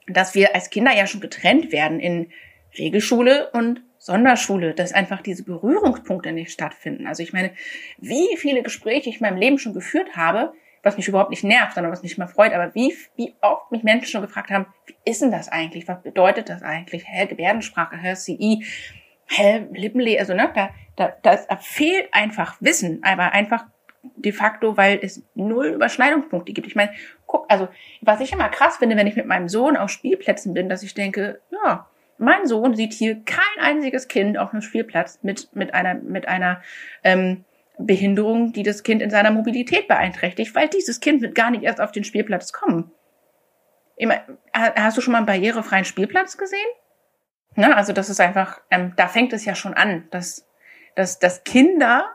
[0.09, 2.31] dass wir als Kinder ja schon getrennt werden in
[2.77, 7.07] Regelschule und Sonderschule, dass einfach diese Berührungspunkte nicht stattfinden.
[7.07, 7.51] Also ich meine,
[7.99, 10.53] wie viele Gespräche ich in meinem Leben schon geführt habe,
[10.83, 13.83] was mich überhaupt nicht nervt, sondern was mich mal freut, aber wie, wie oft mich
[13.83, 15.89] Menschen schon gefragt haben, wie ist denn das eigentlich?
[15.89, 17.05] Was bedeutet das eigentlich?
[17.07, 18.65] Hä, Gebärdensprache, hä, CI,
[19.27, 23.67] hä, Lippenle, also ne, da, da, da fehlt einfach Wissen, aber einfach
[24.17, 26.67] de facto, weil es null Überschneidungspunkte gibt.
[26.67, 26.93] Ich meine,
[27.29, 27.69] guck, also
[28.01, 30.95] was ich immer krass finde, wenn ich mit meinem Sohn auf Spielplätzen bin, dass ich
[30.95, 31.87] denke, ja,
[32.19, 36.63] mein Sohn sieht hier kein einziges Kind auf einem Spielplatz mit mit einer mit einer
[37.05, 37.45] ähm,
[37.79, 41.81] Behinderung, die das Kind in seiner Mobilität beeinträchtigt, weil dieses Kind wird gar nicht erst
[41.81, 42.91] auf den Spielplatz kommen.
[43.97, 44.21] Immer,
[44.53, 46.69] hast du schon mal einen barrierefreien Spielplatz gesehen?
[47.55, 47.77] Ne?
[47.77, 50.49] Also das ist einfach, ähm, da fängt es ja schon an, dass,
[50.95, 52.07] dass, dass Kinder,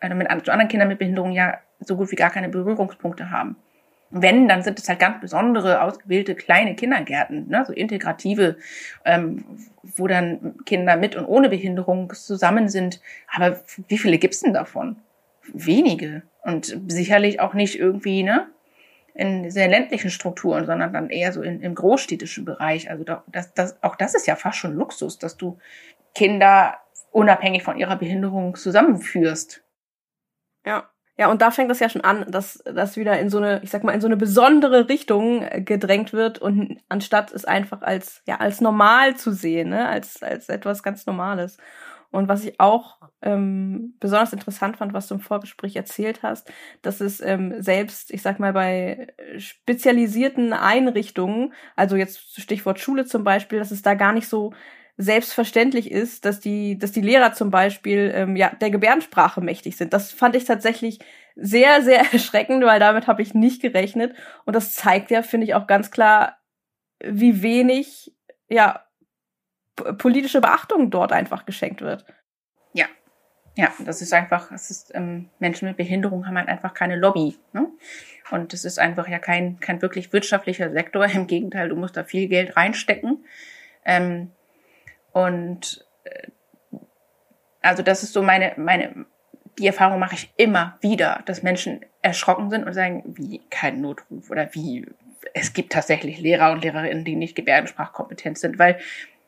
[0.00, 3.56] also mit anderen Kindern mit Behinderung ja so gut wie gar keine Berührungspunkte haben.
[4.14, 7.64] Wenn, dann sind es halt ganz besondere, ausgewählte kleine Kindergärten, ne?
[7.66, 8.56] so integrative,
[9.04, 9.44] ähm,
[9.82, 13.00] wo dann Kinder mit und ohne Behinderung zusammen sind.
[13.32, 14.96] Aber wie viele gibt's denn davon?
[15.52, 16.22] Wenige.
[16.42, 18.48] Und sicherlich auch nicht irgendwie, ne?
[19.14, 22.90] in sehr ländlichen Strukturen, sondern dann eher so in, im großstädtischen Bereich.
[22.90, 25.58] Also das, das, auch das ist ja fast schon Luxus, dass du
[26.14, 26.78] Kinder
[27.10, 29.62] unabhängig von ihrer Behinderung zusammenführst.
[30.64, 30.88] Ja.
[31.18, 33.70] Ja, und da fängt es ja schon an, dass das wieder in so eine, ich
[33.70, 38.36] sag mal, in so eine besondere Richtung gedrängt wird und anstatt es einfach als, ja,
[38.36, 41.58] als normal zu sehen, ne, als, als etwas ganz Normales.
[42.10, 46.50] Und was ich auch ähm, besonders interessant fand, was du im Vorgespräch erzählt hast,
[46.82, 53.24] dass es ähm, selbst, ich sag mal, bei spezialisierten Einrichtungen, also jetzt Stichwort Schule zum
[53.24, 54.52] Beispiel, dass es da gar nicht so
[55.02, 59.92] selbstverständlich ist, dass die, dass die Lehrer zum Beispiel ähm, ja der Gebärdensprache mächtig sind.
[59.92, 61.00] Das fand ich tatsächlich
[61.34, 64.14] sehr, sehr erschreckend, weil damit habe ich nicht gerechnet.
[64.44, 66.38] Und das zeigt ja, finde ich, auch ganz klar,
[67.04, 68.14] wie wenig
[68.48, 68.84] ja
[69.98, 72.04] politische Beachtung dort einfach geschenkt wird.
[72.74, 72.86] Ja,
[73.56, 77.38] ja, das ist einfach, es ist, ähm, Menschen mit Behinderung haben halt einfach keine Lobby.
[77.52, 77.68] Ne?
[78.30, 81.04] Und das ist einfach ja kein, kein wirklich wirtschaftlicher Sektor.
[81.14, 83.24] Im Gegenteil, du musst da viel Geld reinstecken.
[83.84, 84.30] Ähm,
[85.12, 86.28] und äh,
[87.60, 89.06] also das ist so meine, meine,
[89.58, 94.30] die Erfahrung mache ich immer wieder, dass Menschen erschrocken sind und sagen, wie kein Notruf
[94.30, 94.86] oder wie
[95.34, 98.78] es gibt tatsächlich Lehrer und Lehrerinnen, die nicht gebärdensprachkompetent sind, weil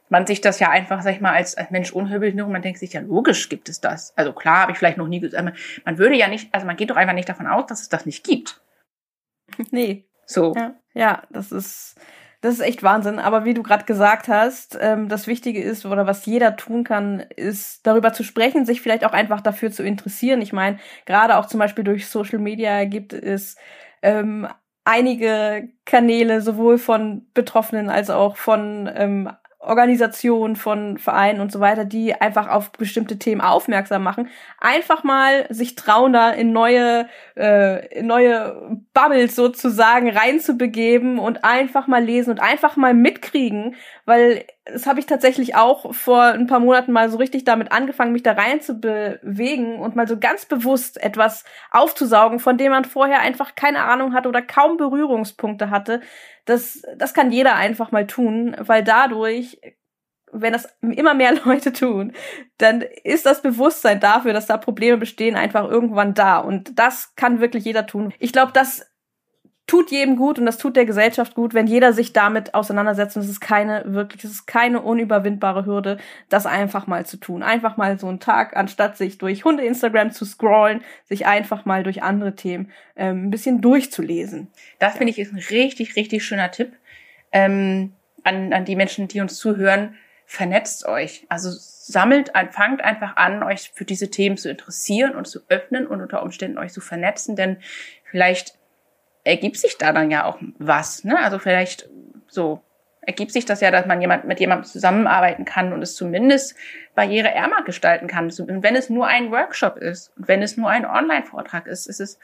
[0.09, 2.79] man sich das ja einfach, sag ich mal, als, als Mensch ohne Hörbehinderung, man denkt
[2.79, 4.17] sich ja, logisch gibt es das.
[4.17, 6.91] Also klar, habe ich vielleicht noch nie gesagt, man würde ja nicht, also man geht
[6.91, 8.61] doch einfach nicht davon aus, dass es das nicht gibt.
[9.71, 10.05] Nee.
[10.27, 10.55] So.
[10.55, 11.97] Ja, ja das ist,
[12.45, 13.19] das ist echt Wahnsinn.
[13.19, 17.21] Aber wie du gerade gesagt hast, ähm, das Wichtige ist, oder was jeder tun kann,
[17.21, 20.43] ist darüber zu sprechen, sich vielleicht auch einfach dafür zu interessieren.
[20.43, 23.57] Ich meine, gerade auch zum Beispiel durch Social Media gibt es
[24.03, 24.47] ähm,
[24.85, 29.31] einige Kanäle, sowohl von Betroffenen als auch von ähm,
[29.65, 34.29] Organisationen, von Vereinen und so weiter, die einfach auf bestimmte Themen aufmerksam machen,
[34.59, 41.87] einfach mal sich trauen, da in neue, äh, in neue Bubbles sozusagen reinzubegeben und einfach
[41.87, 43.75] mal lesen und einfach mal mitkriegen,
[44.05, 48.13] weil das habe ich tatsächlich auch vor ein paar Monaten mal so richtig damit angefangen,
[48.13, 52.87] mich da rein zu bewegen und mal so ganz bewusst etwas aufzusaugen, von dem man
[52.87, 56.01] vorher einfach keine Ahnung hatte oder kaum Berührungspunkte hatte.
[56.47, 59.61] Das, das kann jeder einfach mal tun, weil dadurch
[60.37, 62.13] wenn das immer mehr Leute tun,
[62.59, 66.39] dann ist das Bewusstsein dafür, dass da Probleme bestehen, einfach irgendwann da.
[66.39, 68.13] Und das kann wirklich jeder tun.
[68.19, 68.85] Ich glaube, das
[69.67, 73.17] tut jedem gut und das tut der Gesellschaft gut, wenn jeder sich damit auseinandersetzt.
[73.17, 77.43] Und es ist keine wirklich, es ist keine unüberwindbare Hürde, das einfach mal zu tun.
[77.43, 82.03] Einfach mal so einen Tag, anstatt sich durch Hunde-Instagram zu scrollen, sich einfach mal durch
[82.03, 84.49] andere Themen ähm, ein bisschen durchzulesen.
[84.79, 86.73] Das finde ich ist ein richtig, richtig schöner Tipp
[87.33, 87.93] ähm,
[88.23, 89.95] an, an die Menschen, die uns zuhören.
[90.27, 91.25] Vernetzt euch.
[91.29, 96.03] Also sammelt, fangt einfach an, euch für diese Themen zu interessieren und zu öffnen und
[96.03, 97.59] unter Umständen euch zu vernetzen, denn
[98.05, 98.59] vielleicht
[99.25, 101.05] ergibt sich da dann ja auch was.
[101.05, 101.19] Ne?
[101.19, 101.89] Also vielleicht
[102.29, 102.63] so
[103.07, 106.57] ergibt sich das ja, dass man jemand mit jemandem zusammenarbeiten kann und es zumindest
[106.95, 108.27] barriereärmer gestalten kann.
[108.27, 112.01] Und wenn es nur ein Workshop ist und wenn es nur ein Online-Vortrag ist, ist
[112.01, 112.19] es,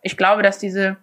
[0.00, 0.96] ich glaube, dass diese,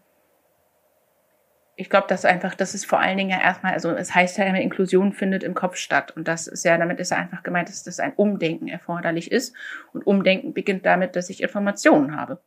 [1.76, 4.46] ich glaube, dass einfach, das ist vor allen Dingen ja erstmal, also es heißt ja
[4.46, 6.12] immer, Inklusion findet im Kopf statt.
[6.16, 9.56] Und das ist ja, damit ist ja einfach gemeint, dass das ein Umdenken erforderlich ist.
[9.94, 12.42] Und Umdenken beginnt damit, dass ich Informationen habe.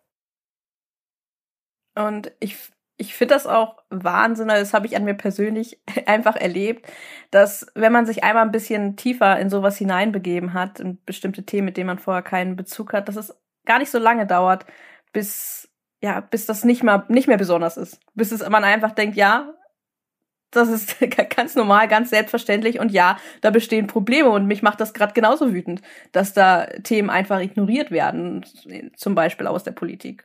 [1.94, 2.56] Und ich
[3.02, 6.86] ich finde das auch Wahnsinn, das habe ich an mir persönlich einfach erlebt,
[7.32, 11.66] dass wenn man sich einmal ein bisschen tiefer in sowas hineinbegeben hat, in bestimmte Themen,
[11.66, 14.66] mit denen man vorher keinen Bezug hat, dass es gar nicht so lange dauert,
[15.12, 15.68] bis
[16.00, 19.52] ja, bis das nicht mehr nicht mehr besonders ist, bis es man einfach denkt, ja,
[20.52, 20.96] das ist
[21.36, 25.52] ganz normal, ganz selbstverständlich und ja, da bestehen Probleme und mich macht das gerade genauso
[25.52, 28.44] wütend, dass da Themen einfach ignoriert werden,
[28.96, 30.24] zum Beispiel aus der Politik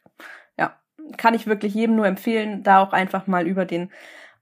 [1.18, 3.92] kann ich wirklich jedem nur empfehlen, da auch einfach mal über den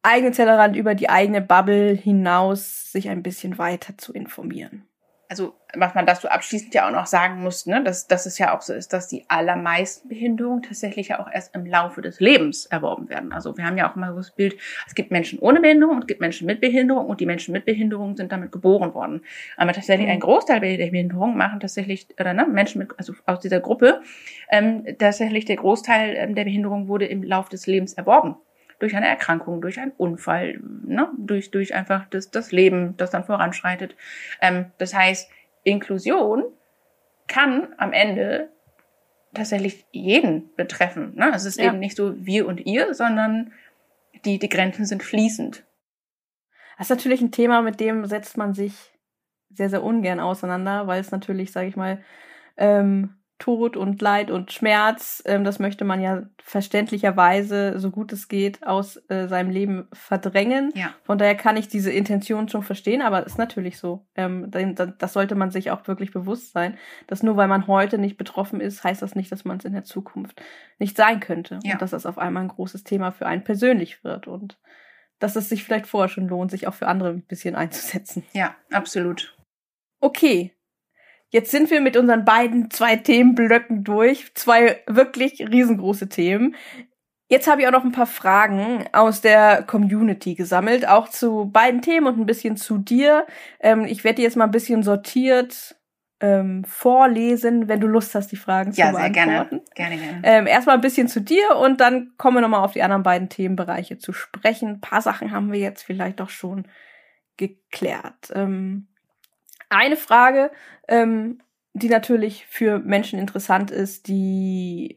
[0.03, 4.87] eigenen Tellerrand, über die eigene Bubble hinaus sich ein bisschen weiter zu informieren
[5.35, 8.55] also was man dazu abschließend ja auch noch sagen muss, ne, dass, dass es ja
[8.55, 12.65] auch so ist, dass die allermeisten Behinderungen tatsächlich ja auch erst im Laufe des Lebens
[12.67, 13.33] erworben werden.
[13.33, 14.55] Also wir haben ja auch immer so das Bild,
[14.87, 17.65] es gibt Menschen ohne Behinderung und es gibt Menschen mit Behinderung und die Menschen mit
[17.65, 19.21] Behinderung sind damit geboren worden.
[19.57, 20.13] Aber tatsächlich mhm.
[20.13, 24.01] ein Großteil der Behinderung machen tatsächlich, oder ne, Menschen mit, also aus dieser Gruppe,
[24.49, 28.37] ähm, tatsächlich der Großteil ähm, der Behinderung wurde im Laufe des Lebens erworben
[28.79, 31.09] durch eine Erkrankung, durch einen Unfall, ne?
[31.17, 33.95] durch, durch einfach das, das Leben, das dann voranschreitet.
[34.41, 35.29] Ähm, das heißt,
[35.63, 36.43] Inklusion
[37.27, 38.49] kann am Ende
[39.33, 41.13] tatsächlich jeden betreffen.
[41.15, 41.31] Ne?
[41.33, 41.65] Es ist ja.
[41.65, 43.51] eben nicht so wir und ihr, sondern
[44.23, 45.63] die, die Grenzen sind fließend.
[46.77, 48.93] Das ist natürlich ein Thema, mit dem setzt man sich
[49.49, 52.03] sehr, sehr ungern auseinander, weil es natürlich, sage ich mal,
[52.57, 53.15] ähm,
[53.45, 58.65] Tod und Leid und Schmerz, ähm, das möchte man ja verständlicherweise, so gut es geht,
[58.65, 60.71] aus äh, seinem Leben verdrängen.
[60.73, 60.95] Ja.
[61.03, 64.07] Von daher kann ich diese Intention schon verstehen, aber es ist natürlich so.
[64.15, 64.49] Ähm,
[64.97, 68.61] das sollte man sich auch wirklich bewusst sein, dass nur weil man heute nicht betroffen
[68.61, 70.41] ist, heißt das nicht, dass man es in der Zukunft
[70.79, 71.59] nicht sein könnte.
[71.61, 71.73] Ja.
[71.73, 74.57] Und dass das auf einmal ein großes Thema für einen persönlich wird und
[75.19, 78.23] dass es sich vielleicht vorher schon lohnt, sich auch für andere ein bisschen einzusetzen.
[78.33, 79.37] Ja, absolut.
[79.99, 80.54] Okay,
[81.35, 84.33] Jetzt sind wir mit unseren beiden zwei Themenblöcken durch.
[84.35, 86.55] Zwei wirklich riesengroße Themen.
[87.27, 91.81] Jetzt habe ich auch noch ein paar Fragen aus der Community gesammelt, auch zu beiden
[91.81, 93.27] Themen und ein bisschen zu dir.
[93.59, 95.75] Ähm, ich werde dir jetzt mal ein bisschen sortiert
[96.21, 99.17] ähm, vorlesen, wenn du Lust hast, die Fragen ja, zu beantworten.
[99.17, 99.25] Ja,
[99.75, 99.97] sehr gerne.
[99.97, 100.21] Gerne, gerne.
[100.23, 103.27] Ähm, erstmal ein bisschen zu dir und dann kommen wir nochmal auf die anderen beiden
[103.27, 104.69] Themenbereiche zu sprechen.
[104.69, 106.65] Ein paar Sachen haben wir jetzt vielleicht auch schon
[107.35, 108.31] geklärt.
[108.33, 108.87] Ähm,
[109.69, 110.51] eine Frage,
[110.87, 111.39] ähm,
[111.73, 114.95] die natürlich für Menschen interessant ist, die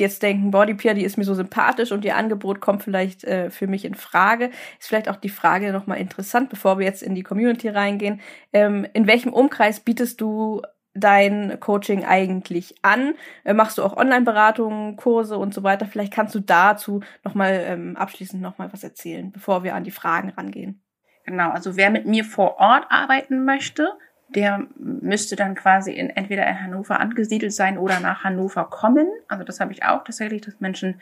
[0.00, 3.68] jetzt denken, Bodypia, die ist mir so sympathisch und ihr Angebot kommt vielleicht äh, für
[3.68, 4.50] mich in Frage.
[4.80, 8.20] Ist vielleicht auch die Frage nochmal interessant, bevor wir jetzt in die Community reingehen.
[8.52, 10.62] Ähm, in welchem Umkreis bietest du
[10.94, 13.14] dein Coaching eigentlich an?
[13.44, 15.86] Äh, machst du auch Online-Beratungen, Kurse und so weiter?
[15.86, 20.30] Vielleicht kannst du dazu nochmal ähm, abschließend nochmal was erzählen, bevor wir an die Fragen
[20.30, 20.82] rangehen.
[21.30, 23.92] Genau, also wer mit mir vor Ort arbeiten möchte,
[24.30, 29.06] der müsste dann quasi in, entweder in Hannover angesiedelt sein oder nach Hannover kommen.
[29.28, 31.00] Also das habe ich auch tatsächlich, dass Menschen,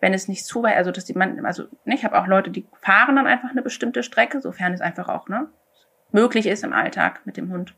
[0.00, 2.50] wenn es nicht zu weit, also dass die man, also ne, ich habe auch Leute,
[2.50, 5.48] die fahren dann einfach eine bestimmte Strecke, sofern es einfach auch ne,
[6.12, 7.74] möglich ist im Alltag mit dem Hund.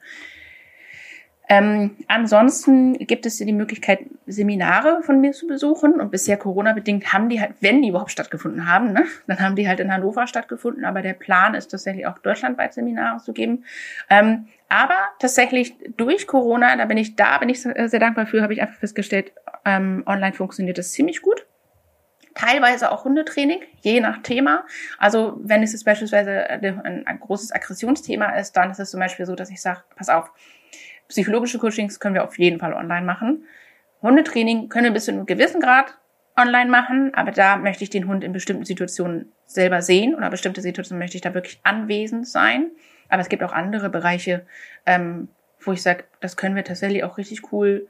[1.48, 6.00] Ähm, ansonsten gibt es die Möglichkeit, Seminare von mir zu besuchen.
[6.00, 9.68] Und bisher Corona-bedingt haben die halt, wenn die überhaupt stattgefunden haben, ne, dann haben die
[9.68, 10.84] halt in Hannover stattgefunden.
[10.84, 13.64] Aber der Plan ist tatsächlich auch deutschlandweit Seminare zu geben.
[14.10, 18.52] Ähm, aber tatsächlich durch Corona, da bin ich, da bin ich sehr dankbar für, habe
[18.52, 19.32] ich einfach festgestellt,
[19.64, 21.46] ähm, online funktioniert das ziemlich gut
[22.36, 24.64] teilweise auch Hundetraining, je nach Thema.
[24.98, 29.26] Also wenn es jetzt beispielsweise ein, ein, großes Aggressionsthema ist, dann ist es zum Beispiel
[29.26, 30.30] so, dass ich sage, pass auf,
[31.08, 33.44] Psychologische Coachings können wir auf jeden Fall online machen.
[34.02, 35.96] Hundetraining können wir bis zu einem gewissen Grad
[36.36, 40.60] online machen, aber da möchte ich den Hund in bestimmten Situationen selber sehen oder bestimmte
[40.60, 42.70] Situationen möchte ich da wirklich anwesend sein.
[43.08, 44.44] Aber es gibt auch andere Bereiche,
[44.84, 45.28] ähm,
[45.60, 47.88] wo ich sage, das können wir tatsächlich auch richtig cool,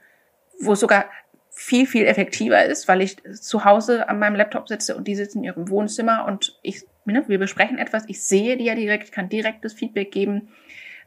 [0.61, 1.07] wo es sogar
[1.51, 5.39] viel, viel effektiver ist, weil ich zu Hause an meinem Laptop sitze und die sitzen
[5.39, 9.13] in ihrem Wohnzimmer und ich, ne, wir besprechen etwas, ich sehe die ja direkt, ich
[9.13, 10.49] kann direktes Feedback geben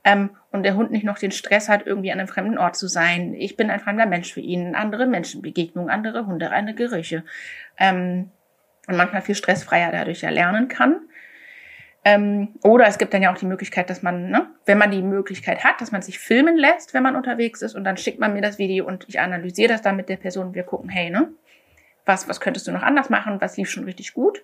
[0.03, 2.87] ähm, und der Hund nicht noch den Stress hat, irgendwie an einem fremden Ort zu
[2.87, 3.33] sein.
[3.33, 7.23] Ich bin ein fremder Mensch für ihn, andere Menschenbegegnungen, andere Hunde, andere Gerüche.
[7.77, 8.31] Ähm,
[8.87, 11.01] und manchmal viel stressfreier dadurch ja kann.
[12.05, 15.01] Ähm, oder es gibt dann ja auch die Möglichkeit, dass man, ne, wenn man die
[15.01, 18.33] Möglichkeit hat, dass man sich filmen lässt, wenn man unterwegs ist und dann schickt man
[18.33, 21.29] mir das Video und ich analysiere das dann mit der Person wir gucken, hey, ne,
[22.05, 24.43] was, was könntest du noch anders machen, was lief schon richtig gut.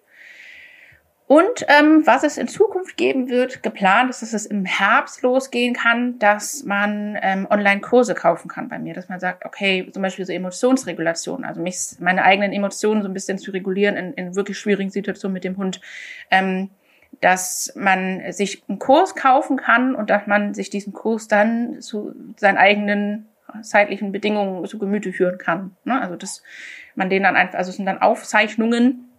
[1.27, 5.73] Und ähm, was es in Zukunft geben wird, geplant ist, dass es im Herbst losgehen
[5.73, 10.25] kann, dass man ähm, Online-Kurse kaufen kann bei mir, dass man sagt, okay, zum Beispiel
[10.25, 14.59] so Emotionsregulation, also mich, meine eigenen Emotionen so ein bisschen zu regulieren in, in wirklich
[14.59, 15.81] schwierigen Situationen mit dem Hund,
[16.29, 16.69] ähm,
[17.21, 22.13] dass man sich einen Kurs kaufen kann und dass man sich diesen Kurs dann zu
[22.35, 23.27] seinen eigenen
[23.61, 25.75] zeitlichen Bedingungen zu Gemüte führen kann.
[25.85, 25.99] Ne?
[25.99, 26.43] Also dass
[26.93, 29.09] man den dann einfach, also es sind dann Aufzeichnungen,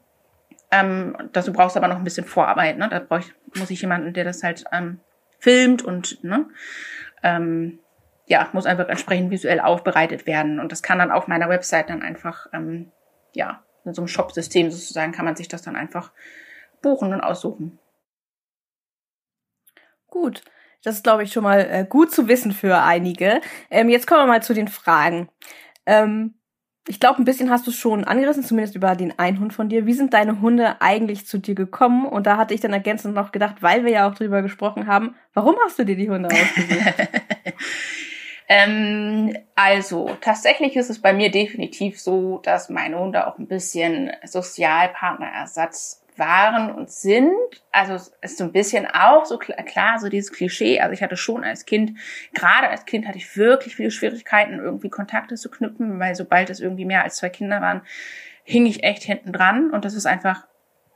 [0.71, 2.79] ähm, dazu brauchst du aber noch ein bisschen Vorarbeit.
[2.79, 2.89] Ne?
[2.89, 5.01] Da brauch ich, muss ich jemanden, der das halt ähm,
[5.39, 6.49] filmt und ne,
[7.23, 7.79] ähm,
[8.27, 10.59] ja, muss einfach entsprechend visuell aufbereitet werden.
[10.59, 12.91] Und das kann dann auf meiner Website dann einfach, ähm,
[13.35, 16.11] ja, in so einem Shop-System sozusagen kann man sich das dann einfach
[16.83, 17.79] buchen und aussuchen.
[20.09, 20.43] Gut.
[20.83, 23.41] Das ist, glaube ich, schon mal äh, gut zu wissen für einige.
[23.71, 25.29] Ähm, jetzt kommen wir mal zu den Fragen.
[25.85, 26.35] Ähm,
[26.89, 29.87] ich glaube, ein bisschen hast du schon angerissen, zumindest über den einen Hund von dir.
[29.87, 32.07] Wie sind deine Hunde eigentlich zu dir gekommen?
[32.07, 35.17] Und da hatte ich dann ergänzend noch gedacht, weil wir ja auch drüber gesprochen haben,
[35.35, 37.09] warum hast du dir die Hunde ausgesucht?
[38.49, 44.13] ähm, also, tatsächlich ist es bei mir definitiv so, dass meine Hunde auch ein bisschen
[44.25, 47.33] Sozialpartnerersatz waren und sind.
[47.73, 50.81] Also ist so ein bisschen auch so klar, klar, so dieses Klischee.
[50.81, 51.99] Also ich hatte schon als Kind,
[52.35, 56.61] gerade als Kind hatte ich wirklich viele Schwierigkeiten, irgendwie Kontakte zu knüpfen, weil sobald es
[56.61, 57.83] irgendwie mehr als zwei Kinder waren,
[58.45, 59.71] hing ich echt hinten dran.
[59.71, 60.47] Und das ist einfach,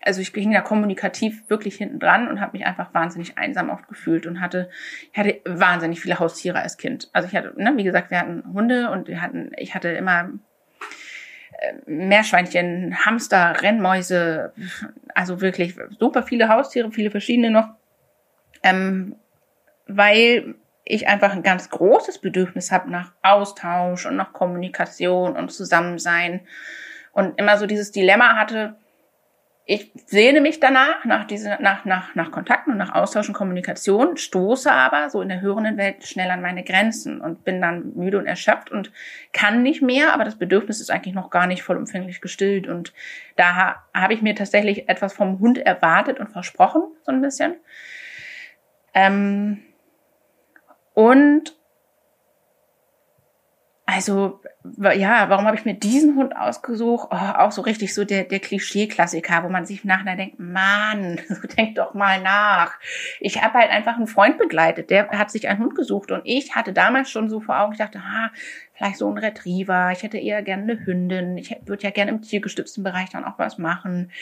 [0.02, 3.88] also ich hing da kommunikativ wirklich hinten dran und habe mich einfach wahnsinnig einsam oft
[3.88, 4.70] gefühlt und hatte,
[5.12, 7.10] ich hatte wahnsinnig viele Haustiere als Kind.
[7.12, 10.30] Also ich hatte, ne, wie gesagt, wir hatten Hunde und wir hatten, ich hatte immer
[11.86, 14.52] Meerschweinchen, Hamster, Rennmäuse,
[15.14, 17.68] also wirklich super viele Haustiere, viele verschiedene noch,
[18.62, 19.16] ähm,
[19.86, 20.54] weil
[20.84, 26.40] ich einfach ein ganz großes Bedürfnis habe nach Austausch und nach Kommunikation und Zusammensein.
[27.12, 28.76] Und immer so dieses Dilemma hatte,
[29.70, 34.16] ich sehne mich danach, nach, diese, nach, nach, nach Kontakten und nach Austausch und Kommunikation,
[34.16, 38.18] stoße aber so in der hörenden Welt schnell an meine Grenzen und bin dann müde
[38.18, 38.90] und erschöpft und
[39.32, 42.66] kann nicht mehr, aber das Bedürfnis ist eigentlich noch gar nicht vollumfänglich gestillt.
[42.66, 42.92] Und
[43.36, 47.54] da ha, habe ich mir tatsächlich etwas vom Hund erwartet und versprochen, so ein bisschen.
[48.92, 49.62] Ähm,
[50.94, 51.54] und
[53.92, 54.40] also
[54.94, 57.08] ja, warum habe ich mir diesen Hund ausgesucht?
[57.10, 61.18] Oh, auch so richtig so der, der Klischee-Klassiker, wo man sich nachher denkt, Mann,
[61.56, 62.78] denk doch mal nach.
[63.18, 66.54] Ich habe halt einfach einen Freund begleitet, der hat sich einen Hund gesucht und ich
[66.54, 68.30] hatte damals schon so vor Augen, ich dachte, ah,
[68.74, 72.22] vielleicht so ein Retriever, ich hätte eher gerne eine Hündin, ich würde ja gerne im
[72.22, 74.12] tiergestützten Bereich dann auch was machen.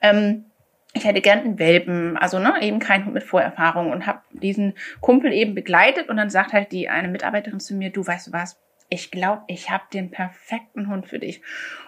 [0.00, 0.46] Ähm,
[0.94, 4.74] ich hätte gern einen Welpen, also ne, eben kein Hund mit Vorerfahrung und habe diesen
[5.00, 8.58] Kumpel eben begleitet und dann sagt halt die eine Mitarbeiterin zu mir, du weißt was,
[8.90, 11.42] ich glaube, ich habe den perfekten Hund für dich.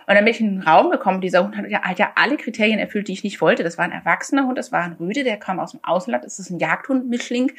[0.06, 1.20] Und dann bin ich in den Raum gekommen.
[1.20, 3.62] Dieser Hund hat ja, hat ja alle Kriterien erfüllt, die ich nicht wollte.
[3.62, 6.24] Das war ein erwachsener Hund, das war ein Rüde, der kam aus dem Ausland.
[6.24, 7.52] Das ist ein Jagdhund-Mischling.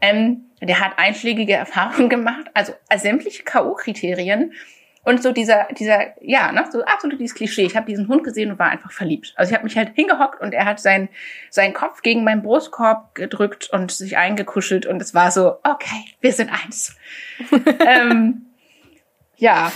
[0.00, 4.52] Ähm, der hat einschlägige Erfahrungen gemacht, also sämtliche K.O.-Kriterien.
[5.04, 7.64] Und so dieser, dieser, ja, ne, so absolut dieses Klischee.
[7.64, 9.32] Ich habe diesen Hund gesehen und war einfach verliebt.
[9.36, 11.08] Also ich habe mich halt hingehockt und er hat seinen,
[11.50, 16.32] seinen Kopf gegen meinen Brustkorb gedrückt und sich eingekuschelt und es war so, okay, wir
[16.32, 16.96] sind eins.
[17.86, 18.47] ähm,
[19.38, 19.72] ja,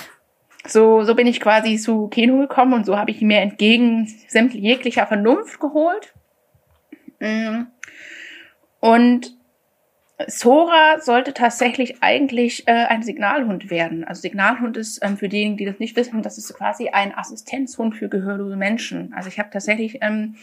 [0.66, 4.06] so, so bin ich quasi zu Keno gekommen und so habe ich mir entgegen
[4.52, 6.12] jeglicher Vernunft geholt.
[7.18, 7.62] Mm.
[8.80, 9.36] Und
[10.28, 14.04] Sora sollte tatsächlich eigentlich äh, ein Signalhund werden.
[14.04, 17.96] Also Signalhund ist ähm, für diejenigen, die das nicht wissen, das ist quasi ein Assistenzhund
[17.96, 19.12] für gehörlose Menschen.
[19.14, 20.36] Also ich habe tatsächlich, ähm,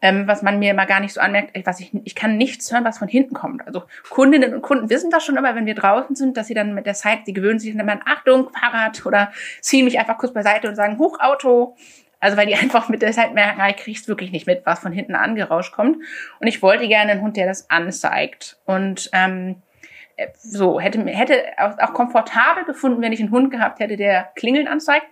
[0.00, 2.84] ähm, was man mir immer gar nicht so anmerkt, was ich, ich kann nichts hören,
[2.84, 3.66] was von hinten kommt.
[3.66, 6.74] Also Kundinnen und Kunden wissen das schon immer, wenn wir draußen sind, dass sie dann
[6.74, 10.18] mit der Zeit, sie gewöhnen sich dann immer an Achtung, Fahrrad oder ziehen mich einfach
[10.18, 11.76] kurz beiseite und sagen, Huch, Auto.
[12.20, 14.92] Also weil die einfach mit der Zeit merken, ich krieg's wirklich nicht mit, was von
[14.92, 15.98] hinten angerauscht kommt.
[16.40, 18.58] Und ich wollte gerne einen Hund, der das anzeigt.
[18.64, 19.62] Und ähm,
[20.36, 24.68] so hätte hätte auch, auch komfortabel gefunden, wenn ich einen Hund gehabt hätte, der Klingeln
[24.68, 25.06] anzeigt.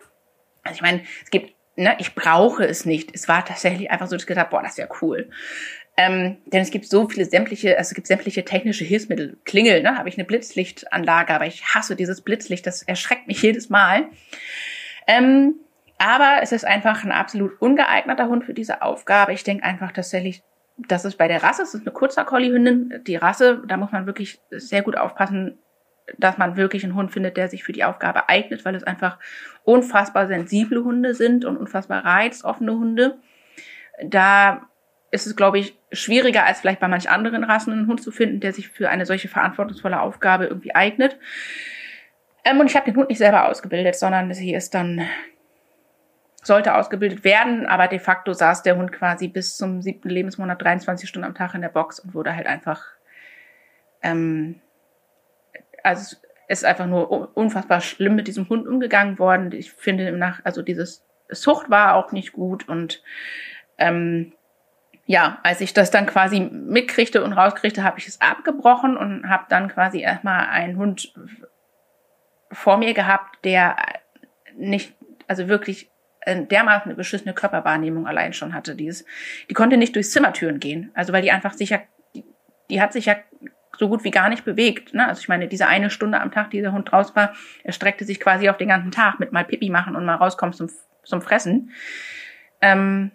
[0.62, 3.10] Also ich meine, es gibt, ne, ich brauche es nicht.
[3.14, 5.30] Es war tatsächlich einfach so, dass ich gedacht, boah, das wäre cool.
[5.98, 9.38] Ähm, denn es gibt so viele sämtliche, also es gibt sämtliche technische Hilfsmittel.
[9.44, 13.70] Klingel, ne, habe ich eine Blitzlichtanlage, aber ich hasse dieses Blitzlicht, das erschreckt mich jedes
[13.70, 14.08] Mal.
[15.06, 15.54] Ähm,
[15.98, 19.32] aber es ist einfach ein absolut ungeeigneter Hund für diese Aufgabe.
[19.32, 20.42] Ich denke einfach tatsächlich,
[20.76, 24.04] dass es bei der Rasse, es ist eine kurzer Collie-Hündin, die Rasse, da muss man
[24.04, 25.58] wirklich sehr gut aufpassen,
[26.18, 29.18] dass man wirklich einen Hund findet, der sich für die Aufgabe eignet, weil es einfach
[29.64, 33.18] unfassbar sensible Hunde sind und unfassbar reizoffene Hunde.
[34.04, 34.68] Da
[35.10, 38.40] ist es, glaube ich, schwieriger als vielleicht bei manch anderen Rassen einen Hund zu finden,
[38.40, 41.18] der sich für eine solche verantwortungsvolle Aufgabe irgendwie eignet.
[42.44, 45.02] Ähm, und ich habe den Hund nicht selber ausgebildet, sondern sie ist dann
[46.46, 51.08] sollte ausgebildet werden, aber de facto saß der Hund quasi bis zum siebten Lebensmonat 23
[51.08, 52.84] Stunden am Tag in der Box und wurde halt einfach,
[54.00, 54.60] ähm,
[55.86, 56.16] also
[56.48, 59.52] es ist einfach nur unfassbar schlimm mit diesem Hund umgegangen worden.
[59.52, 63.02] Ich finde nach, also dieses Sucht war auch nicht gut und
[63.78, 64.32] ähm,
[65.06, 69.44] ja, als ich das dann quasi mitkriegte und rauskriegte, habe ich es abgebrochen und habe
[69.48, 71.14] dann quasi erstmal einen Hund
[72.50, 73.76] vor mir gehabt, der
[74.56, 74.94] nicht,
[75.28, 75.90] also wirklich
[76.20, 78.74] äh, dermaßen eine beschissene Körperwahrnehmung allein schon hatte.
[78.74, 79.06] Die, ist,
[79.48, 80.90] die konnte nicht durch Zimmertüren gehen.
[80.94, 81.82] Also weil die einfach sicher,
[82.14, 82.24] die,
[82.68, 83.14] die hat sich ja
[83.78, 84.94] so gut wie gar nicht bewegt.
[84.94, 85.06] Ne?
[85.06, 87.34] Also ich meine, diese eine Stunde am Tag, die der Hund draus war,
[87.64, 90.52] er streckte sich quasi auf den ganzen Tag mit mal Pipi machen und mal rauskommen
[90.52, 90.70] zum,
[91.04, 91.70] zum Fressen.
[92.60, 93.12] Ähm,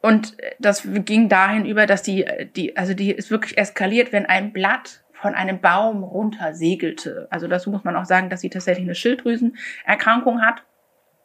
[0.00, 2.26] und das ging dahin über, dass die,
[2.56, 7.26] die, also die ist wirklich eskaliert, wenn ein Blatt von einem Baum runter segelte.
[7.30, 10.62] Also dazu muss man auch sagen, dass sie tatsächlich eine Schilddrüsenerkrankung hat.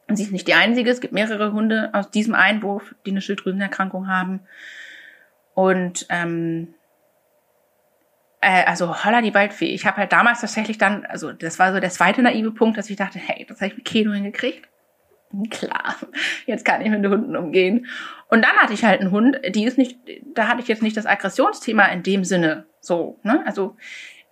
[0.07, 0.89] Und sie ist nicht die einzige.
[0.89, 4.39] Es gibt mehrere Hunde aus diesem Einwurf, die eine Schilddrüsenerkrankung haben.
[5.53, 6.73] Und ähm,
[8.41, 9.73] äh, also holla die Waldfee.
[9.73, 12.89] Ich habe halt damals tatsächlich dann, also das war so der zweite naive Punkt, dass
[12.89, 14.67] ich dachte, hey, das habe ich mit Keno hingekriegt.
[15.51, 15.95] Klar,
[16.47, 17.85] jetzt kann ich mit den Hunden umgehen.
[18.29, 19.99] Und dann hatte ich halt einen Hund, die ist nicht,
[20.33, 23.43] da hatte ich jetzt nicht das Aggressionsthema in dem Sinne so, ne?
[23.45, 23.75] Also,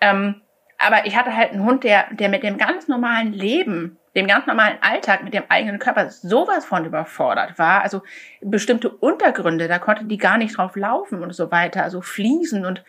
[0.01, 0.41] ähm,
[0.79, 4.47] aber ich hatte halt einen Hund, der, der mit dem ganz normalen Leben dem ganz
[4.47, 7.83] normalen Alltag mit dem eigenen Körper sowas von überfordert war.
[7.83, 8.01] Also
[8.41, 12.83] bestimmte Untergründe, da konnte die gar nicht drauf laufen und so weiter, also fließen und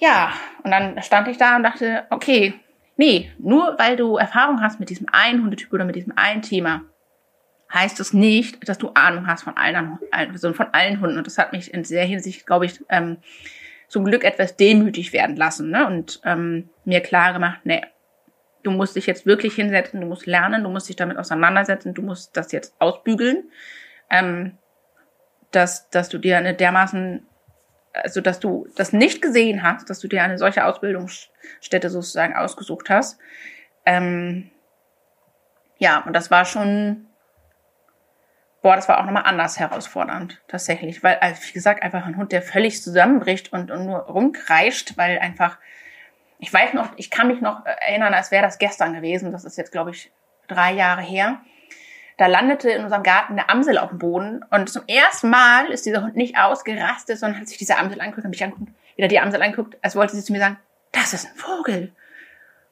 [0.00, 0.32] ja,
[0.64, 2.54] und dann stand ich da und dachte, okay,
[2.96, 6.82] nee, nur weil du Erfahrung hast mit diesem einen Hundetyp oder mit diesem einen Thema,
[7.72, 11.18] heißt das nicht, dass du Ahnung hast von allen, also von allen Hunden.
[11.18, 13.18] Und das hat mich in sehr Hinsicht, glaube ich, ähm,
[13.88, 15.86] zum Glück etwas demütig werden lassen ne?
[15.86, 17.82] und ähm, mir klar gemacht, nee,
[18.62, 22.02] du musst dich jetzt wirklich hinsetzen, du musst lernen, du musst dich damit auseinandersetzen, du
[22.02, 23.50] musst das jetzt ausbügeln,
[24.08, 24.58] ähm,
[25.50, 27.26] dass, dass du dir eine dermaßen,
[27.92, 32.90] also dass du das nicht gesehen hast, dass du dir eine solche Ausbildungsstätte sozusagen ausgesucht
[32.90, 33.18] hast.
[33.84, 34.50] Ähm,
[35.78, 37.06] ja, und das war schon,
[38.62, 42.32] boah, das war auch nochmal anders herausfordernd, tatsächlich, weil, also wie gesagt, einfach ein Hund,
[42.32, 45.58] der völlig zusammenbricht und, und nur rumkreischt, weil einfach
[46.40, 49.30] ich weiß noch, ich kann mich noch erinnern, als wäre das gestern gewesen.
[49.30, 50.10] Das ist jetzt, glaube ich,
[50.48, 51.40] drei Jahre her.
[52.20, 55.86] Da landete in unserem Garten eine Amsel auf dem Boden und zum ersten Mal ist
[55.86, 59.18] dieser Hund nicht ausgerastet, sondern hat sich diese Amsel angeguckt, hat mich angeguckt, wieder die
[59.18, 60.58] Amsel angeguckt, als wollte sie zu mir sagen,
[60.92, 61.92] das ist ein Vogel.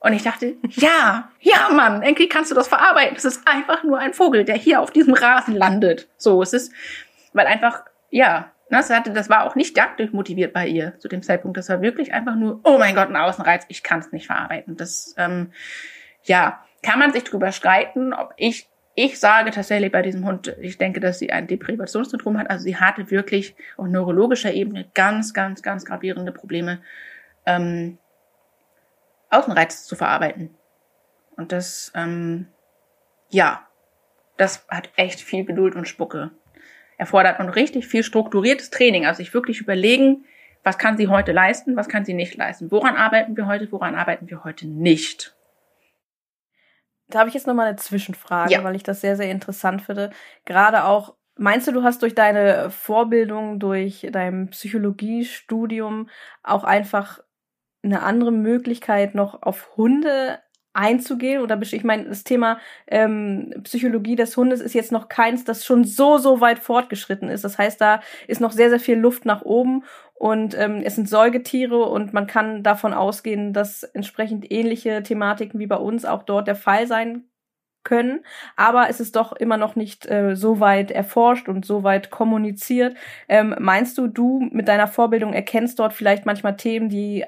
[0.00, 3.16] Und ich dachte, ja, ja, Mann, endlich kannst du das verarbeiten.
[3.16, 6.08] Es ist einfach nur ein Vogel, der hier auf diesem Rasen landet.
[6.18, 6.70] So, es ist,
[7.32, 11.22] weil einfach, ja, Das, hatte, das war auch nicht jagdlich motiviert bei ihr zu dem
[11.22, 11.56] Zeitpunkt.
[11.56, 14.76] Das war wirklich einfach nur, oh mein Gott, ein Außenreiz, ich kann es nicht verarbeiten.
[14.76, 15.52] Das, ähm,
[16.24, 18.67] ja, kann man sich drüber streiten, ob ich,
[19.00, 22.50] ich sage tatsächlich bei diesem Hund, ich denke, dass sie ein Deprivationssyndrom hat.
[22.50, 26.80] Also sie hatte wirklich auf neurologischer Ebene ganz, ganz, ganz gravierende Probleme,
[27.46, 27.98] ähm,
[29.30, 30.50] Außenreiz zu verarbeiten.
[31.36, 32.48] Und das, ähm,
[33.30, 33.68] ja,
[34.36, 36.32] das hat echt viel Geduld und Spucke
[36.96, 39.06] erfordert und richtig viel strukturiertes Training.
[39.06, 40.24] Also sich wirklich überlegen,
[40.64, 42.72] was kann sie heute leisten, was kann sie nicht leisten.
[42.72, 45.36] Woran arbeiten wir heute, woran arbeiten wir heute nicht.
[47.08, 48.64] Da habe ich jetzt nochmal eine Zwischenfrage, ja.
[48.64, 50.10] weil ich das sehr, sehr interessant finde.
[50.44, 56.08] Gerade auch, meinst du, du hast durch deine Vorbildung, durch dein Psychologiestudium
[56.42, 57.20] auch einfach
[57.82, 60.40] eine andere Möglichkeit noch auf Hunde
[60.74, 65.64] einzugehen oder ich meine das Thema ähm, Psychologie des Hundes ist jetzt noch keins, das
[65.64, 67.42] schon so so weit fortgeschritten ist.
[67.42, 69.82] Das heißt, da ist noch sehr sehr viel Luft nach oben
[70.18, 75.66] und ähm, es sind Säugetiere und man kann davon ausgehen, dass entsprechend ähnliche Thematiken wie
[75.68, 77.24] bei uns auch dort der Fall sein
[77.84, 78.24] können,
[78.56, 82.96] aber es ist doch immer noch nicht äh, so weit erforscht und so weit kommuniziert.
[83.28, 87.24] Ähm, meinst du, du mit deiner Vorbildung erkennst dort vielleicht manchmal Themen, die,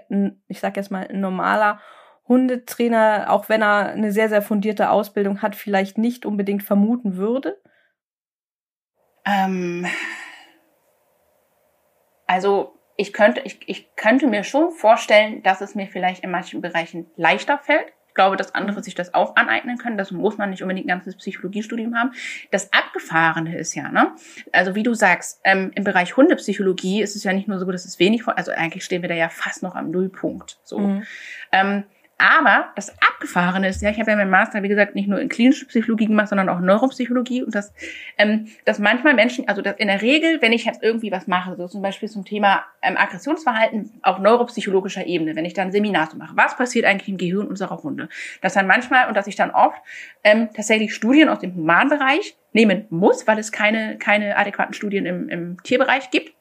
[0.49, 1.81] ich sag jetzt mal, ein normaler
[2.27, 7.57] Hundetrainer, auch wenn er eine sehr, sehr fundierte Ausbildung hat, vielleicht nicht unbedingt vermuten würde?
[9.25, 9.87] Ähm,
[12.27, 16.61] also ich könnte, ich, ich könnte mir schon vorstellen, dass es mir vielleicht in manchen
[16.61, 17.87] Bereichen leichter fällt.
[18.09, 18.83] Ich glaube, dass andere mhm.
[18.83, 19.97] sich das auch aneignen können.
[19.97, 22.13] Das muss man nicht unbedingt ein ganzes Psychologiestudium haben.
[22.51, 24.13] Das Abgefahrene ist ja, ne?
[24.53, 27.87] Also wie du sagst, ähm, im Bereich Hundepsychologie ist es ja nicht nur so, dass
[27.87, 30.59] es wenig, also eigentlich stehen wir da ja fast noch am Nullpunkt.
[30.63, 30.81] So.
[30.81, 31.07] Mhm.
[31.53, 31.85] Ähm,
[32.21, 35.31] aber das Abgefahrene ist, ja, ich habe ja meinen Master, wie gesagt, nicht nur in
[35.31, 37.43] klinische Psychologie gemacht, sondern auch Neuropsychologie.
[37.43, 37.73] Und das,
[38.19, 41.57] ähm, dass manchmal Menschen, also dass in der Regel, wenn ich jetzt irgendwie was mache,
[41.57, 46.11] so zum Beispiel zum Thema ähm, Aggressionsverhalten auf neuropsychologischer Ebene, wenn ich dann ein Seminar
[46.11, 48.11] so mache, was passiert eigentlich im Gehirn unserer Hunde,
[48.43, 49.79] dass dann manchmal und dass ich dann oft
[50.23, 55.29] ähm, tatsächlich Studien aus dem Humanbereich nehmen muss, weil es keine keine adäquaten Studien im,
[55.31, 56.35] im Tierbereich gibt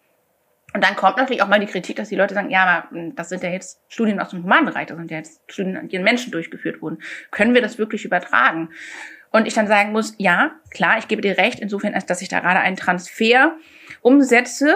[0.74, 3.16] und dann kommt natürlich auch mal die Kritik, dass die Leute sagen, ja, aber hm,
[3.16, 6.04] das sind ja jetzt Studien aus dem Humanbereich, das sind ja jetzt Studien, an denen
[6.04, 7.00] Menschen durchgeführt wurden.
[7.32, 8.70] Können wir das wirklich übertragen?
[9.32, 12.30] Und ich dann sagen muss, ja, klar, ich gebe dir recht, insofern, als dass ich
[12.30, 13.56] da gerade einen Transfer
[14.02, 14.76] umsetze,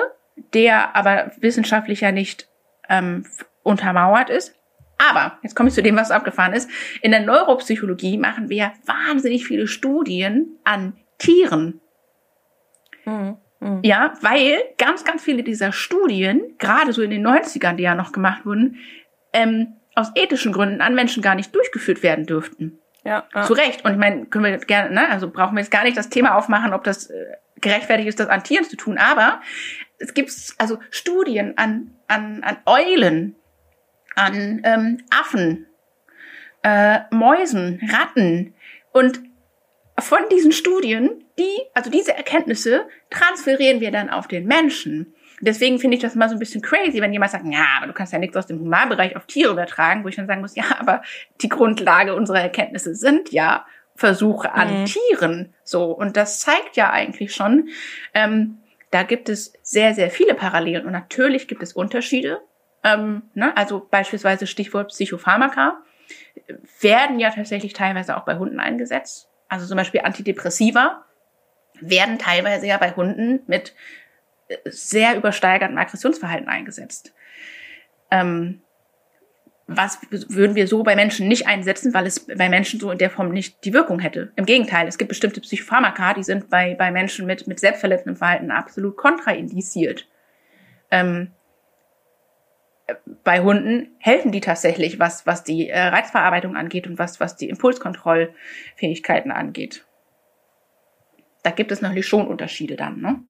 [0.53, 2.47] der aber wissenschaftlich ja nicht
[2.89, 3.25] ähm,
[3.63, 4.55] untermauert ist.
[4.97, 6.69] Aber, jetzt komme ich zu dem, was abgefahren ist.
[7.01, 11.81] In der Neuropsychologie machen wir wahnsinnig viele Studien an Tieren.
[13.05, 13.37] Mhm.
[13.63, 13.79] Mhm.
[13.83, 18.11] Ja, weil ganz, ganz viele dieser Studien, gerade so in den 90ern, die ja noch
[18.11, 18.77] gemacht wurden,
[19.31, 22.79] ähm, aus ethischen Gründen an Menschen gar nicht durchgeführt werden dürften.
[23.05, 23.43] Ja, ja.
[23.43, 23.85] Zu Recht.
[23.85, 26.35] Und ich meine, können wir gerne, ne, also brauchen wir jetzt gar nicht das Thema
[26.35, 27.25] aufmachen, ob das äh,
[27.61, 28.97] gerechtfertigt ist, das an Tieren zu tun.
[28.97, 29.41] Aber
[29.97, 33.35] es gibt also Studien an, an, an Eulen,
[34.15, 35.67] an ähm, Affen,
[36.63, 38.53] äh, Mäusen, Ratten.
[38.91, 39.21] Und
[39.99, 45.13] von diesen Studien die, also diese Erkenntnisse transferieren wir dann auf den Menschen.
[45.41, 47.93] Deswegen finde ich das mal so ein bisschen crazy, wenn jemand sagt, ja, aber du
[47.93, 50.65] kannst ja nichts aus dem Humanbereich auf Tiere übertragen, wo ich dann sagen muss, ja,
[50.79, 51.01] aber
[51.41, 53.65] die Grundlage unserer Erkenntnisse sind ja
[53.95, 54.85] Versuche an mhm.
[54.85, 55.53] Tieren.
[55.63, 57.69] So, und das zeigt ja eigentlich schon,
[58.13, 58.57] ähm,
[58.89, 62.41] da gibt es sehr, sehr viele Parallelen und natürlich gibt es Unterschiede.
[62.83, 63.55] Ähm, ne?
[63.57, 65.79] Also beispielsweise Stichwort Psychopharmaka
[66.79, 69.29] werden ja tatsächlich teilweise auch bei Hunden eingesetzt.
[69.47, 71.05] Also zum Beispiel Antidepressiva
[71.89, 73.73] werden teilweise ja bei Hunden mit
[74.47, 77.13] äh, sehr übersteigertem Aggressionsverhalten eingesetzt.
[78.11, 78.61] Ähm,
[79.67, 83.09] was würden wir so bei Menschen nicht einsetzen, weil es bei Menschen so in der
[83.09, 84.31] Form nicht die Wirkung hätte.
[84.35, 88.51] Im Gegenteil, es gibt bestimmte Psychopharmaka, die sind bei, bei Menschen mit, mit selbstverletzendem Verhalten
[88.51, 90.07] absolut kontraindiziert.
[90.91, 91.31] Ähm,
[93.23, 97.47] bei Hunden helfen die tatsächlich, was, was die äh, Reizverarbeitung angeht und was, was die
[97.47, 99.85] Impulskontrollfähigkeiten angeht
[101.43, 103.23] da gibt es natürlich schon Unterschiede dann, ne?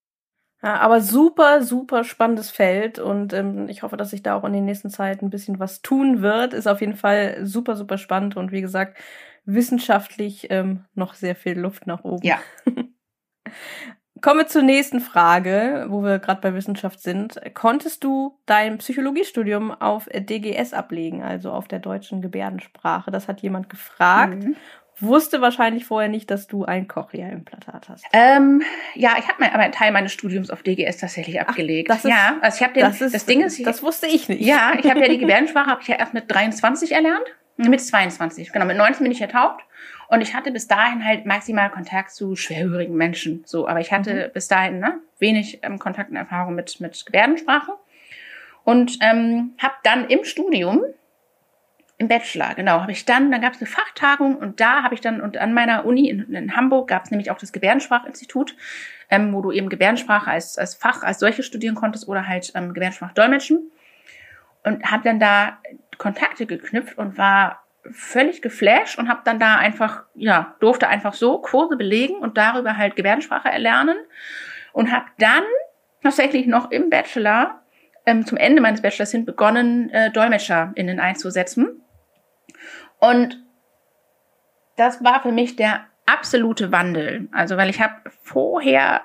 [0.63, 4.53] Ja, aber super, super spannendes Feld und ähm, ich hoffe, dass sich da auch in
[4.53, 6.53] den nächsten Zeit ein bisschen was tun wird.
[6.53, 8.97] Ist auf jeden Fall super, super spannend und wie gesagt,
[9.43, 12.25] wissenschaftlich ähm, noch sehr viel Luft nach oben.
[12.25, 12.39] Ja.
[14.21, 17.41] Kommen wir zur nächsten Frage, wo wir gerade bei Wissenschaft sind.
[17.53, 23.11] Konntest du dein Psychologiestudium auf DGS ablegen, also auf der deutschen Gebärdensprache?
[23.11, 24.45] Das hat jemand gefragt.
[24.45, 24.55] Mhm
[24.99, 28.05] wusste wahrscheinlich vorher nicht, dass du ein Cochlea-Implantat hast.
[28.13, 28.61] Ähm,
[28.95, 31.89] ja, ich habe mein, aber einen Teil meines Studiums auf DGS tatsächlich abgelegt.
[31.91, 32.83] Ach, das ist, ja, also ich habe den.
[32.83, 34.41] Das, ist, das Ding ist, ich, das wusste ich nicht.
[34.41, 37.25] Ja, ich habe ja die Gebärdensprache habe ich ja erst mit 23 erlernt,
[37.57, 38.51] mit 22.
[38.51, 39.63] Genau, mit 19 bin ich ertaubt
[40.09, 43.43] Und ich hatte bis dahin halt maximal Kontakt zu schwerhörigen Menschen.
[43.45, 44.33] So, aber ich hatte mhm.
[44.33, 47.73] bis dahin ne, wenig ähm, Kontakt und Erfahrung mit, mit Gebärdensprache.
[48.63, 50.83] Und ähm, habe dann im Studium,
[51.97, 55.01] im Bachelor, genau, habe ich dann, dann gab es eine Fachtagung und da habe ich
[55.01, 58.55] dann, und an meiner Uni in, in Hamburg gab es nämlich auch das Gebärdensprachinstitut,
[59.09, 62.73] ähm, wo du eben Gebärdensprache als, als Fach, als solche studieren konntest oder halt ähm,
[62.73, 63.71] Gebärdensprache dolmetschen.
[64.63, 65.59] Und habe dann da
[65.97, 71.39] Kontakte geknüpft und war völlig geflasht und habe dann da einfach, ja, durfte einfach so
[71.39, 73.97] Kurse belegen und darüber halt Gebärdensprache erlernen
[74.71, 75.43] und habe dann
[76.01, 77.61] tatsächlich noch im Bachelor
[78.05, 81.82] ähm, zum Ende meines Bachelors hin begonnen, äh, DolmetscherInnen einzusetzen.
[83.03, 83.37] Und
[84.77, 87.27] das war für mich der absolute Wandel.
[87.33, 89.01] Also, weil ich habe vorher,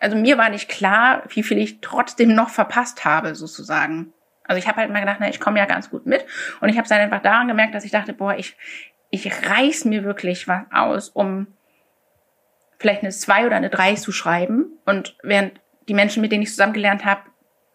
[0.00, 4.12] also mir war nicht klar, wie viel ich trotzdem noch verpasst habe, sozusagen.
[4.48, 6.26] Also ich habe halt mal gedacht, na, ich komme ja ganz gut mit.
[6.60, 8.56] Und ich habe es dann einfach daran gemerkt, dass ich dachte, boah, ich,
[9.10, 11.46] ich reiß mir wirklich was aus, um
[12.80, 14.76] vielleicht eine zwei oder eine drei zu schreiben.
[14.84, 17.22] Und während die Menschen, mit denen ich zusammen gelernt habe,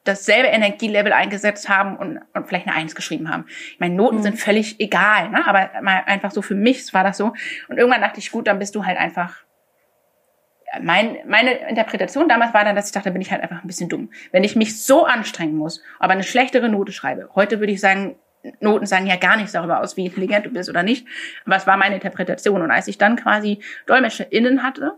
[0.10, 3.46] dasselbe Energielevel eingesetzt haben und, und vielleicht eine Eins geschrieben haben.
[3.48, 4.24] Ich meine, Noten mhm.
[4.24, 5.46] sind völlig egal, ne?
[5.48, 7.34] aber mal einfach so für mich war das so.
[7.68, 9.38] Und irgendwann dachte ich, gut, dann bist du halt einfach.
[10.82, 13.90] Mein, meine Interpretation damals war dann, dass ich dachte, bin ich halt einfach ein bisschen
[13.90, 14.12] dumm.
[14.32, 17.30] Wenn ich mich so anstrengen muss, aber eine schlechtere Note schreibe.
[17.34, 18.18] Heute würde ich sagen,
[18.60, 21.08] Noten sagen ja gar nichts darüber aus, wie intelligent du bist oder nicht.
[21.46, 22.62] Aber es war meine Interpretation.
[22.62, 24.94] Und als ich dann quasi DolmetscherInnen hatte,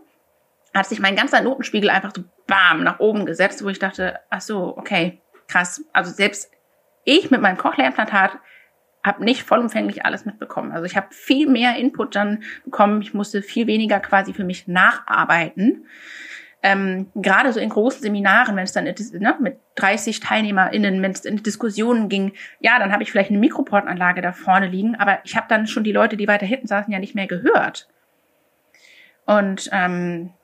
[0.74, 2.22] hat sich mein ganzer Notenspiegel einfach so
[2.52, 5.82] bam nach oben gesetzt, wo ich dachte, ach so, okay, krass.
[5.94, 6.50] Also selbst
[7.04, 8.32] ich mit meinem Cochlea-Implantat
[9.02, 10.70] habe nicht vollumfänglich alles mitbekommen.
[10.70, 13.00] Also ich habe viel mehr Input dann bekommen.
[13.00, 15.86] Ich musste viel weniger quasi für mich nacharbeiten.
[16.62, 21.24] Ähm, gerade so in großen Seminaren, wenn es dann ne, mit 30 TeilnehmerInnen, wenn es
[21.24, 25.36] in Diskussionen ging, ja, dann habe ich vielleicht eine Mikroportanlage da vorne liegen, aber ich
[25.36, 27.88] habe dann schon die Leute, die weiter hinten saßen, ja nicht mehr gehört.
[29.24, 30.34] Und ähm,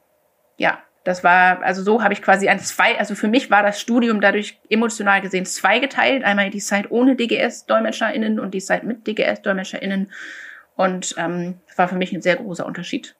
[0.56, 3.81] ja, das war, also so habe ich quasi ein zwei, also für mich war das
[3.81, 6.25] Studium dadurch emotional gesehen zweigeteilt.
[6.25, 10.11] Einmal die Zeit ohne DGS-DolmetscherInnen und die Zeit mit DGS-DolmetscherInnen.
[10.77, 13.16] Und ähm, das war für mich ein sehr großer Unterschied.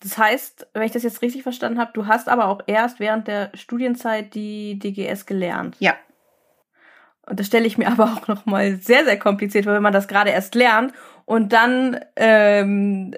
[0.00, 3.26] Das heißt, wenn ich das jetzt richtig verstanden habe, du hast aber auch erst während
[3.26, 5.76] der Studienzeit die DGS gelernt.
[5.78, 5.94] Ja.
[7.26, 9.94] Und das stelle ich mir aber auch noch mal sehr, sehr kompliziert vor, wenn man
[9.94, 10.92] das gerade erst lernt
[11.24, 13.14] und dann ähm,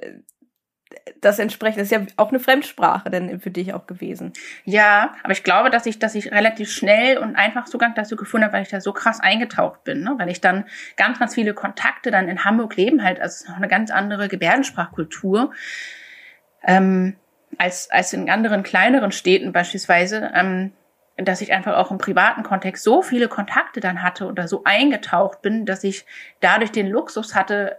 [1.21, 4.33] das entsprechend ist ja auch eine Fremdsprache denn für dich auch gewesen.
[4.65, 8.45] Ja, aber ich glaube, dass ich, dass ich relativ schnell und einfach Zugang dazu gefunden
[8.45, 10.15] habe, weil ich da so krass eingetaucht bin, ne?
[10.19, 10.65] weil ich dann
[10.97, 15.53] ganz, ganz viele Kontakte dann in Hamburg leben halt, also noch eine ganz andere Gebärdensprachkultur
[16.65, 17.17] ähm,
[17.59, 20.31] als als in anderen kleineren Städten beispielsweise.
[20.35, 20.73] Ähm,
[21.19, 25.41] dass ich einfach auch im privaten Kontext so viele Kontakte dann hatte da so eingetaucht
[25.41, 26.05] bin, dass ich
[26.41, 27.79] dadurch den Luxus hatte,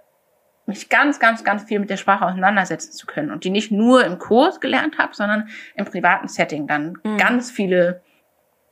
[0.67, 4.05] mich ganz, ganz, ganz viel mit der Sprache auseinandersetzen zu können und die nicht nur
[4.05, 7.17] im Kurs gelernt habe, sondern im privaten Setting dann mhm.
[7.17, 8.01] ganz viele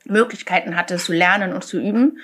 [0.04, 2.18] Möglichkeiten hatte zu lernen und zu üben.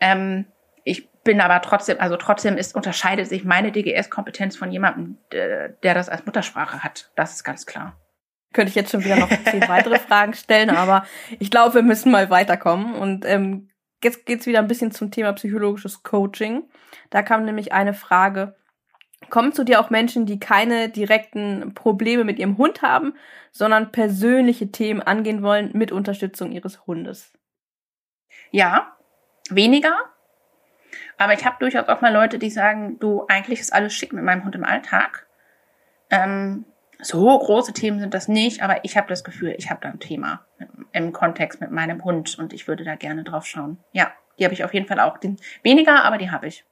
[0.00, 0.46] Ähm,
[0.84, 5.94] ich bin aber trotzdem, also trotzdem ist, unterscheidet sich meine DGS-Kompetenz von jemandem, der, der
[5.94, 7.10] das als Muttersprache hat.
[7.16, 7.98] Das ist ganz klar.
[8.52, 11.06] Könnte ich jetzt schon wieder noch zehn weitere Fragen stellen, aber
[11.38, 12.94] ich glaube, wir müssen mal weiterkommen.
[12.94, 13.70] Und ähm,
[14.02, 16.68] jetzt geht's wieder ein bisschen zum Thema psychologisches Coaching.
[17.10, 18.54] Da kam nämlich eine Frage,
[19.30, 23.14] Kommen zu dir auch Menschen, die keine direkten Probleme mit ihrem Hund haben,
[23.50, 27.32] sondern persönliche Themen angehen wollen mit Unterstützung ihres Hundes?
[28.50, 28.96] Ja,
[29.50, 29.96] weniger.
[31.18, 34.24] Aber ich habe durchaus auch mal Leute, die sagen, du, eigentlich ist alles schick mit
[34.24, 35.26] meinem Hund im Alltag.
[36.10, 36.64] Ähm,
[37.00, 40.00] so große Themen sind das nicht, aber ich habe das Gefühl, ich habe da ein
[40.00, 40.44] Thema
[40.92, 43.78] im Kontext mit meinem Hund und ich würde da gerne drauf schauen.
[43.92, 45.18] Ja, die habe ich auf jeden Fall auch.
[45.18, 46.64] Den, weniger, aber die habe ich.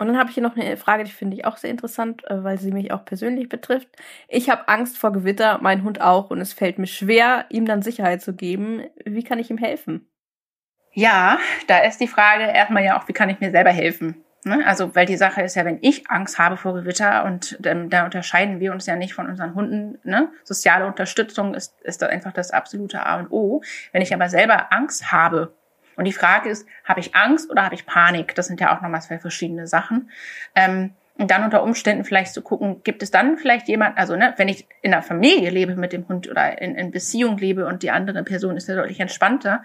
[0.00, 2.42] Und dann habe ich hier noch eine Frage, die finde ich auch sehr interessant, äh,
[2.42, 3.88] weil sie mich auch persönlich betrifft.
[4.28, 7.82] Ich habe Angst vor Gewitter, mein Hund auch, und es fällt mir schwer, ihm dann
[7.82, 8.82] Sicherheit zu geben.
[9.04, 10.08] Wie kann ich ihm helfen?
[10.94, 14.24] Ja, da ist die Frage erstmal ja auch, wie kann ich mir selber helfen?
[14.42, 14.66] Ne?
[14.66, 18.06] Also, weil die Sache ist ja, wenn ich Angst habe vor Gewitter und ähm, da
[18.06, 20.30] unterscheiden wir uns ja nicht von unseren Hunden, ne?
[20.44, 23.60] Soziale Unterstützung ist, ist da einfach das absolute A und O.
[23.92, 25.52] Wenn ich aber selber Angst habe
[26.00, 28.34] und die Frage ist, habe ich Angst oder habe ich Panik?
[28.34, 30.10] Das sind ja auch nochmal zwei verschiedene Sachen.
[30.54, 34.32] Ähm, und dann unter Umständen vielleicht zu gucken, gibt es dann vielleicht jemand, also ne,
[34.38, 37.82] wenn ich in einer Familie lebe mit dem Hund oder in, in Beziehung lebe und
[37.82, 39.62] die andere Person ist ja deutlich entspannter,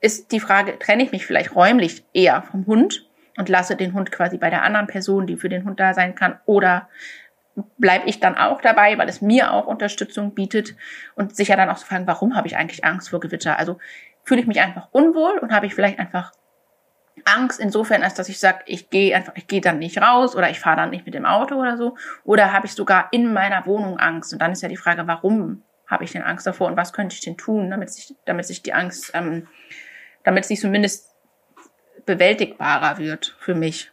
[0.00, 3.06] ist die Frage, trenne ich mich vielleicht räumlich eher vom Hund
[3.36, 6.14] und lasse den Hund quasi bei der anderen Person, die für den Hund da sein
[6.14, 6.88] kann, oder
[7.76, 10.74] bleibe ich dann auch dabei, weil es mir auch Unterstützung bietet
[11.14, 13.58] und sicher dann auch zu fragen, warum habe ich eigentlich Angst vor Gewitter?
[13.58, 13.78] Also
[14.28, 16.32] fühle ich mich einfach unwohl und habe ich vielleicht einfach
[17.24, 20.50] Angst insofern, als dass ich sage, ich gehe einfach, ich gehe dann nicht raus oder
[20.50, 21.96] ich fahre dann nicht mit dem Auto oder so.
[22.24, 24.32] Oder habe ich sogar in meiner Wohnung Angst?
[24.32, 27.14] Und dann ist ja die Frage, warum habe ich denn Angst davor und was könnte
[27.14, 29.48] ich denn tun, damit sich, damit sich die Angst, ähm,
[30.22, 31.14] damit sie zumindest
[32.04, 33.90] bewältigbarer wird für mich.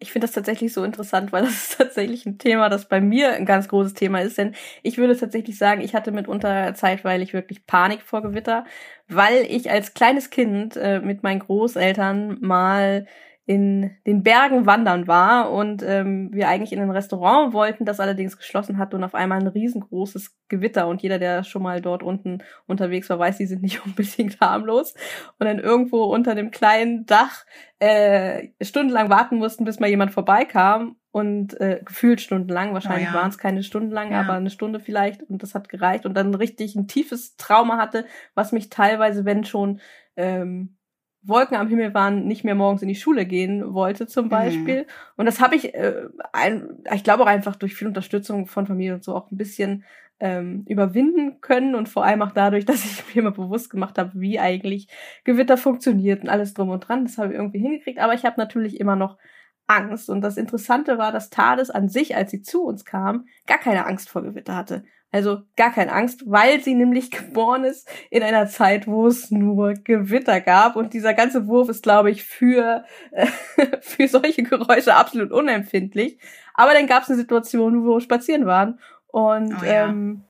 [0.00, 3.32] Ich finde das tatsächlich so interessant, weil das ist tatsächlich ein Thema, das bei mir
[3.32, 4.38] ein ganz großes Thema ist.
[4.38, 8.64] Denn ich würde tatsächlich sagen, ich hatte mitunter zeitweilig wirklich Panik vor Gewitter,
[9.08, 13.06] weil ich als kleines Kind äh, mit meinen Großeltern mal
[13.48, 18.36] in den Bergen wandern war und ähm, wir eigentlich in ein Restaurant wollten, das allerdings
[18.36, 22.42] geschlossen hat und auf einmal ein riesengroßes Gewitter und jeder, der schon mal dort unten
[22.66, 24.92] unterwegs war, weiß, die sind nicht unbedingt harmlos
[25.38, 27.46] und dann irgendwo unter dem kleinen Dach
[27.80, 33.18] äh, stundenlang warten mussten, bis mal jemand vorbeikam und äh, gefühlt stundenlang, wahrscheinlich oh ja.
[33.20, 34.20] waren es keine Stunden lang, ja.
[34.20, 38.04] aber eine Stunde vielleicht und das hat gereicht und dann richtig ein tiefes Trauma hatte,
[38.34, 39.80] was mich teilweise, wenn schon
[40.16, 40.76] ähm,
[41.22, 44.30] Wolken am Himmel waren, nicht mehr morgens in die Schule gehen wollte zum mhm.
[44.30, 44.82] Beispiel.
[44.82, 44.86] Mhm.
[45.16, 48.94] Und das habe ich, äh, ein, ich glaube auch einfach durch viel Unterstützung von Familie
[48.94, 49.84] und so auch ein bisschen
[50.20, 54.12] ähm, überwinden können und vor allem auch dadurch, dass ich mir immer bewusst gemacht habe,
[54.14, 54.88] wie eigentlich
[55.24, 57.04] Gewitter funktioniert und alles drum und dran.
[57.04, 59.18] Das habe ich irgendwie hingekriegt, aber ich habe natürlich immer noch
[59.66, 60.08] Angst.
[60.08, 63.86] Und das Interessante war, dass Thales an sich, als sie zu uns kam, gar keine
[63.86, 64.84] Angst vor Gewitter hatte.
[65.10, 69.74] Also gar keine Angst, weil sie nämlich geboren ist in einer Zeit, wo es nur
[69.74, 70.76] Gewitter gab.
[70.76, 73.26] Und dieser ganze Wurf ist, glaube ich, für, äh,
[73.80, 76.18] für solche Geräusche absolut unempfindlich.
[76.54, 78.80] Aber dann gab es eine Situation, wo wir spazieren waren.
[79.18, 79.88] Und, oh ja.
[79.88, 80.22] ähm,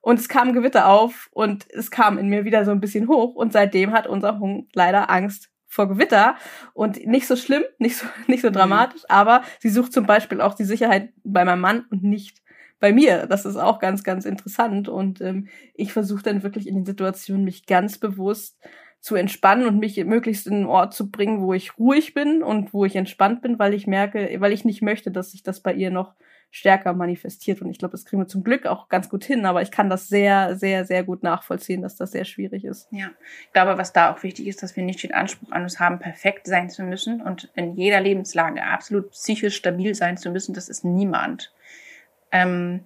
[0.00, 3.36] und es kam Gewitter auf und es kam in mir wieder so ein bisschen hoch.
[3.36, 6.36] Und seitdem hat unser Hund leider Angst vor Gewitter
[6.72, 8.54] und nicht so schlimm, nicht so, nicht so mhm.
[8.54, 12.42] dramatisch, aber sie sucht zum Beispiel auch die Sicherheit bei meinem Mann und nicht
[12.80, 13.28] bei mir.
[13.28, 14.88] Das ist auch ganz, ganz interessant.
[14.88, 18.58] Und ähm, ich versuche dann wirklich in den Situationen mich ganz bewusst
[19.00, 22.74] zu entspannen und mich möglichst in einen Ort zu bringen, wo ich ruhig bin und
[22.74, 25.72] wo ich entspannt bin, weil ich merke, weil ich nicht möchte, dass sich das bei
[25.72, 26.14] ihr noch
[26.54, 27.60] stärker manifestiert.
[27.62, 29.90] Und ich glaube, das kriegen wir zum Glück auch ganz gut hin, aber ich kann
[29.90, 32.86] das sehr, sehr, sehr gut nachvollziehen, dass das sehr schwierig ist.
[32.92, 33.10] Ja,
[33.44, 35.98] ich glaube, was da auch wichtig ist, dass wir nicht den Anspruch an uns haben,
[35.98, 40.54] perfekt sein zu müssen und in jeder Lebenslage absolut psychisch stabil sein zu müssen.
[40.54, 41.52] Das ist niemand.
[42.30, 42.84] Ähm,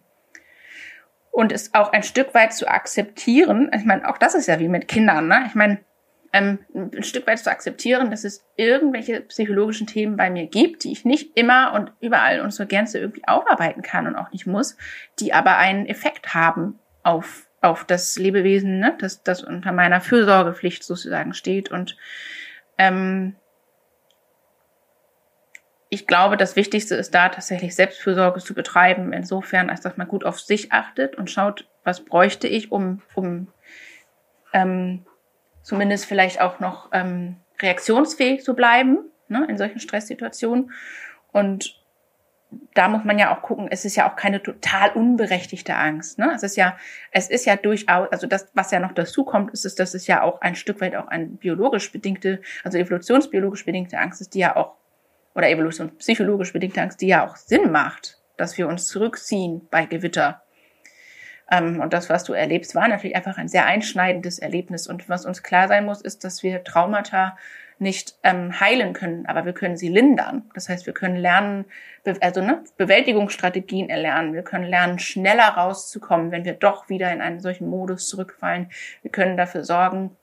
[1.31, 4.69] und es auch ein Stück weit zu akzeptieren, ich meine, auch das ist ja wie
[4.69, 5.45] mit Kindern, ne?
[5.47, 5.78] Ich meine,
[6.32, 10.92] ähm, ein Stück weit zu akzeptieren, dass es irgendwelche psychologischen Themen bei mir gibt, die
[10.92, 14.76] ich nicht immer und überall und zur Gänze irgendwie aufarbeiten kann und auch nicht muss,
[15.18, 20.84] die aber einen Effekt haben auf auf das Lebewesen, ne, das das unter meiner Fürsorgepflicht
[20.84, 21.72] sozusagen steht.
[21.72, 21.96] Und
[22.76, 23.34] ähm,
[25.88, 30.24] ich glaube, das Wichtigste ist da tatsächlich Selbstfürsorge zu betreiben, insofern, als dass man gut
[30.24, 33.48] auf sich achtet und schaut, was bräuchte ich, um, um
[34.52, 35.05] ähm,
[35.69, 40.73] zumindest vielleicht auch noch ähm, reaktionsfähig zu bleiben ne, in solchen Stresssituationen.
[41.31, 41.78] Und
[42.73, 46.19] da muss man ja auch gucken, es ist ja auch keine total unberechtigte Angst.
[46.19, 46.32] Ne?
[46.35, 46.78] Es ist ja,
[47.11, 50.07] es ist ja durchaus, also das, was ja noch dazu kommt, ist, ist, dass es
[50.07, 54.39] ja auch ein Stück weit auch eine biologisch bedingte, also evolutionsbiologisch bedingte Angst ist, die
[54.39, 54.73] ja auch
[55.35, 60.43] oder evolutionspsychologisch bedingte Angst, die ja auch Sinn macht, dass wir uns zurückziehen bei Gewitter.
[61.51, 64.87] Ähm, und das, was du erlebst, war natürlich einfach ein sehr einschneidendes Erlebnis.
[64.87, 67.37] Und was uns klar sein muss, ist, dass wir Traumata
[67.81, 70.51] nicht ähm, heilen können, aber wir können sie lindern.
[70.55, 71.65] Das heißt, wir können lernen,
[72.20, 74.35] also ne, Bewältigungsstrategien erlernen.
[74.35, 78.70] Wir können lernen, schneller rauszukommen, wenn wir doch wieder in einen solchen Modus zurückfallen.
[79.03, 80.16] Wir können dafür sorgen,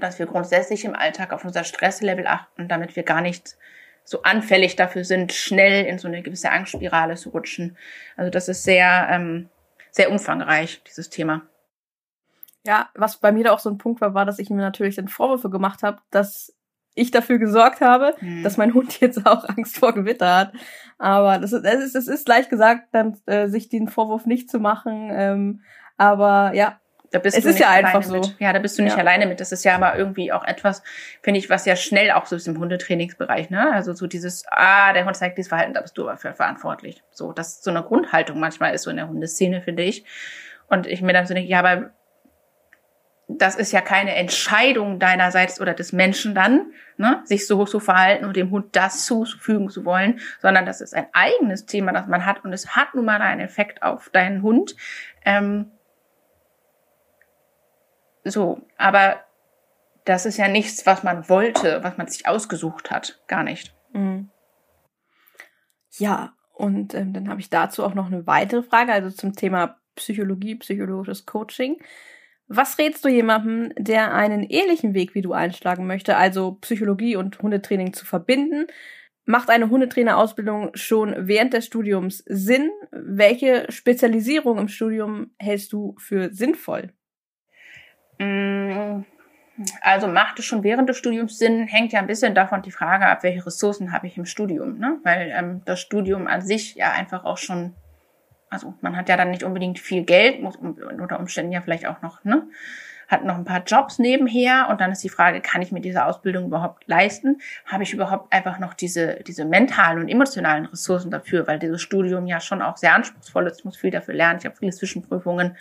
[0.00, 3.56] dass wir grundsätzlich im Alltag auf unser Stresslevel achten, damit wir gar nicht
[4.04, 7.76] so anfällig dafür sind, schnell in so eine gewisse Angstspirale zu rutschen.
[8.16, 9.48] Also das ist sehr, ähm,
[9.90, 11.42] sehr umfangreich, dieses Thema.
[12.66, 14.96] Ja, was bei mir da auch so ein Punkt war, war, dass ich mir natürlich
[14.96, 16.54] dann Vorwürfe gemacht habe, dass
[16.94, 18.42] ich dafür gesorgt habe, hm.
[18.42, 20.52] dass mein Hund jetzt auch Angst vor Gewitter hat.
[20.98, 24.50] Aber das ist, das ist, das ist leicht gesagt, dann äh, sich den Vorwurf nicht
[24.50, 25.10] zu machen.
[25.12, 25.60] Ähm,
[25.96, 26.79] aber ja,
[27.10, 28.14] da bist es du ist nicht ja einfach so.
[28.14, 28.36] Mit.
[28.38, 28.98] Ja, da bist du nicht ja.
[28.98, 29.40] alleine mit.
[29.40, 30.82] Das ist ja aber irgendwie auch etwas,
[31.22, 33.72] finde ich, was ja schnell auch so ist im Hundetrainingsbereich, ne?
[33.72, 37.02] Also so dieses, ah, der Hund zeigt dieses Verhalten, da bist du aber für verantwortlich.
[37.10, 40.04] So, das so eine Grundhaltung manchmal ist so in der Hundeszene, finde ich.
[40.68, 41.90] Und ich mir dann so denke, ja, aber
[43.26, 48.24] das ist ja keine Entscheidung deinerseits oder des Menschen dann, ne, sich so zu verhalten
[48.24, 52.26] und dem Hund das zufügen zu wollen, sondern das ist ein eigenes Thema, das man
[52.26, 54.74] hat und es hat nun mal einen Effekt auf deinen Hund.
[55.24, 55.70] Ähm,
[58.24, 59.24] so, aber
[60.04, 63.20] das ist ja nichts, was man wollte, was man sich ausgesucht hat.
[63.26, 63.74] Gar nicht.
[63.92, 64.30] Mhm.
[65.98, 69.78] Ja, und ähm, dann habe ich dazu auch noch eine weitere Frage, also zum Thema
[69.96, 71.78] Psychologie, psychologisches Coaching.
[72.48, 77.40] Was rätst du jemandem, der einen ähnlichen Weg wie du einschlagen möchte, also Psychologie und
[77.40, 78.66] Hundetraining zu verbinden?
[79.24, 82.70] Macht eine Hundetrainerausbildung schon während des Studiums Sinn?
[82.90, 86.92] Welche Spezialisierung im Studium hältst du für sinnvoll?
[88.20, 89.04] Mm,
[89.80, 93.06] also macht es schon während des Studiums Sinn, hängt ja ein bisschen davon die Frage
[93.06, 94.78] ab, welche Ressourcen habe ich im Studium.
[94.78, 94.98] Ne?
[95.02, 97.74] Weil ähm, das Studium an sich ja einfach auch schon,
[98.50, 102.02] also man hat ja dann nicht unbedingt viel Geld, muss unter Umständen ja vielleicht auch
[102.02, 102.46] noch, ne?
[103.08, 106.04] hat noch ein paar Jobs nebenher und dann ist die Frage, kann ich mir diese
[106.04, 107.40] Ausbildung überhaupt leisten?
[107.66, 112.28] Habe ich überhaupt einfach noch diese, diese mentalen und emotionalen Ressourcen dafür, weil dieses Studium
[112.28, 115.56] ja schon auch sehr anspruchsvoll ist, ich muss viel dafür lernen, ich habe viele Zwischenprüfungen.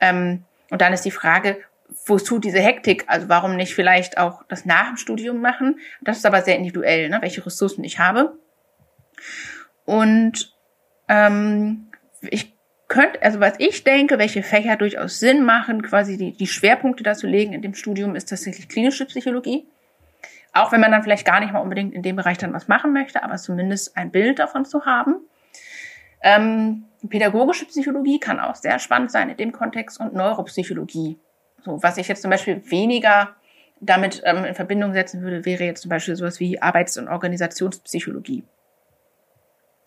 [0.00, 1.58] Ähm, und dann ist die Frage,
[2.06, 3.04] wozu diese Hektik?
[3.06, 5.78] Also warum nicht vielleicht auch das nach dem Studium machen?
[6.00, 7.18] Das ist aber sehr individuell, ne?
[7.20, 8.38] welche Ressourcen ich habe.
[9.84, 10.54] Und
[11.08, 11.90] ähm,
[12.22, 12.54] ich
[12.88, 17.26] könnte, also was ich denke, welche Fächer durchaus Sinn machen, quasi die, die Schwerpunkte dazu
[17.26, 19.66] legen in dem Studium, ist tatsächlich klinische Psychologie.
[20.52, 22.92] Auch wenn man dann vielleicht gar nicht mal unbedingt in dem Bereich dann was machen
[22.92, 25.16] möchte, aber zumindest ein Bild davon zu haben.
[26.22, 31.18] Ähm, pädagogische Psychologie kann auch sehr spannend sein in dem Kontext und Neuropsychologie
[31.64, 33.34] so, was ich jetzt zum Beispiel weniger
[33.80, 38.44] damit ähm, in Verbindung setzen würde, wäre jetzt zum Beispiel sowas wie Arbeits- und Organisationspsychologie.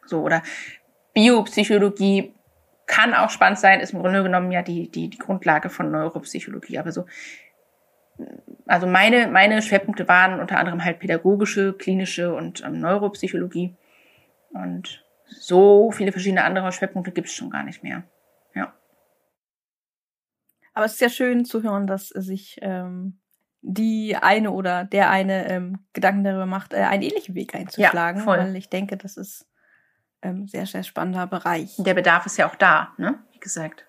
[0.05, 0.41] So, oder
[1.13, 2.33] Biopsychologie
[2.85, 6.79] kann auch spannend sein, ist im Grunde genommen ja die, die, die Grundlage von Neuropsychologie.
[6.79, 7.05] Aber so,
[8.65, 13.75] also meine, meine Schwerpunkte waren unter anderem halt pädagogische, klinische und ähm, Neuropsychologie.
[14.49, 18.03] Und so viele verschiedene andere Schwerpunkte gibt es schon gar nicht mehr.
[20.73, 23.19] Aber es ist ja schön zu hören, dass sich ähm,
[23.61, 28.19] die eine oder der eine ähm, Gedanken darüber macht, äh, einen ähnlichen Weg einzuschlagen.
[28.19, 28.39] Ja, voll.
[28.39, 29.47] Weil ich denke, das ist
[30.21, 31.75] ähm, sehr, sehr spannender Bereich.
[31.77, 33.19] Der Bedarf ist ja auch da, ne?
[33.31, 33.85] Wie gesagt.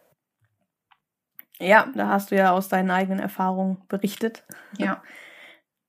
[1.58, 4.44] Ja, da hast du ja aus deinen eigenen Erfahrungen berichtet.
[4.78, 5.02] Ja.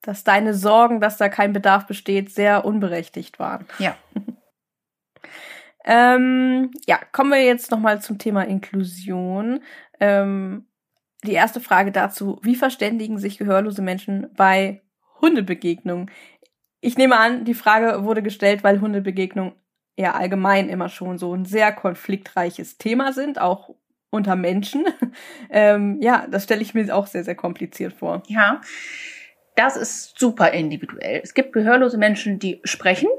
[0.02, 3.66] Dass deine Sorgen, dass da kein Bedarf besteht, sehr unberechtigt waren.
[3.80, 3.98] Ja.
[5.84, 9.64] ähm, ja, kommen wir jetzt nochmal zum Thema Inklusion.
[10.00, 10.68] Ähm,
[11.26, 14.82] die erste Frage dazu, wie verständigen sich gehörlose Menschen bei
[15.22, 16.10] Hundebegegnungen?
[16.82, 19.54] Ich nehme an, die Frage wurde gestellt, weil Hundebegegnungen
[19.98, 23.76] ja allgemein immer schon so ein sehr konfliktreiches Thema sind, auch
[24.10, 24.86] unter Menschen.
[25.50, 28.24] ähm, ja, das stelle ich mir auch sehr, sehr kompliziert vor.
[28.28, 28.62] Ja,
[29.56, 31.22] das ist super individuell.
[31.24, 33.10] Es gibt gehörlose Menschen, die sprechen,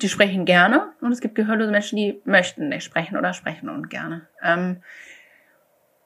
[0.00, 3.90] die sprechen gerne, und es gibt gehörlose Menschen, die möchten nicht sprechen oder sprechen und
[3.90, 4.26] gerne.
[4.42, 4.82] Ähm,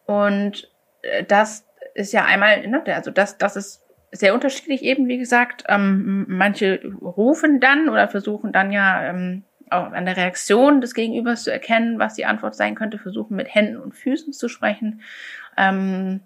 [0.06, 0.73] und
[1.28, 5.64] das ist ja einmal, ne, also das, das ist sehr unterschiedlich eben, wie gesagt.
[5.68, 11.44] Ähm, manche rufen dann oder versuchen dann ja ähm, auch an der Reaktion des Gegenübers
[11.44, 15.02] zu erkennen, was die Antwort sein könnte, versuchen mit Händen und Füßen zu sprechen.
[15.56, 16.20] Ähm,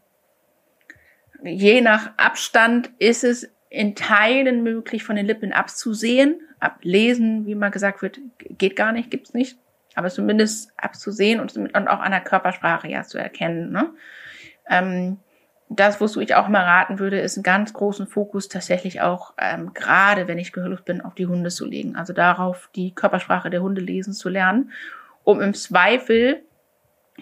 [1.42, 6.40] je nach Abstand ist es in Teilen möglich, von den Lippen abzusehen.
[6.60, 9.58] Ablesen, wie mal gesagt wird, geht gar nicht, gibt's nicht.
[9.94, 13.70] Aber zumindest abzusehen und, und auch an der Körpersprache ja zu erkennen.
[13.72, 13.90] Ne?
[14.68, 15.18] Ähm,
[15.70, 19.74] das, wozu ich auch mal raten würde, ist einen ganz großen Fokus tatsächlich auch, ähm,
[19.74, 21.94] gerade wenn ich gehörlos bin, auf die Hunde zu legen.
[21.96, 24.72] Also darauf, die Körpersprache der Hunde lesen zu lernen,
[25.24, 26.42] um im Zweifel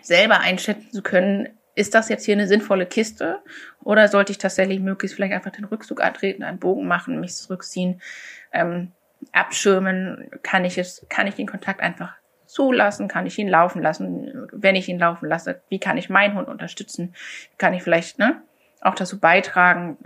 [0.00, 3.40] selber einschätzen zu können, ist das jetzt hier eine sinnvolle Kiste
[3.82, 8.00] oder sollte ich tatsächlich möglichst vielleicht einfach den Rückzug antreten, einen Bogen machen, mich zurückziehen,
[8.52, 8.92] ähm,
[9.32, 12.14] abschirmen, kann ich es, kann ich den Kontakt einfach
[12.56, 13.06] zulassen?
[13.06, 14.48] Kann ich ihn laufen lassen?
[14.50, 17.14] Wenn ich ihn laufen lasse, wie kann ich meinen Hund unterstützen?
[17.58, 18.42] Kann ich vielleicht ne,
[18.80, 19.98] auch dazu beitragen,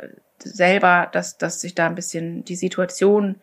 [0.43, 3.37] selber, dass, dass sich da ein bisschen die Situation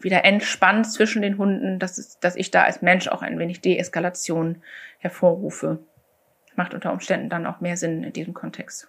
[0.00, 4.62] wieder entspannt zwischen den Hunden, dass, dass ich da als Mensch auch ein wenig Deeskalation
[4.98, 5.80] hervorrufe.
[6.56, 8.88] Macht unter Umständen dann auch mehr Sinn in diesem Kontext.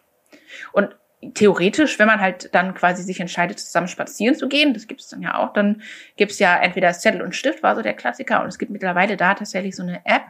[0.71, 0.95] Und
[1.33, 5.07] theoretisch, wenn man halt dann quasi sich entscheidet, zusammen spazieren zu gehen, das gibt es
[5.07, 5.81] dann ja auch, dann
[6.17, 9.17] gibt es ja entweder Zettel und Stift, war so der Klassiker, und es gibt mittlerweile
[9.17, 10.23] da tatsächlich so eine App,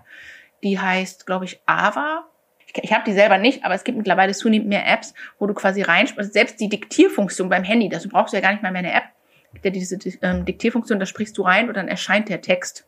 [0.64, 2.26] die heißt, glaube ich, Ava.
[2.66, 5.54] Ich, ich habe die selber nicht, aber es gibt mittlerweile zunehmend mehr Apps, wo du
[5.54, 8.72] quasi rein, also selbst die Diktierfunktion beim Handy, das brauchst du ja gar nicht mal
[8.72, 9.06] mehr eine App,
[9.64, 12.88] der diese ähm, Diktierfunktion, da sprichst du rein und dann erscheint der Text.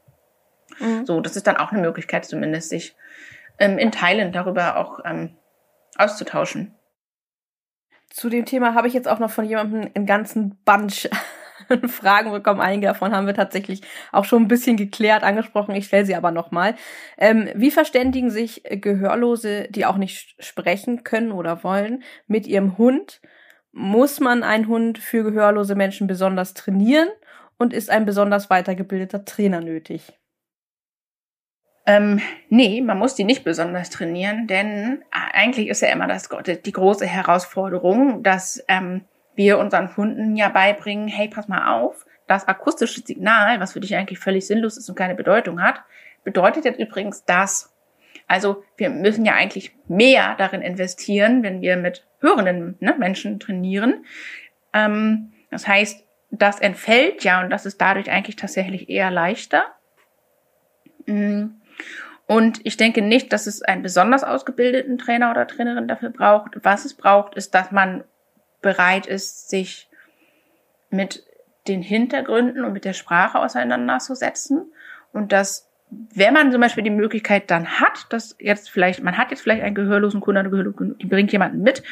[0.79, 1.05] Mhm.
[1.05, 2.95] So, das ist dann auch eine Möglichkeit zumindest, sich
[3.59, 5.35] ähm, in Teilen darüber auch ähm,
[5.97, 6.74] auszutauschen.
[8.15, 11.09] Zu dem Thema habe ich jetzt auch noch von jemandem einen ganzen Bunch
[11.89, 12.61] Fragen bekommen.
[12.61, 13.81] Einige davon haben wir tatsächlich
[14.13, 15.75] auch schon ein bisschen geklärt, angesprochen.
[15.75, 16.75] Ich stelle sie aber nochmal.
[17.17, 23.19] Ähm, wie verständigen sich Gehörlose, die auch nicht sprechen können oder wollen, mit ihrem Hund?
[23.73, 27.09] Muss man einen Hund für gehörlose Menschen besonders trainieren?
[27.57, 30.13] Und ist ein besonders weitergebildeter Trainer nötig?
[31.87, 36.71] Ähm, nee, man muss die nicht besonders trainieren, denn eigentlich ist ja immer das, die
[36.71, 39.05] große Herausforderung, dass ähm,
[39.35, 43.95] wir unseren Hunden ja beibringen, hey, pass mal auf, das akustische Signal, was für dich
[43.95, 45.81] eigentlich völlig sinnlos ist und keine Bedeutung hat,
[46.23, 47.71] bedeutet jetzt übrigens das.
[48.27, 54.05] Also wir müssen ja eigentlich mehr darin investieren, wenn wir mit hörenden ne, Menschen trainieren.
[54.73, 59.65] Ähm, das heißt, das entfällt ja und das ist dadurch eigentlich tatsächlich eher leichter.
[61.05, 61.45] Mm.
[62.27, 66.57] Und ich denke nicht, dass es einen besonders ausgebildeten Trainer oder Trainerin dafür braucht.
[66.63, 68.03] Was es braucht, ist, dass man
[68.61, 69.89] bereit ist, sich
[70.89, 71.23] mit
[71.67, 74.71] den Hintergründen und mit der Sprache auseinanderzusetzen
[75.13, 79.31] und dass wenn man zum Beispiel die Möglichkeit dann hat, dass jetzt vielleicht, man hat
[79.31, 81.83] jetzt vielleicht einen gehörlosen Kunden, eine Gehörlosen, bringt jemanden mit,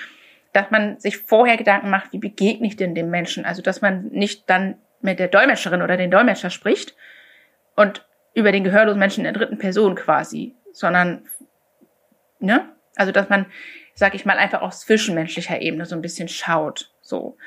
[0.51, 3.45] dass man sich vorher Gedanken macht, wie begegne ich denn dem Menschen?
[3.45, 6.95] Also, dass man nicht dann mit der Dolmetscherin oder den Dolmetscher spricht
[7.76, 11.26] und über den gehörlosen Menschen in der dritten Person quasi, sondern,
[12.39, 12.69] ne?
[12.95, 13.47] Also, dass man,
[13.95, 17.38] sag ich mal, einfach auf zwischenmenschlicher Ebene so ein bisschen schaut, so.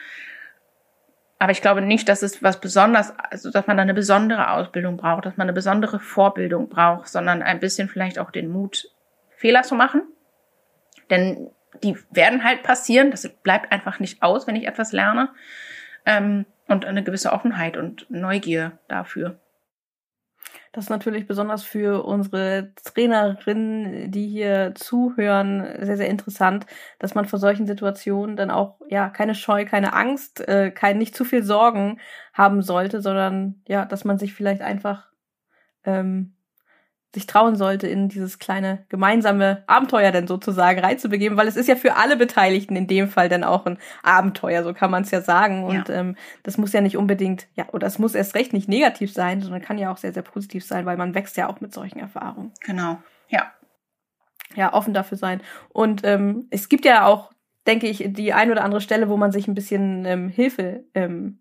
[1.39, 4.97] Aber ich glaube nicht, dass es was besonders, also dass man da eine besondere Ausbildung
[4.97, 8.89] braucht, dass man eine besondere Vorbildung braucht, sondern ein bisschen vielleicht auch den Mut,
[9.37, 10.03] Fehler zu machen.
[11.11, 11.51] Denn
[11.83, 13.11] die werden halt passieren.
[13.11, 15.29] Das bleibt einfach nicht aus, wenn ich etwas lerne.
[16.07, 19.39] Ähm, und eine gewisse Offenheit und Neugier dafür.
[20.77, 26.67] Das ist natürlich besonders für unsere Trainerinnen, die hier zuhören, sehr, sehr interessant,
[26.99, 31.17] dass man vor solchen Situationen dann auch, ja, keine Scheu, keine Angst, äh, kein, nicht
[31.17, 31.99] zu viel Sorgen
[32.35, 35.09] haben sollte, sondern, ja, dass man sich vielleicht einfach,
[35.85, 36.36] ähm,
[37.15, 41.77] sich trauen sollte, in dieses kleine gemeinsame Abenteuer denn sozusagen reinzubegeben, weil es ist ja
[41.77, 45.23] für alle Beteiligten in dem Fall dann auch ein Abenteuer, so kann man es ja
[45.23, 45.65] sagen.
[45.65, 45.95] Und ja.
[45.95, 49.41] ähm, das muss ja nicht unbedingt, ja, oder es muss erst recht nicht negativ sein,
[49.41, 51.99] sondern kann ja auch sehr, sehr positiv sein, weil man wächst ja auch mit solchen
[51.99, 52.53] Erfahrungen.
[52.61, 53.53] Genau, ja.
[54.55, 55.41] Ja, offen dafür sein.
[55.71, 57.33] Und ähm, es gibt ja auch,
[57.67, 61.39] denke ich, die ein oder andere Stelle, wo man sich ein bisschen ähm, Hilfe ähm,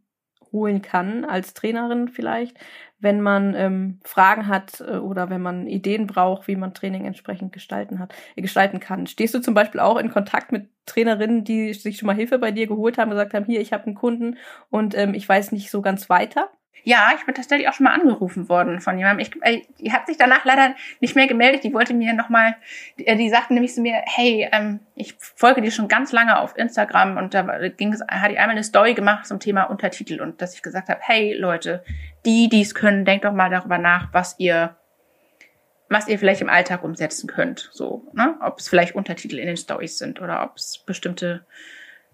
[0.56, 2.58] holen kann, als Trainerin vielleicht,
[3.00, 7.54] wenn man ähm, Fragen hat äh, oder wenn man Ideen braucht, wie man Training entsprechend
[7.54, 9.06] gestalten hat, äh, gestalten kann.
[9.06, 12.52] Stehst du zum Beispiel auch in Kontakt mit Trainerinnen, die sich schon mal Hilfe bei
[12.52, 14.38] dir geholt haben, gesagt haben, hier, ich habe einen Kunden
[14.70, 16.50] und ähm, ich weiß nicht so ganz weiter?
[16.84, 19.26] Ja, ich bin tatsächlich auch schon mal angerufen worden von jemandem.
[19.26, 21.64] Ich, äh, die hat sich danach leider nicht mehr gemeldet.
[21.64, 22.56] Die wollte mir nochmal,
[23.00, 26.40] die, äh, die sagte nämlich zu mir, hey, ähm, ich folge dir schon ganz lange
[26.40, 30.22] auf Instagram und da ging es, hat die einmal eine Story gemacht zum Thema Untertitel
[30.22, 31.84] und dass ich gesagt habe, hey Leute,
[32.26, 34.76] die, die es können, denkt doch mal darüber nach, was ihr
[35.88, 37.70] was ihr vielleicht im Alltag umsetzen könnt.
[37.72, 38.36] So, ne?
[38.42, 41.46] Ob es vielleicht Untertitel in den Stories sind oder ob es bestimmte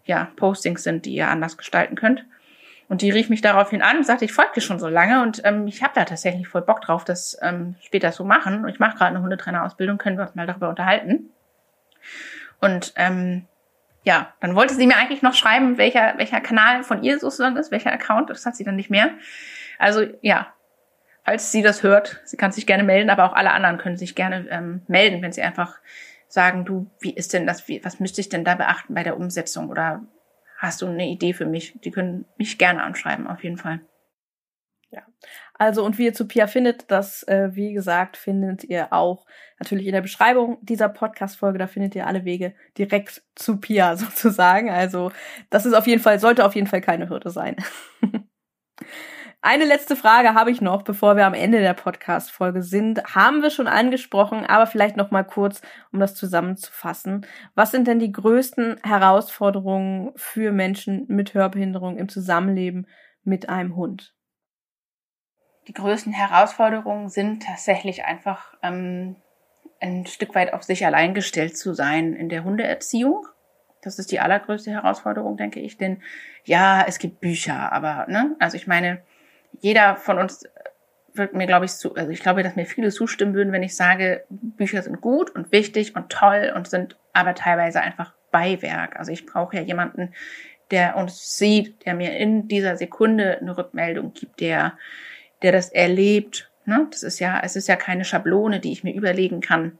[0.04, 2.26] ja, Postings sind, die ihr anders gestalten könnt.
[2.92, 5.40] Und die rief mich daraufhin an und sagte, ich folge dir schon so lange und
[5.46, 8.66] ähm, ich habe da tatsächlich voll Bock drauf, das ähm, später so machen.
[8.66, 11.30] Und ich mache gerade eine Hundetrainerausbildung, können wir uns mal darüber unterhalten.
[12.60, 13.46] Und ähm,
[14.04, 17.72] ja, dann wollte sie mir eigentlich noch schreiben, welcher, welcher Kanal von ihr sozusagen ist,
[17.72, 18.30] welcher Account.
[18.30, 19.12] Das hat sie dann nicht mehr.
[19.80, 20.48] Also ja,
[21.24, 24.16] falls sie das hört, sie kann sich gerne melden, aber auch alle anderen können sich
[24.16, 25.78] gerne ähm, melden, wenn sie einfach
[26.28, 29.16] sagen, du, wie ist denn das, wie, was müsste ich denn da beachten bei der
[29.16, 30.02] Umsetzung oder
[30.62, 31.74] hast du eine Idee für mich?
[31.84, 33.82] Die können mich gerne anschreiben, auf jeden Fall.
[34.92, 35.02] Ja,
[35.56, 39.26] also und wie ihr zu Pia findet, das, äh, wie gesagt, findet ihr auch
[39.58, 41.58] natürlich in der Beschreibung dieser Podcast-Folge.
[41.58, 44.70] Da findet ihr alle Wege direkt zu Pia sozusagen.
[44.70, 45.12] Also
[45.50, 47.56] das ist auf jeden Fall, sollte auf jeden Fall keine Hürde sein.
[49.44, 53.04] Eine letzte Frage habe ich noch, bevor wir am Ende der Podcast-Folge sind.
[53.16, 57.26] Haben wir schon angesprochen, aber vielleicht noch mal kurz, um das zusammenzufassen.
[57.56, 62.86] Was sind denn die größten Herausforderungen für Menschen mit Hörbehinderung im Zusammenleben
[63.24, 64.14] mit einem Hund?
[65.68, 69.16] Die größten Herausforderungen sind tatsächlich einfach ähm,
[69.80, 73.26] ein Stück weit auf sich allein gestellt zu sein in der Hundeerziehung.
[73.82, 75.78] Das ist die allergrößte Herausforderung, denke ich.
[75.78, 76.04] Denn
[76.46, 79.02] ja, es gibt Bücher, aber ne, also ich meine,
[79.60, 80.44] jeder von uns
[81.14, 83.76] wird mir, glaube ich, zu, also ich glaube, dass mir viele zustimmen würden, wenn ich
[83.76, 88.98] sage, Bücher sind gut und wichtig und toll und sind aber teilweise einfach Beiwerk.
[88.98, 90.14] Also ich brauche ja jemanden,
[90.72, 94.78] der uns sieht, der mir in dieser Sekunde eine Rückmeldung gibt, der,
[95.42, 96.50] der das erlebt.
[96.66, 96.88] Ne?
[96.90, 99.78] Das ist ja, es ist ja keine Schablone, die ich mir überlegen kann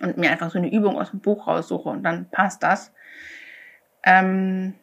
[0.00, 2.92] und mir einfach so eine Übung aus dem Buch raussuche und dann passt das.
[4.04, 4.74] Ähm,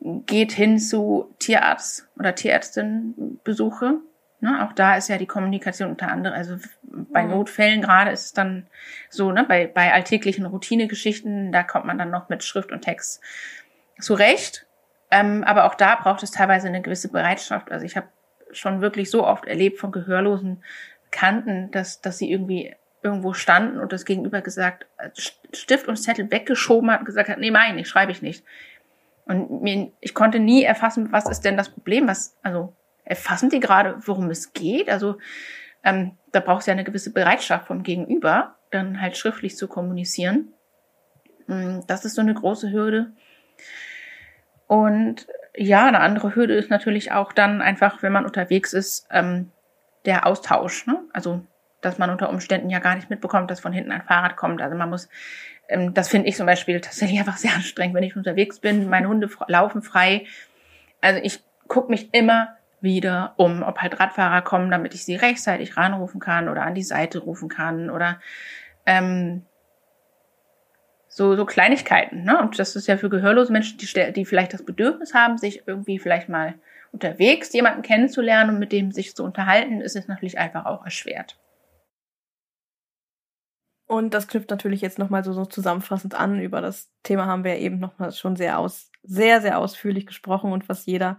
[0.00, 3.98] geht hin zu Tierarzt oder Tierärztin-Besuche.
[4.42, 7.30] Ne, auch da ist ja die Kommunikation unter anderem, also bei mhm.
[7.32, 8.66] Notfällen gerade ist es dann
[9.10, 13.20] so, ne, bei, bei alltäglichen Routinegeschichten, da kommt man dann noch mit Schrift und Text
[14.00, 14.66] zurecht.
[15.10, 17.70] Ähm, aber auch da braucht es teilweise eine gewisse Bereitschaft.
[17.70, 18.08] Also ich habe
[18.52, 20.64] schon wirklich so oft erlebt von gehörlosen
[21.10, 24.86] Bekannten, dass, dass sie irgendwie irgendwo standen und das Gegenüber gesagt,
[25.52, 28.44] Stift und Zettel weggeschoben hat und gesagt hat, nee, meine ich, schreibe ich nicht.
[29.30, 32.74] Und mir, ich konnte nie erfassen, was ist denn das Problem, was, also
[33.04, 34.90] erfassen die gerade, worum es geht?
[34.90, 35.18] Also
[35.84, 40.48] ähm, da braucht es ja eine gewisse Bereitschaft vom Gegenüber, dann halt schriftlich zu kommunizieren.
[41.46, 43.12] Mm, das ist so eine große Hürde.
[44.66, 49.52] Und ja, eine andere Hürde ist natürlich auch dann einfach, wenn man unterwegs ist, ähm,
[50.06, 50.88] der Austausch.
[50.88, 51.04] Ne?
[51.12, 51.46] Also,
[51.82, 54.60] dass man unter Umständen ja gar nicht mitbekommt, dass von hinten ein Fahrrad kommt.
[54.60, 55.08] Also man muss,
[55.70, 58.88] ähm, das finde ich zum Beispiel tatsächlich einfach sehr anstrengend, wenn ich unterwegs bin.
[58.88, 60.26] Meine Hunde laufen frei.
[61.00, 65.76] Also ich gucke mich immer wieder um, ob halt Radfahrer kommen, damit ich sie rechtzeitig
[65.76, 68.20] ranrufen kann oder an die Seite rufen kann oder
[68.86, 69.44] ähm,
[71.08, 72.24] so, so Kleinigkeiten.
[72.24, 72.40] Ne?
[72.40, 75.98] Und das ist ja für gehörlose Menschen, die, die vielleicht das Bedürfnis haben, sich irgendwie
[75.98, 76.54] vielleicht mal
[76.92, 81.36] unterwegs jemanden kennenzulernen und mit dem sich zu unterhalten, ist es natürlich einfach auch erschwert.
[83.90, 86.38] Und das knüpft natürlich jetzt nochmal so, so zusammenfassend an.
[86.38, 90.68] Über das Thema haben wir eben nochmal schon sehr aus, sehr, sehr ausführlich gesprochen und
[90.68, 91.18] was jeder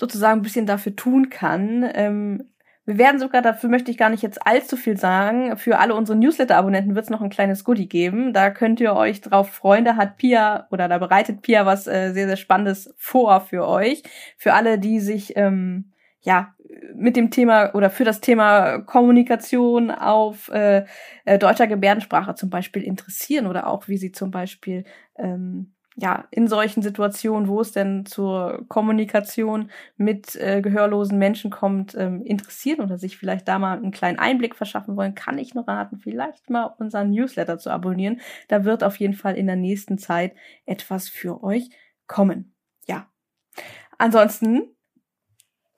[0.00, 1.86] sozusagen ein bisschen dafür tun kann.
[1.92, 2.48] Ähm,
[2.86, 6.16] wir werden sogar, dafür möchte ich gar nicht jetzt allzu viel sagen, für alle unsere
[6.16, 8.32] Newsletter-Abonnenten wird es noch ein kleines Goodie geben.
[8.32, 9.84] Da könnt ihr euch drauf freuen.
[9.84, 14.02] Da hat Pia oder da bereitet Pia was äh, sehr, sehr Spannendes vor für euch.
[14.38, 15.92] Für alle, die sich ähm,
[16.22, 16.54] ja
[16.94, 20.84] mit dem Thema oder für das Thema Kommunikation auf äh,
[21.24, 24.84] äh, deutscher Gebärdensprache zum Beispiel interessieren oder auch wie sie zum Beispiel
[25.16, 31.94] ähm, ja, in solchen Situationen, wo es denn zur Kommunikation mit äh, gehörlosen Menschen kommt,
[31.94, 35.68] ähm, interessieren oder sich vielleicht da mal einen kleinen Einblick verschaffen wollen, kann ich nur
[35.68, 38.20] raten, vielleicht mal unseren Newsletter zu abonnieren.
[38.48, 40.34] Da wird auf jeden Fall in der nächsten Zeit
[40.64, 41.68] etwas für euch
[42.06, 42.54] kommen.
[42.86, 43.06] Ja.
[43.98, 44.74] Ansonsten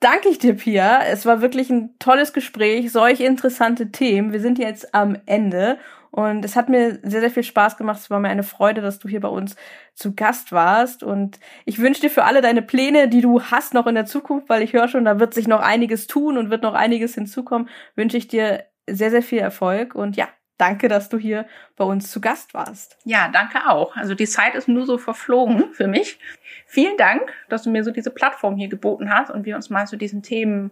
[0.05, 1.03] danke ich dir, Pia.
[1.03, 4.33] Es war wirklich ein tolles Gespräch, solch interessante Themen.
[4.33, 5.79] Wir sind jetzt am Ende
[6.11, 7.99] und es hat mir sehr, sehr viel Spaß gemacht.
[7.99, 9.55] Es war mir eine Freude, dass du hier bei uns
[9.95, 11.01] zu Gast warst.
[11.01, 14.47] Und ich wünsche dir für alle deine Pläne, die du hast noch in der Zukunft,
[14.47, 17.67] weil ich höre schon, da wird sich noch einiges tun und wird noch einiges hinzukommen,
[17.95, 19.95] wünsche ich dir sehr, sehr viel Erfolg.
[19.95, 20.27] Und ja,
[20.57, 21.45] danke, dass du hier
[21.75, 22.97] bei uns zu Gast warst.
[23.03, 23.95] Ja, danke auch.
[23.95, 26.19] Also die Zeit ist nur so verflogen für mich.
[26.65, 29.87] Vielen Dank, dass du mir so diese Plattform hier geboten hast und wir uns mal
[29.87, 30.71] zu diesen Themen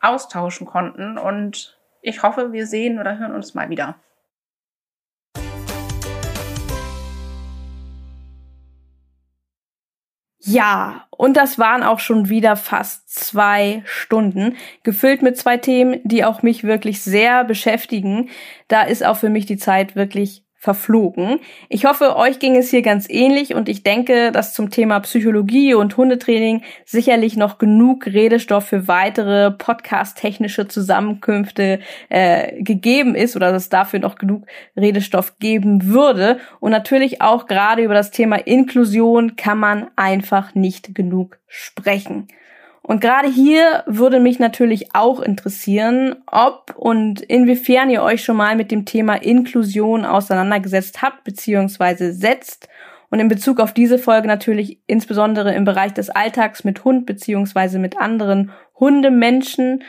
[0.00, 1.18] austauschen konnten.
[1.18, 3.96] Und ich hoffe, wir sehen oder hören uns mal wieder.
[10.52, 16.24] Ja, und das waren auch schon wieder fast zwei Stunden, gefüllt mit zwei Themen, die
[16.24, 18.30] auch mich wirklich sehr beschäftigen.
[18.68, 21.40] Da ist auch für mich die Zeit wirklich verflogen.
[21.70, 25.72] Ich hoffe, euch ging es hier ganz ähnlich und ich denke, dass zum Thema Psychologie
[25.72, 31.80] und Hundetraining sicherlich noch genug Redestoff für weitere podcast-technische Zusammenkünfte
[32.10, 34.44] äh, gegeben ist oder dass es dafür noch genug
[34.76, 36.38] Redestoff geben würde.
[36.60, 42.28] Und natürlich auch gerade über das Thema Inklusion kann man einfach nicht genug sprechen.
[42.90, 48.56] Und gerade hier würde mich natürlich auch interessieren, ob und inwiefern ihr euch schon mal
[48.56, 52.10] mit dem Thema Inklusion auseinandergesetzt habt bzw.
[52.10, 52.68] setzt.
[53.08, 57.78] Und in Bezug auf diese Folge natürlich insbesondere im Bereich des Alltags mit Hund bzw.
[57.78, 59.84] mit anderen Hundemenschen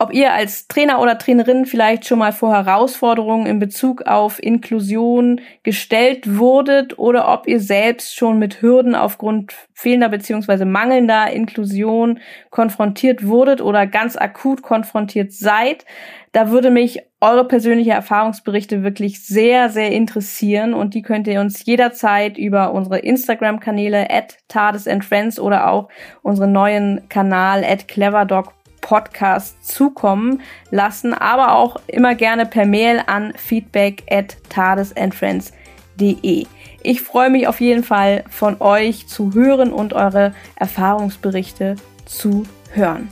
[0.00, 5.42] ob ihr als Trainer oder Trainerin vielleicht schon mal vor Herausforderungen in Bezug auf Inklusion
[5.62, 12.18] gestellt wurdet oder ob ihr selbst schon mit Hürden aufgrund fehlender beziehungsweise mangelnder Inklusion
[12.48, 15.84] konfrontiert wurdet oder ganz akut konfrontiert seid.
[16.32, 21.66] Da würde mich eure persönliche Erfahrungsberichte wirklich sehr, sehr interessieren und die könnt ihr uns
[21.66, 25.90] jederzeit über unsere Instagram-Kanäle at Tades and Friends oder auch
[26.22, 33.32] unseren neuen Kanal at cleverdog Podcast zukommen lassen, aber auch immer gerne per Mail an
[33.36, 36.46] feedback at tadesandfriends.de.
[36.82, 41.76] Ich freue mich auf jeden Fall von euch zu hören und eure Erfahrungsberichte
[42.06, 43.08] zu hören.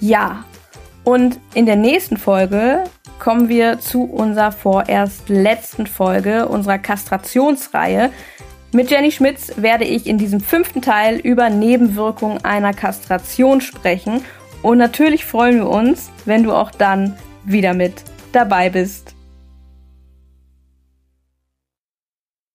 [0.00, 0.44] Ja,
[1.04, 2.84] und in der nächsten Folge
[3.18, 8.10] kommen wir zu unserer vorerst letzten Folge unserer Kastrationsreihe.
[8.72, 14.22] Mit Jenny Schmitz werde ich in diesem fünften Teil über Nebenwirkungen einer Kastration sprechen.
[14.62, 17.94] Und natürlich freuen wir uns, wenn du auch dann wieder mit
[18.32, 19.15] dabei bist.